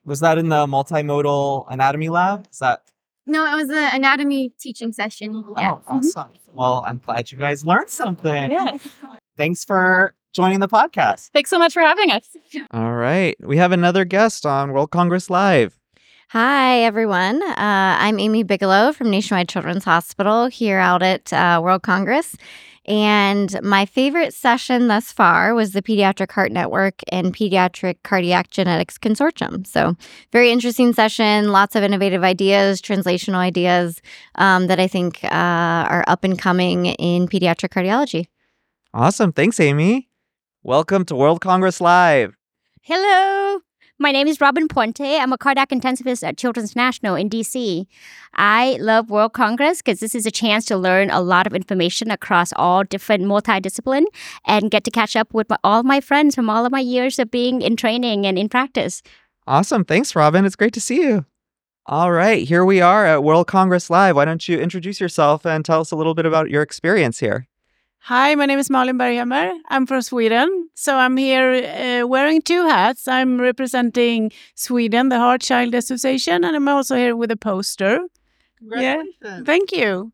Was 0.05 0.21
that 0.21 0.39
in 0.39 0.49
the 0.49 0.67
multimodal 0.67 1.67
anatomy 1.71 2.09
lab? 2.09 2.47
Is 2.51 2.59
that 2.59 2.83
No, 3.27 3.45
it 3.53 3.55
was 3.55 3.69
the 3.69 3.89
anatomy 3.95 4.53
teaching 4.59 4.93
session. 4.93 5.45
Yeah. 5.57 5.73
Oh, 5.73 5.83
awesome. 5.89 6.31
Well, 6.53 6.83
I'm 6.87 7.01
glad 7.05 7.31
you 7.31 7.39
guys 7.39 7.65
learned 7.65 7.91
something. 7.91 8.51
Yeah. 8.51 8.79
Thanks 9.37 9.65
for 9.65 10.15
joining 10.33 10.61
the 10.61 10.69
podcast. 10.69 11.31
Thanks 11.31 11.51
so 11.51 11.59
much 11.59 11.73
for 11.75 11.81
having 11.83 12.11
us. 12.11 12.29
All 12.73 12.95
right. 12.95 13.37
We 13.41 13.57
have 13.59 13.71
another 13.73 14.05
guest 14.05 14.47
on 14.47 14.73
World 14.73 14.91
Congress 14.91 15.31
Live. 15.31 15.79
Hi, 16.33 16.81
everyone. 16.81 17.43
Uh, 17.43 17.55
I'm 17.57 18.19
Amy 18.19 18.43
Bigelow 18.43 18.93
from 18.93 19.09
Nationwide 19.09 19.49
Children's 19.49 19.85
Hospital 19.85 20.49
here 20.49 20.79
out 20.79 21.03
at 21.03 21.33
uh, 21.33 21.59
World 21.65 21.81
Congress. 21.81 22.37
And 22.85 23.59
my 23.63 23.87
favorite 23.87 24.35
session 24.35 24.89
thus 24.89 25.11
far 25.11 25.55
was 25.55 25.73
the 25.73 25.81
Pediatric 25.81 26.31
Heart 26.31 26.53
Network 26.53 27.01
and 27.11 27.35
Pediatric 27.35 28.03
Cardiac 28.05 28.51
Genetics 28.51 28.99
Consortium. 28.99 29.67
So, 29.67 29.97
very 30.31 30.51
interesting 30.51 30.93
session, 30.93 31.51
lots 31.51 31.75
of 31.75 31.83
innovative 31.83 32.23
ideas, 32.23 32.83
translational 32.83 33.37
ideas 33.37 34.03
um, 34.35 34.67
that 34.67 34.79
I 34.79 34.87
think 34.87 35.25
uh, 35.25 35.29
are 35.33 36.05
up 36.09 36.25
and 36.25 36.39
coming 36.39 36.87
in 36.87 37.27
pediatric 37.27 37.71
cardiology. 37.71 38.27
Awesome. 38.93 39.33
Thanks, 39.33 39.59
Amy. 39.61 40.11
Welcome 40.63 41.07
to 41.07 41.17
World 41.17 41.41
Congress 41.41 41.81
Live. 41.81 42.37
Hello. 42.83 43.61
My 44.01 44.13
name 44.13 44.29
is 44.29 44.41
Robin 44.41 44.69
Puente. 44.69 45.19
I'm 45.19 45.33
a 45.33 45.39
cardiac 45.39 45.71
intensivist 45.71 46.23
at 46.23 46.37
Children's 46.37 46.77
National 46.77 47.17
in 47.17 47.29
DC. 47.29 47.85
I 48.33 48.77
love 48.81 49.11
World 49.11 49.33
Congress 49.33 49.79
because 49.79 49.99
this 49.99 50.15
is 50.15 50.25
a 50.25 50.31
chance 50.31 50.65
to 50.67 50.77
learn 50.77 51.11
a 51.11 51.21
lot 51.21 51.49
of 51.49 51.53
information 51.53 52.13
across 52.13 52.53
all 52.55 52.85
different 52.85 53.25
multidiscipline 53.25 54.05
and 54.47 54.71
get 54.71 54.85
to 54.85 54.93
catch 54.93 55.17
up 55.17 55.35
with 55.35 55.51
my, 55.51 55.57
all 55.65 55.83
my 55.83 56.01
friends 56.01 56.37
from 56.37 56.49
all 56.49 56.65
of 56.65 56.71
my 56.71 56.79
years 56.79 57.19
of 57.19 57.33
being 57.33 57.61
in 57.61 57.75
training 57.75 58.25
and 58.25 58.39
in 58.39 58.49
practice. 58.49 59.03
Awesome. 59.49 59.85
Thanks, 59.85 60.15
Robin. 60.15 60.45
It's 60.45 60.55
great 60.55 60.75
to 60.75 60.81
see 60.81 61.03
you. 61.03 61.27
All 61.85 62.13
right. 62.13 62.47
Here 62.47 62.65
we 62.65 62.81
are 62.81 63.05
at 63.05 63.25
World 63.25 63.49
Congress 63.49 63.91
Live. 63.91 64.15
Why 64.15 64.27
don't 64.27 64.49
you 64.49 64.61
introduce 64.61 65.01
yourself 65.01 65.45
and 65.45 65.65
tell 65.65 65.81
us 65.81 65.91
a 65.91 65.97
little 65.97 66.15
bit 66.15 66.25
about 66.25 66.51
your 66.51 66.63
experience 66.63 67.19
here? 67.19 67.49
Hi, 68.01 68.35
my 68.35 68.47
name 68.47 68.59
is 68.59 68.71
Malin 68.71 68.97
Berghammer. 68.97 69.53
I'm 69.69 69.85
from 69.87 70.01
Sweden. 70.03 70.71
So 70.75 70.97
I'm 70.97 71.17
here 71.17 71.53
uh, 72.03 72.07
wearing 72.07 72.41
two 72.41 72.67
hats. 72.67 73.07
I'm 73.07 73.41
representing 73.41 74.33
Sweden, 74.55 75.11
the 75.11 75.19
Heart 75.19 75.43
Child 75.43 75.75
Association, 75.75 76.45
and 76.45 76.57
I'm 76.57 76.69
also 76.69 76.97
here 76.97 77.15
with 77.17 77.31
a 77.31 77.37
poster. 77.37 78.01
Yeah. 78.61 79.03
Thank 79.45 79.73
you. 79.73 80.13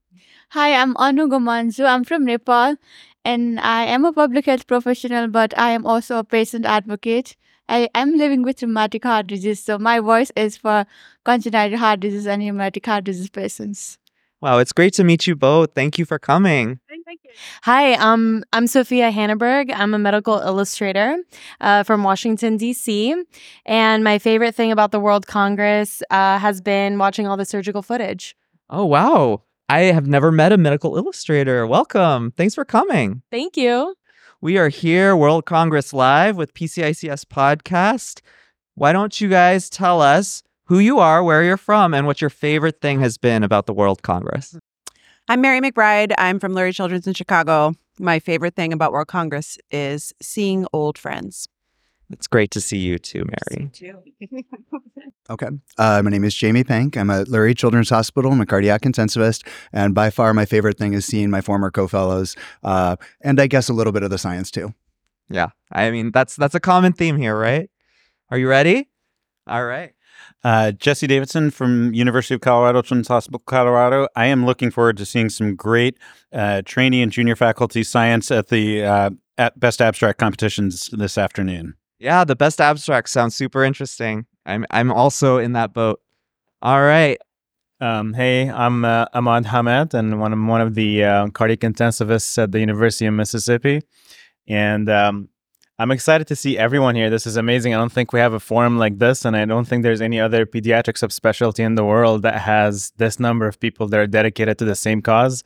Hi, 0.50 0.74
I'm 0.74 0.96
Anu 0.96 1.28
Gomanju. 1.28 1.86
I'm 1.86 2.04
from 2.04 2.24
Nepal 2.24 2.76
and 3.24 3.58
I 3.60 3.84
am 3.84 4.04
a 4.04 4.12
public 4.12 4.46
health 4.46 4.66
professional, 4.66 5.28
but 5.28 5.56
I 5.58 5.70
am 5.70 5.86
also 5.86 6.18
a 6.18 6.24
patient 6.24 6.66
advocate. 6.66 7.36
I 7.68 7.88
am 7.94 8.16
living 8.16 8.42
with 8.42 8.62
rheumatic 8.62 9.04
heart 9.04 9.26
disease, 9.26 9.64
so 9.64 9.78
my 9.78 10.00
voice 10.00 10.30
is 10.36 10.56
for 10.56 10.84
congenital 11.24 11.78
heart 11.78 12.00
disease 12.00 12.26
and 12.26 12.42
rheumatic 12.42 12.84
heart 12.84 13.04
disease 13.04 13.30
patients. 13.30 13.98
Wow, 14.42 14.58
it's 14.58 14.72
great 14.72 14.92
to 14.94 15.04
meet 15.04 15.26
you 15.26 15.34
both. 15.34 15.70
Thank 15.74 15.98
you 15.98 16.04
for 16.04 16.18
coming. 16.18 16.78
Hi, 17.62 17.94
um, 17.94 18.44
I'm 18.52 18.66
Sophia 18.66 19.10
Hanneberg. 19.10 19.72
I'm 19.74 19.94
a 19.94 19.98
medical 19.98 20.38
illustrator 20.38 21.18
uh, 21.60 21.82
from 21.82 22.02
Washington, 22.02 22.56
D.C. 22.56 23.14
And 23.66 24.04
my 24.04 24.18
favorite 24.18 24.54
thing 24.54 24.72
about 24.72 24.92
the 24.92 25.00
World 25.00 25.26
Congress 25.26 26.02
uh, 26.10 26.38
has 26.38 26.60
been 26.60 26.98
watching 26.98 27.26
all 27.26 27.36
the 27.36 27.44
surgical 27.44 27.82
footage. 27.82 28.36
Oh, 28.70 28.84
wow. 28.84 29.42
I 29.68 29.80
have 29.80 30.06
never 30.06 30.30
met 30.30 30.52
a 30.52 30.56
medical 30.58 30.96
illustrator. 30.96 31.66
Welcome. 31.66 32.32
Thanks 32.32 32.54
for 32.54 32.64
coming. 32.64 33.22
Thank 33.30 33.56
you. 33.56 33.94
We 34.40 34.58
are 34.58 34.68
here, 34.68 35.16
World 35.16 35.46
Congress 35.46 35.92
Live 35.92 36.36
with 36.36 36.52
PCICS 36.52 37.24
Podcast. 37.24 38.20
Why 38.74 38.92
don't 38.92 39.20
you 39.20 39.28
guys 39.28 39.70
tell 39.70 40.02
us 40.02 40.42
who 40.64 40.78
you 40.78 40.98
are, 40.98 41.22
where 41.22 41.42
you're 41.42 41.56
from, 41.56 41.94
and 41.94 42.06
what 42.06 42.20
your 42.20 42.30
favorite 42.30 42.80
thing 42.80 43.00
has 43.00 43.16
been 43.16 43.42
about 43.42 43.66
the 43.66 43.72
World 43.72 44.02
Congress? 44.02 44.56
I'm 45.26 45.40
Mary 45.40 45.60
McBride. 45.60 46.12
I'm 46.18 46.38
from 46.38 46.52
Lurie 46.52 46.74
Children's 46.74 47.06
in 47.06 47.14
Chicago. 47.14 47.72
My 47.98 48.18
favorite 48.18 48.54
thing 48.54 48.74
about 48.74 48.92
World 48.92 49.06
Congress 49.06 49.56
is 49.70 50.12
seeing 50.20 50.66
old 50.72 50.98
friends. 50.98 51.48
It's 52.10 52.26
great 52.26 52.50
to 52.50 52.60
see 52.60 52.76
you 52.76 52.98
too, 52.98 53.24
Mary. 53.50 53.70
Okay. 55.30 55.48
Uh, 55.78 56.02
my 56.04 56.10
name 56.10 56.22
is 56.22 56.34
Jamie 56.34 56.64
Penk. 56.64 56.98
I'm 56.98 57.08
at 57.08 57.28
Lurie 57.28 57.56
Children's 57.56 57.88
Hospital. 57.88 58.30
I'm 58.30 58.42
a 58.42 58.44
cardiac 58.44 58.82
intensivist. 58.82 59.46
And 59.72 59.94
by 59.94 60.10
far, 60.10 60.34
my 60.34 60.44
favorite 60.44 60.76
thing 60.76 60.92
is 60.92 61.06
seeing 61.06 61.30
my 61.30 61.40
former 61.40 61.70
co 61.70 61.88
fellows 61.88 62.36
uh, 62.62 62.96
and 63.22 63.40
I 63.40 63.46
guess 63.46 63.70
a 63.70 63.72
little 63.72 63.94
bit 63.94 64.02
of 64.02 64.10
the 64.10 64.18
science 64.18 64.50
too. 64.50 64.74
Yeah. 65.30 65.48
I 65.72 65.90
mean, 65.90 66.10
that's 66.12 66.36
that's 66.36 66.54
a 66.54 66.60
common 66.60 66.92
theme 66.92 67.16
here, 67.16 67.38
right? 67.38 67.70
Are 68.30 68.36
you 68.36 68.48
ready? 68.48 68.90
All 69.46 69.64
right. 69.64 69.94
Uh, 70.44 70.72
Jesse 70.72 71.06
Davidson 71.06 71.50
from 71.50 71.94
University 71.94 72.34
of 72.34 72.42
Colorado 72.42 72.82
Children's 72.82 73.08
Hospital, 73.08 73.40
Colorado. 73.46 74.08
I 74.14 74.26
am 74.26 74.44
looking 74.44 74.70
forward 74.70 74.98
to 74.98 75.06
seeing 75.06 75.30
some 75.30 75.56
great 75.56 75.98
uh, 76.32 76.60
trainee 76.66 77.00
and 77.00 77.10
junior 77.10 77.34
faculty 77.34 77.82
science 77.82 78.30
at 78.30 78.48
the 78.48 78.84
uh, 78.84 79.10
at 79.38 79.58
Best 79.58 79.80
Abstract 79.80 80.18
competitions 80.18 80.90
this 80.92 81.16
afternoon. 81.16 81.74
Yeah, 81.98 82.24
the 82.24 82.36
best 82.36 82.60
abstract 82.60 83.08
sounds 83.08 83.34
super 83.34 83.64
interesting. 83.64 84.26
I'm 84.44 84.66
I'm 84.70 84.92
also 84.92 85.38
in 85.38 85.52
that 85.52 85.72
boat. 85.72 86.00
All 86.60 86.82
right. 86.82 87.18
Um, 87.80 88.12
hey, 88.12 88.50
I'm 88.50 88.84
uh, 88.84 89.06
Ahmad 89.14 89.46
Hamed, 89.46 89.94
and 89.94 90.20
one, 90.20 90.32
I'm 90.32 90.46
one 90.46 90.60
of 90.60 90.74
the 90.74 91.04
uh, 91.04 91.28
cardiac 91.28 91.60
intensivists 91.60 92.40
at 92.42 92.52
the 92.52 92.60
University 92.60 93.06
of 93.06 93.14
Mississippi. 93.14 93.82
And 94.46 94.88
um, 94.88 95.28
I'm 95.76 95.90
excited 95.90 96.28
to 96.28 96.36
see 96.36 96.56
everyone 96.56 96.94
here. 96.94 97.10
This 97.10 97.26
is 97.26 97.36
amazing. 97.36 97.74
I 97.74 97.78
don't 97.78 97.90
think 97.90 98.12
we 98.12 98.20
have 98.20 98.32
a 98.32 98.38
forum 98.38 98.78
like 98.78 99.00
this, 99.00 99.24
and 99.24 99.36
I 99.36 99.44
don't 99.44 99.64
think 99.64 99.82
there's 99.82 100.00
any 100.00 100.20
other 100.20 100.46
pediatric 100.46 100.94
subspecialty 100.94 101.64
in 101.64 101.74
the 101.74 101.84
world 101.84 102.22
that 102.22 102.40
has 102.40 102.92
this 102.98 103.18
number 103.18 103.48
of 103.48 103.58
people 103.58 103.88
that 103.88 103.98
are 103.98 104.06
dedicated 104.06 104.56
to 104.58 104.64
the 104.64 104.76
same 104.76 105.02
cause. 105.02 105.42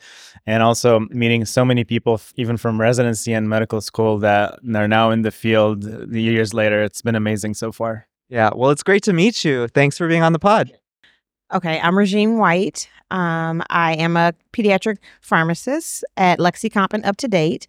And 0.46 0.62
also 0.62 1.00
meeting 1.08 1.46
so 1.46 1.64
many 1.64 1.82
people, 1.82 2.20
even 2.36 2.58
from 2.58 2.78
residency 2.78 3.32
and 3.32 3.48
medical 3.48 3.80
school, 3.80 4.18
that 4.18 4.58
are 4.74 4.86
now 4.86 5.10
in 5.10 5.22
the 5.22 5.30
field 5.30 6.12
years 6.12 6.52
later. 6.52 6.82
It's 6.82 7.00
been 7.00 7.14
amazing 7.14 7.54
so 7.54 7.72
far. 7.72 8.06
Yeah. 8.28 8.50
Well, 8.54 8.70
it's 8.70 8.82
great 8.82 9.04
to 9.04 9.14
meet 9.14 9.46
you. 9.46 9.66
Thanks 9.68 9.96
for 9.96 10.08
being 10.08 10.22
on 10.22 10.34
the 10.34 10.38
pod. 10.38 10.72
Okay, 11.52 11.80
I'm 11.80 11.96
Regine 11.96 12.36
White. 12.36 12.90
Um, 13.10 13.62
I 13.70 13.94
am 13.94 14.18
a 14.18 14.34
pediatric 14.52 14.98
pharmacist 15.22 16.04
at 16.18 16.38
LexiComp 16.38 16.92
and 16.92 17.06
Up 17.06 17.16
to 17.18 17.28
Date. 17.28 17.66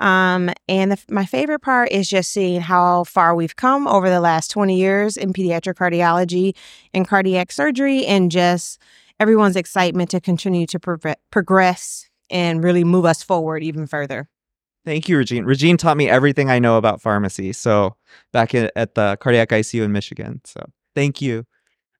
Um, 0.00 0.50
and 0.68 0.92
the, 0.92 0.98
my 1.08 1.24
favorite 1.24 1.60
part 1.60 1.90
is 1.90 2.10
just 2.10 2.30
seeing 2.30 2.60
how 2.60 3.04
far 3.04 3.34
we've 3.34 3.56
come 3.56 3.86
over 3.86 4.10
the 4.10 4.20
last 4.20 4.50
20 4.50 4.76
years 4.76 5.16
in 5.16 5.32
pediatric 5.32 5.76
cardiology 5.76 6.54
and 6.92 7.08
cardiac 7.08 7.52
surgery, 7.52 8.04
and 8.04 8.30
just 8.30 8.78
everyone's 9.18 9.56
excitement 9.56 10.10
to 10.10 10.20
continue 10.20 10.66
to 10.66 10.78
prove- 10.78 11.06
progress 11.30 12.10
and 12.28 12.62
really 12.62 12.84
move 12.84 13.06
us 13.06 13.22
forward 13.22 13.62
even 13.62 13.86
further. 13.86 14.28
Thank 14.84 15.08
you, 15.08 15.16
Regine. 15.16 15.44
Regine 15.44 15.78
taught 15.78 15.96
me 15.96 16.08
everything 16.08 16.50
I 16.50 16.58
know 16.58 16.76
about 16.76 17.00
pharmacy. 17.00 17.54
So 17.54 17.96
back 18.32 18.54
in, 18.54 18.68
at 18.76 18.94
the 18.94 19.16
cardiac 19.20 19.50
ICU 19.50 19.84
in 19.84 19.92
Michigan. 19.92 20.42
So 20.44 20.60
thank 20.94 21.22
you. 21.22 21.46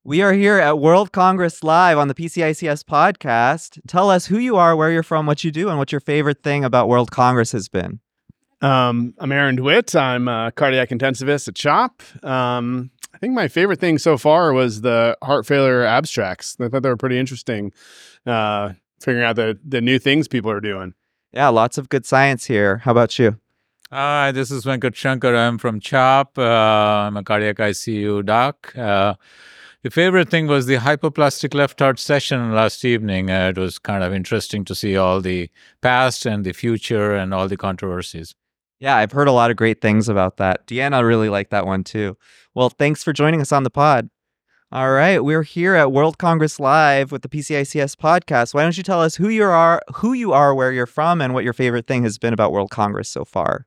We 0.05 0.21
are 0.21 0.33
here 0.33 0.59
at 0.59 0.81
World 0.81 1.13
Congress 1.13 1.63
Live 1.63 1.97
on 1.97 2.09
the 2.09 2.15
PCICS 2.15 2.83
podcast. 2.83 3.79
Tell 3.87 4.11
us 4.11 4.27
who 4.27 4.37
you 4.37 4.57
are, 4.57 4.75
where 4.75 4.91
you're 4.91 5.05
from, 5.05 5.27
what 5.27 5.45
you 5.45 5.53
do, 5.53 5.69
and 5.69 5.79
what 5.79 5.93
your 5.93 6.01
favorite 6.01 6.43
thing 6.43 6.65
about 6.65 6.89
World 6.89 7.13
Congress 7.13 7.53
has 7.53 7.69
been. 7.69 8.01
Um, 8.61 9.15
I'm 9.21 9.31
Aaron 9.31 9.55
DeWitt. 9.55 9.95
I'm 9.95 10.27
a 10.27 10.51
cardiac 10.57 10.89
intensivist 10.89 11.47
at 11.47 11.55
CHOP. 11.55 12.03
Um, 12.25 12.91
I 13.15 13.19
think 13.19 13.33
my 13.35 13.47
favorite 13.47 13.79
thing 13.79 13.97
so 13.97 14.19
far 14.19 14.53
was 14.53 14.81
the 14.81 15.17
heart 15.23 15.47
failure 15.47 15.85
abstracts. 15.85 16.57
I 16.59 16.67
thought 16.67 16.83
they 16.83 16.89
were 16.89 16.97
pretty 16.97 17.21
interesting, 17.21 17.73
uh, 18.27 18.73
figuring 19.01 19.25
out 19.25 19.37
the, 19.37 19.57
the 19.65 19.81
new 19.81 20.01
things 20.01 20.27
people 20.27 20.51
are 20.51 20.61
doing. 20.61 20.95
Yeah, 21.33 21.47
lots 21.51 21.79
of 21.79 21.89
good 21.89 22.05
science 22.05 22.47
here. 22.47 22.79
How 22.79 22.91
about 22.91 23.21
you? 23.21 23.39
Hi, 23.93 24.33
this 24.33 24.51
is 24.51 24.65
Venkat 24.65 24.97
Shankar. 24.97 25.37
I'm 25.37 25.59
from 25.59 25.79
CHOP. 25.79 26.39
Uh, 26.39 26.43
I'm 26.43 27.17
a 27.17 27.23
cardiac 27.23 27.59
ICU 27.59 28.27
doc. 28.27 28.77
Uh, 28.77 29.15
the 29.83 29.91
favorite 29.91 30.29
thing 30.29 30.47
was 30.47 30.67
the 30.67 30.77
hypoplastic 30.77 31.55
left 31.55 31.81
heart 31.81 31.99
session 31.99 32.53
last 32.55 32.85
evening. 32.85 33.31
Uh, 33.31 33.53
it 33.55 33.59
was 33.59 33.79
kind 33.79 34.05
of 34.05 34.13
interesting 34.13 34.65
to 34.67 34.75
see 34.75 34.97
all 34.97 35.21
the 35.21 35.51
past 35.81 36.25
and 36.25 36.45
the 36.45 36.53
future 36.53 37.15
and 37.15 37.35
all 37.35 37.49
the 37.49 37.57
controversies. 37.57 38.35
Yeah, 38.79 38.97
I've 38.97 39.13
heard 39.13 39.29
a 39.29 39.33
lot 39.33 39.51
of 39.51 39.57
great 39.57 39.81
things 39.81 40.09
about 40.09 40.37
that. 40.37 40.67
Deanna 40.67 41.07
really 41.07 41.29
liked 41.29 41.51
that 41.51 41.67
one 41.67 41.85
too. 41.85 42.17
Well, 42.55 42.71
thanks 42.71 43.03
for 43.03 43.13
joining 43.13 43.41
us 43.41 43.53
on 43.53 43.65
the 43.65 43.71
pod. 43.71 44.09
All 44.71 44.93
right, 44.93 45.23
we're 45.23 45.43
here 45.43 45.75
at 45.75 45.93
World 45.93 46.17
Congress 46.17 46.59
Live 46.59 47.13
with 47.13 47.23
the 47.23 47.29
PCICS 47.29 47.97
podcast. 47.97 48.55
Why 48.55 48.63
don't 48.63 48.77
you 48.77 48.83
tell 48.83 49.03
us 49.03 49.17
who 49.17 49.29
you 49.29 49.45
are, 49.45 49.83
who 49.97 50.15
you 50.15 50.33
are, 50.33 50.55
where 50.55 50.73
you're 50.73 50.87
from, 50.87 51.21
and 51.21 51.35
what 51.35 51.45
your 51.45 51.53
favorite 51.53 51.87
thing 51.87 52.05
has 52.05 52.17
been 52.17 52.33
about 52.33 52.53
World 52.53 52.71
Congress 52.71 53.09
so 53.09 53.25
far? 53.25 53.67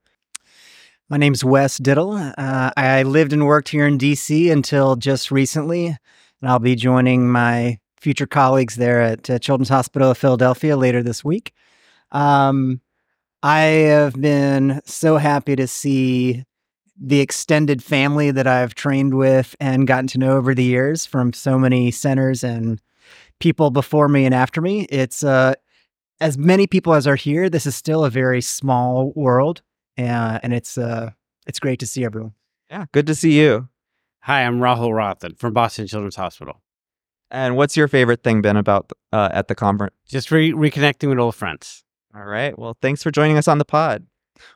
My 1.07 1.17
name's 1.17 1.45
Wes 1.45 1.77
Diddle. 1.77 2.13
Uh, 2.15 2.71
I 2.75 3.03
lived 3.03 3.31
and 3.31 3.45
worked 3.45 3.69
here 3.69 3.85
in 3.85 3.99
DC 3.99 4.51
until 4.51 4.95
just 4.95 5.29
recently, 5.29 5.85
and 5.85 5.97
I'll 6.41 6.57
be 6.57 6.73
joining 6.73 7.31
my 7.31 7.77
future 7.95 8.25
colleagues 8.25 8.75
there 8.75 9.01
at 9.01 9.29
uh, 9.29 9.37
Children's 9.37 9.69
Hospital 9.69 10.09
of 10.09 10.17
Philadelphia 10.17 10.75
later 10.75 11.03
this 11.03 11.23
week. 11.23 11.53
Um, 12.11 12.81
I 13.43 13.59
have 13.59 14.19
been 14.19 14.81
so 14.85 15.17
happy 15.17 15.55
to 15.55 15.67
see 15.67 16.43
the 16.99 17.19
extended 17.19 17.83
family 17.83 18.31
that 18.31 18.47
I've 18.47 18.73
trained 18.73 19.13
with 19.13 19.55
and 19.59 19.85
gotten 19.85 20.07
to 20.07 20.17
know 20.17 20.37
over 20.37 20.55
the 20.55 20.63
years 20.63 21.05
from 21.05 21.33
so 21.33 21.59
many 21.59 21.91
centers 21.91 22.43
and 22.43 22.81
people 23.39 23.69
before 23.69 24.07
me 24.07 24.25
and 24.25 24.33
after 24.33 24.59
me. 24.59 24.87
It's 24.89 25.23
uh, 25.23 25.53
as 26.19 26.35
many 26.35 26.65
people 26.65 26.95
as 26.95 27.05
are 27.05 27.15
here. 27.15 27.47
This 27.47 27.67
is 27.67 27.75
still 27.75 28.03
a 28.03 28.09
very 28.09 28.41
small 28.41 29.13
world, 29.15 29.61
uh, 29.97 30.39
and 30.43 30.53
it's 30.53 30.77
uh, 30.77 31.11
it's 31.47 31.59
great 31.59 31.79
to 31.79 31.87
see 31.87 32.03
everyone. 32.03 32.33
Yeah, 32.69 32.85
good 32.91 33.07
to 33.07 33.15
see 33.15 33.39
you. 33.39 33.69
Hi, 34.21 34.43
I'm 34.43 34.59
Rahul 34.59 34.89
Rathod 34.89 35.37
from 35.37 35.53
Boston 35.53 35.87
Children's 35.87 36.15
Hospital. 36.15 36.61
And 37.29 37.55
what's 37.55 37.77
your 37.77 37.87
favorite 37.87 38.23
thing 38.23 38.41
been 38.41 38.57
about 38.57 38.91
uh, 39.11 39.29
at 39.31 39.47
the 39.47 39.55
conference? 39.55 39.95
Just 40.07 40.31
re- 40.31 40.51
reconnecting 40.51 41.09
with 41.09 41.19
old 41.19 41.35
friends. 41.35 41.83
All 42.15 42.23
right. 42.23 42.57
Well, 42.57 42.77
thanks 42.81 43.03
for 43.03 43.11
joining 43.11 43.37
us 43.37 43.47
on 43.47 43.57
the 43.57 43.65
pod. 43.65 44.07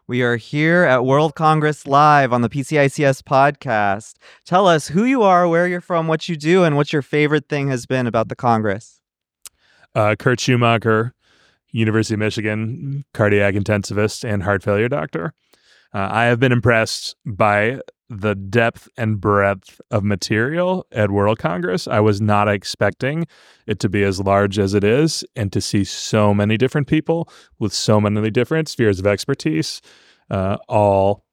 We 0.08 0.22
are 0.22 0.38
here 0.38 0.84
at 0.84 1.06
World 1.06 1.36
Congress 1.36 1.88
Live 1.88 2.34
on 2.34 2.42
the 2.42 2.50
PCICS 2.50 3.22
podcast. 3.24 4.16
Tell 4.46 4.68
us 4.68 4.90
who 4.90 5.04
you 5.04 5.24
are, 5.24 5.48
where 5.48 5.68
you're 5.68 5.82
from, 5.82 6.08
what 6.08 6.28
you 6.28 6.36
do, 6.36 6.64
and 6.64 6.76
what 6.76 6.92
your 6.92 7.02
favorite 7.02 7.48
thing 7.48 7.70
has 7.70 7.86
been 7.86 8.08
about 8.08 8.30
the 8.30 8.36
Congress. 8.36 9.02
Uh, 9.96 10.16
Kurt 10.18 10.40
Schumacher, 10.40 11.14
University 11.72 12.16
of 12.16 12.20
Michigan, 12.20 13.06
cardiac 13.14 13.56
intensivist 13.56 14.28
and 14.28 14.44
heart 14.44 14.64
failure 14.64 14.90
doctor. 14.90 15.34
Uh, 15.94 16.08
I 16.12 16.26
have 16.26 16.40
been 16.40 16.52
impressed 16.52 17.16
by 17.26 17.80
the 18.10 18.34
depth 18.34 18.90
and 18.98 19.22
breadth 19.22 19.80
of 19.92 20.04
material 20.04 20.86
at 20.92 21.12
World 21.12 21.38
Congress. 21.38 21.88
I 21.88 22.00
was 22.00 22.20
not 22.20 22.48
expecting 22.48 23.28
it 23.68 23.80
to 23.80 23.90
be 23.90 24.04
as 24.04 24.20
large 24.20 24.58
as 24.58 24.74
it 24.74 24.84
is 24.84 25.24
and 25.36 25.54
to 25.54 25.62
see 25.62 25.84
so 25.84 26.34
many 26.34 26.58
different 26.58 26.88
people 26.88 27.30
with 27.60 27.72
so 27.72 28.02
many 28.02 28.32
different 28.32 28.68
spheres 28.68 29.00
of 29.00 29.06
expertise, 29.06 29.82
uh, 30.32 30.58
all 30.68 31.24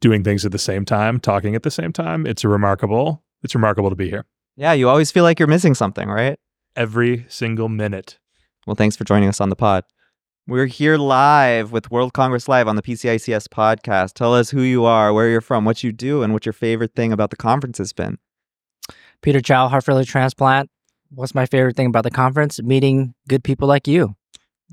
doing 0.00 0.22
things 0.22 0.46
at 0.46 0.52
the 0.52 0.58
same 0.58 0.84
time, 0.84 1.18
talking 1.18 1.56
at 1.56 1.64
the 1.64 1.70
same 1.70 1.92
time. 1.92 2.26
It's 2.26 2.44
remarkable. 2.44 3.24
It's 3.42 3.54
remarkable 3.54 3.90
to 3.90 3.96
be 3.96 4.08
here. 4.08 4.24
Yeah, 4.56 4.72
you 4.72 4.88
always 4.88 5.10
feel 5.10 5.24
like 5.24 5.38
you're 5.38 5.48
missing 5.48 5.74
something, 5.74 6.08
right? 6.08 6.38
Every 6.76 7.26
single 7.28 7.68
minute. 7.68 8.19
Well, 8.66 8.76
thanks 8.76 8.96
for 8.96 9.04
joining 9.04 9.28
us 9.28 9.40
on 9.40 9.48
the 9.48 9.56
pod. 9.56 9.84
We're 10.46 10.66
here 10.66 10.96
live 10.98 11.72
with 11.72 11.90
World 11.90 12.12
Congress 12.12 12.48
Live 12.48 12.66
on 12.68 12.76
the 12.76 12.82
PCICS 12.82 13.48
podcast. 13.48 14.14
Tell 14.14 14.34
us 14.34 14.50
who 14.50 14.62
you 14.62 14.84
are, 14.84 15.12
where 15.12 15.28
you're 15.28 15.40
from, 15.40 15.64
what 15.64 15.82
you 15.82 15.92
do, 15.92 16.22
and 16.22 16.32
what 16.32 16.44
your 16.44 16.52
favorite 16.52 16.94
thing 16.94 17.12
about 17.12 17.30
the 17.30 17.36
conference 17.36 17.78
has 17.78 17.92
been. 17.92 18.18
Peter 19.22 19.40
Chow, 19.40 19.68
heart 19.68 19.84
failure 19.84 20.04
transplant. 20.04 20.70
What's 21.10 21.34
my 21.34 21.46
favorite 21.46 21.76
thing 21.76 21.86
about 21.86 22.04
the 22.04 22.10
conference? 22.10 22.60
Meeting 22.62 23.14
good 23.28 23.44
people 23.44 23.68
like 23.68 23.86
you. 23.86 24.14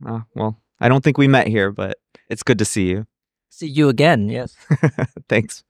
Oh, 0.05 0.23
well, 0.35 0.57
I 0.79 0.89
don't 0.89 1.03
think 1.03 1.17
we 1.17 1.27
met 1.27 1.47
here, 1.47 1.71
but 1.71 1.97
it's 2.29 2.43
good 2.43 2.59
to 2.59 2.65
see 2.65 2.89
you. 2.89 3.07
See 3.49 3.67
you 3.67 3.89
again. 3.89 4.29
Yes. 4.29 4.55
Thanks. 5.29 5.63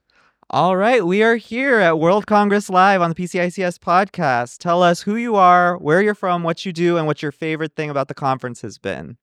All 0.49 0.77
right, 0.77 1.05
we 1.05 1.23
are 1.23 1.35
here 1.35 1.79
at 1.79 1.99
World 1.99 2.25
Congress 2.25 2.69
Live 2.69 3.01
on 3.01 3.09
the 3.09 3.15
PCICS 3.15 3.79
podcast. 3.79 4.59
Tell 4.59 4.81
us 4.81 5.01
who 5.01 5.17
you 5.17 5.35
are, 5.35 5.77
where 5.77 6.01
you're 6.01 6.15
from, 6.15 6.41
what 6.41 6.65
you 6.65 6.71
do, 6.71 6.95
and 6.95 7.05
what 7.05 7.21
your 7.21 7.33
favorite 7.33 7.75
thing 7.75 7.89
about 7.89 8.07
the 8.07 8.13
conference 8.13 8.61
has 8.61 8.77
been. 8.77 9.17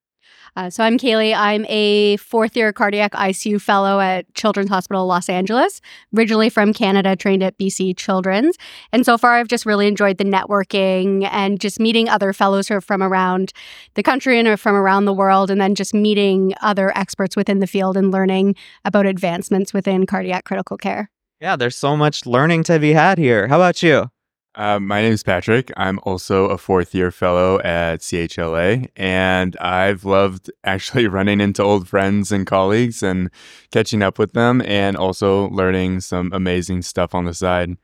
Uh, 0.57 0.71
so 0.71 0.85
I'm 0.85 0.99
Kaylee. 0.99 1.35
I'm 1.37 1.65
a 1.69 2.17
fourth 2.19 2.57
year 2.57 2.73
cardiac 2.73 3.13
ICU 3.13 3.61
fellow 3.61 4.01
at 4.01 4.33
Children's 4.35 4.71
Hospital 4.71 5.07
Los 5.07 5.29
Angeles, 5.29 5.81
originally 6.17 6.51
from 6.51 6.73
Canada, 6.73 7.17
trained 7.17 7.43
at 7.43 7.59
BC 7.59 7.97
Children's. 7.97 8.57
And 8.93 9.05
so 9.05 9.19
far, 9.19 9.35
I've 9.35 9.49
just 9.49 9.67
really 9.67 9.87
enjoyed 9.87 10.19
the 10.19 10.25
networking 10.25 11.29
and 11.31 11.61
just 11.61 11.81
meeting 11.81 12.09
other 12.09 12.33
fellows 12.33 12.69
who 12.69 12.75
are 12.75 12.81
from 12.81 13.03
around 13.03 13.53
the 13.95 14.03
country 14.03 14.39
and 14.39 14.49
are 14.49 14.57
from 14.57 14.75
around 14.75 15.05
the 15.05 15.13
world, 15.13 15.51
and 15.51 15.61
then 15.61 15.75
just 15.75 15.95
meeting 15.95 16.55
other 16.61 16.97
experts 16.97 17.37
within 17.37 17.61
the 17.61 17.67
field 17.67 17.97
and 17.97 18.11
learning 18.11 18.55
about 18.85 19.07
advancements 19.07 19.73
within 19.73 20.07
cardiac 20.07 20.45
critical 20.45 20.77
care. 20.77 21.11
Yeah, 21.41 21.57
there's 21.57 21.77
so 21.77 21.97
much 21.97 22.27
learning 22.27 22.63
to 22.65 22.79
be 22.79 22.93
had 22.93 23.19
here. 23.19 23.49
How 23.49 23.57
about 23.57 23.83
you? 23.83 24.11
Uh, 24.57 24.79
my 24.79 25.03
name 25.03 25.13
is 25.13 25.25
Patrick. 25.25 25.73
I'm 25.77 25.99
also 26.05 26.47
a 26.47 26.57
fourth 26.57 26.95
year 26.95 27.11
fellow 27.11 27.61
at 27.63 28.01
CHLA, 28.01 28.89
and 28.95 29.57
I've 29.57 30.05
loved 30.05 30.49
actually 30.65 31.09
running 31.09 31.41
into 31.41 31.63
old 31.63 31.89
friends 31.89 32.31
and 32.31 32.47
colleagues 32.47 33.03
and 33.03 33.31
catching 33.73 34.01
up 34.01 34.17
with 34.17 34.33
them, 34.33 34.63
and 34.63 34.97
also 34.97 35.49
learning 35.49 36.03
some 36.03 36.31
amazing 36.33 36.83
stuff 36.83 37.17
on 37.17 37.25
the 37.25 37.35
side. 37.35 37.77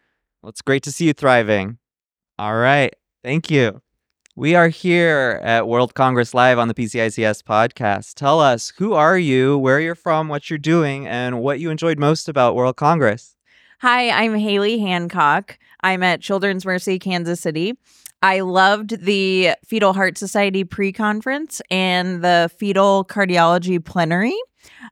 Well, 0.42 0.50
it's 0.50 0.62
great 0.62 0.84
to 0.84 0.92
see 0.92 1.06
you 1.06 1.12
thriving. 1.12 1.78
All 2.38 2.56
right. 2.56 2.94
Thank 3.24 3.50
you. 3.50 3.82
We 4.36 4.54
are 4.54 4.68
here 4.68 5.40
at 5.42 5.66
World 5.66 5.94
Congress 5.94 6.34
Live 6.34 6.58
on 6.58 6.68
the 6.68 6.74
PCICS 6.74 7.42
podcast. 7.42 8.14
Tell 8.14 8.38
us 8.38 8.72
who 8.78 8.94
are 8.94 9.18
you, 9.18 9.58
where 9.58 9.80
you're 9.80 9.96
from, 9.96 10.28
what 10.28 10.48
you're 10.48 10.58
doing, 10.58 11.06
and 11.06 11.40
what 11.40 11.58
you 11.58 11.68
enjoyed 11.68 11.98
most 11.98 12.28
about 12.28 12.54
World 12.54 12.76
Congress. 12.76 13.36
Hi, 13.80 14.10
I'm 14.10 14.34
Haley 14.36 14.78
Hancock. 14.78 15.58
I'm 15.82 16.02
at 16.02 16.20
Children's 16.20 16.64
Mercy, 16.64 16.98
Kansas 16.98 17.40
City. 17.40 17.74
I 18.22 18.40
loved 18.40 19.04
the 19.04 19.52
Fetal 19.64 19.92
Heart 19.92 20.18
Society 20.18 20.64
pre 20.64 20.92
conference 20.92 21.62
and 21.70 22.22
the 22.22 22.50
Fetal 22.58 23.04
Cardiology 23.06 23.82
Plenary, 23.82 24.36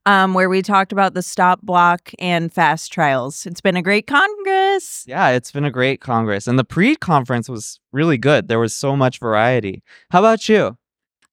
um, 0.07 0.33
where 0.33 0.49
we 0.49 0.63
talked 0.63 0.93
about 0.93 1.15
the 1.15 1.23
stop, 1.23 1.61
block, 1.63 2.11
and 2.19 2.53
fast 2.53 2.91
trials. 2.93 3.45
It's 3.45 3.61
been 3.61 3.77
a 3.77 3.83
great 3.83 4.07
congress. 4.07 4.39
Congress? 4.79 5.05
Yeah, 5.07 5.31
it's 5.31 5.51
been 5.51 5.65
a 5.65 5.71
great 5.71 6.01
Congress. 6.01 6.47
And 6.47 6.59
the 6.59 6.65
pre 6.65 6.97
conference 6.97 7.49
was 7.49 7.81
really 7.93 8.19
good. 8.19 8.49
There 8.49 8.59
was 8.59 8.75
so 8.75 8.97
much 8.97 9.19
variety. 9.19 9.83
How 10.11 10.21
about 10.21 10.49
you? 10.49 10.77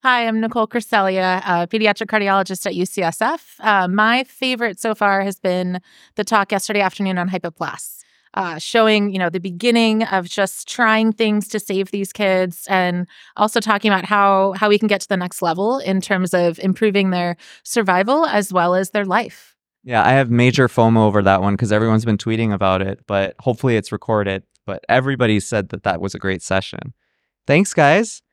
Hi, 0.03 0.27
I'm 0.27 0.39
Nicole 0.39 0.67
Cresalia, 0.67 1.41
a 1.45 1.67
pediatric 1.67 2.07
cardiologist 2.07 2.65
at 2.67 2.73
UCSF. 2.73 3.59
Uh, 3.59 3.87
my 3.87 4.23
favorite 4.25 4.79
so 4.79 4.93
far 4.93 5.21
has 5.21 5.39
been 5.39 5.79
the 6.15 6.23
talk 6.23 6.51
yesterday 6.51 6.81
afternoon 6.81 7.17
on 7.17 7.29
hypoplas, 7.29 8.03
uh, 8.35 8.59
showing 8.59 9.11
you 9.11 9.19
know 9.19 9.29
the 9.29 9.39
beginning 9.39 10.03
of 10.03 10.27
just 10.27 10.67
trying 10.67 11.11
things 11.11 11.47
to 11.49 11.59
save 11.59 11.91
these 11.91 12.13
kids, 12.13 12.67
and 12.69 13.07
also 13.35 13.59
talking 13.59 13.91
about 13.91 14.05
how 14.05 14.53
how 14.53 14.69
we 14.69 14.77
can 14.77 14.87
get 14.87 15.01
to 15.01 15.07
the 15.07 15.17
next 15.17 15.41
level 15.41 15.79
in 15.79 16.01
terms 16.01 16.33
of 16.33 16.59
improving 16.59 17.09
their 17.09 17.37
survival 17.63 18.25
as 18.25 18.53
well 18.53 18.75
as 18.75 18.91
their 18.91 19.05
life. 19.05 19.55
Yeah, 19.83 20.03
I 20.03 20.11
have 20.11 20.31
major 20.31 20.67
FOMO 20.67 21.05
over 21.05 21.21
that 21.21 21.41
one 21.41 21.53
because 21.53 21.71
everyone's 21.71 22.05
been 22.05 22.17
tweeting 22.17 22.51
about 22.53 22.81
it, 22.81 23.01
but 23.07 23.35
hopefully 23.39 23.77
it's 23.77 23.91
recorded. 23.91 24.43
But 24.65 24.83
everybody 24.89 25.39
said 25.39 25.69
that 25.69 25.83
that 25.83 26.01
was 26.01 26.15
a 26.15 26.19
great 26.19 26.41
session. 26.41 26.93
Thanks, 27.45 27.73
guys. 27.73 28.23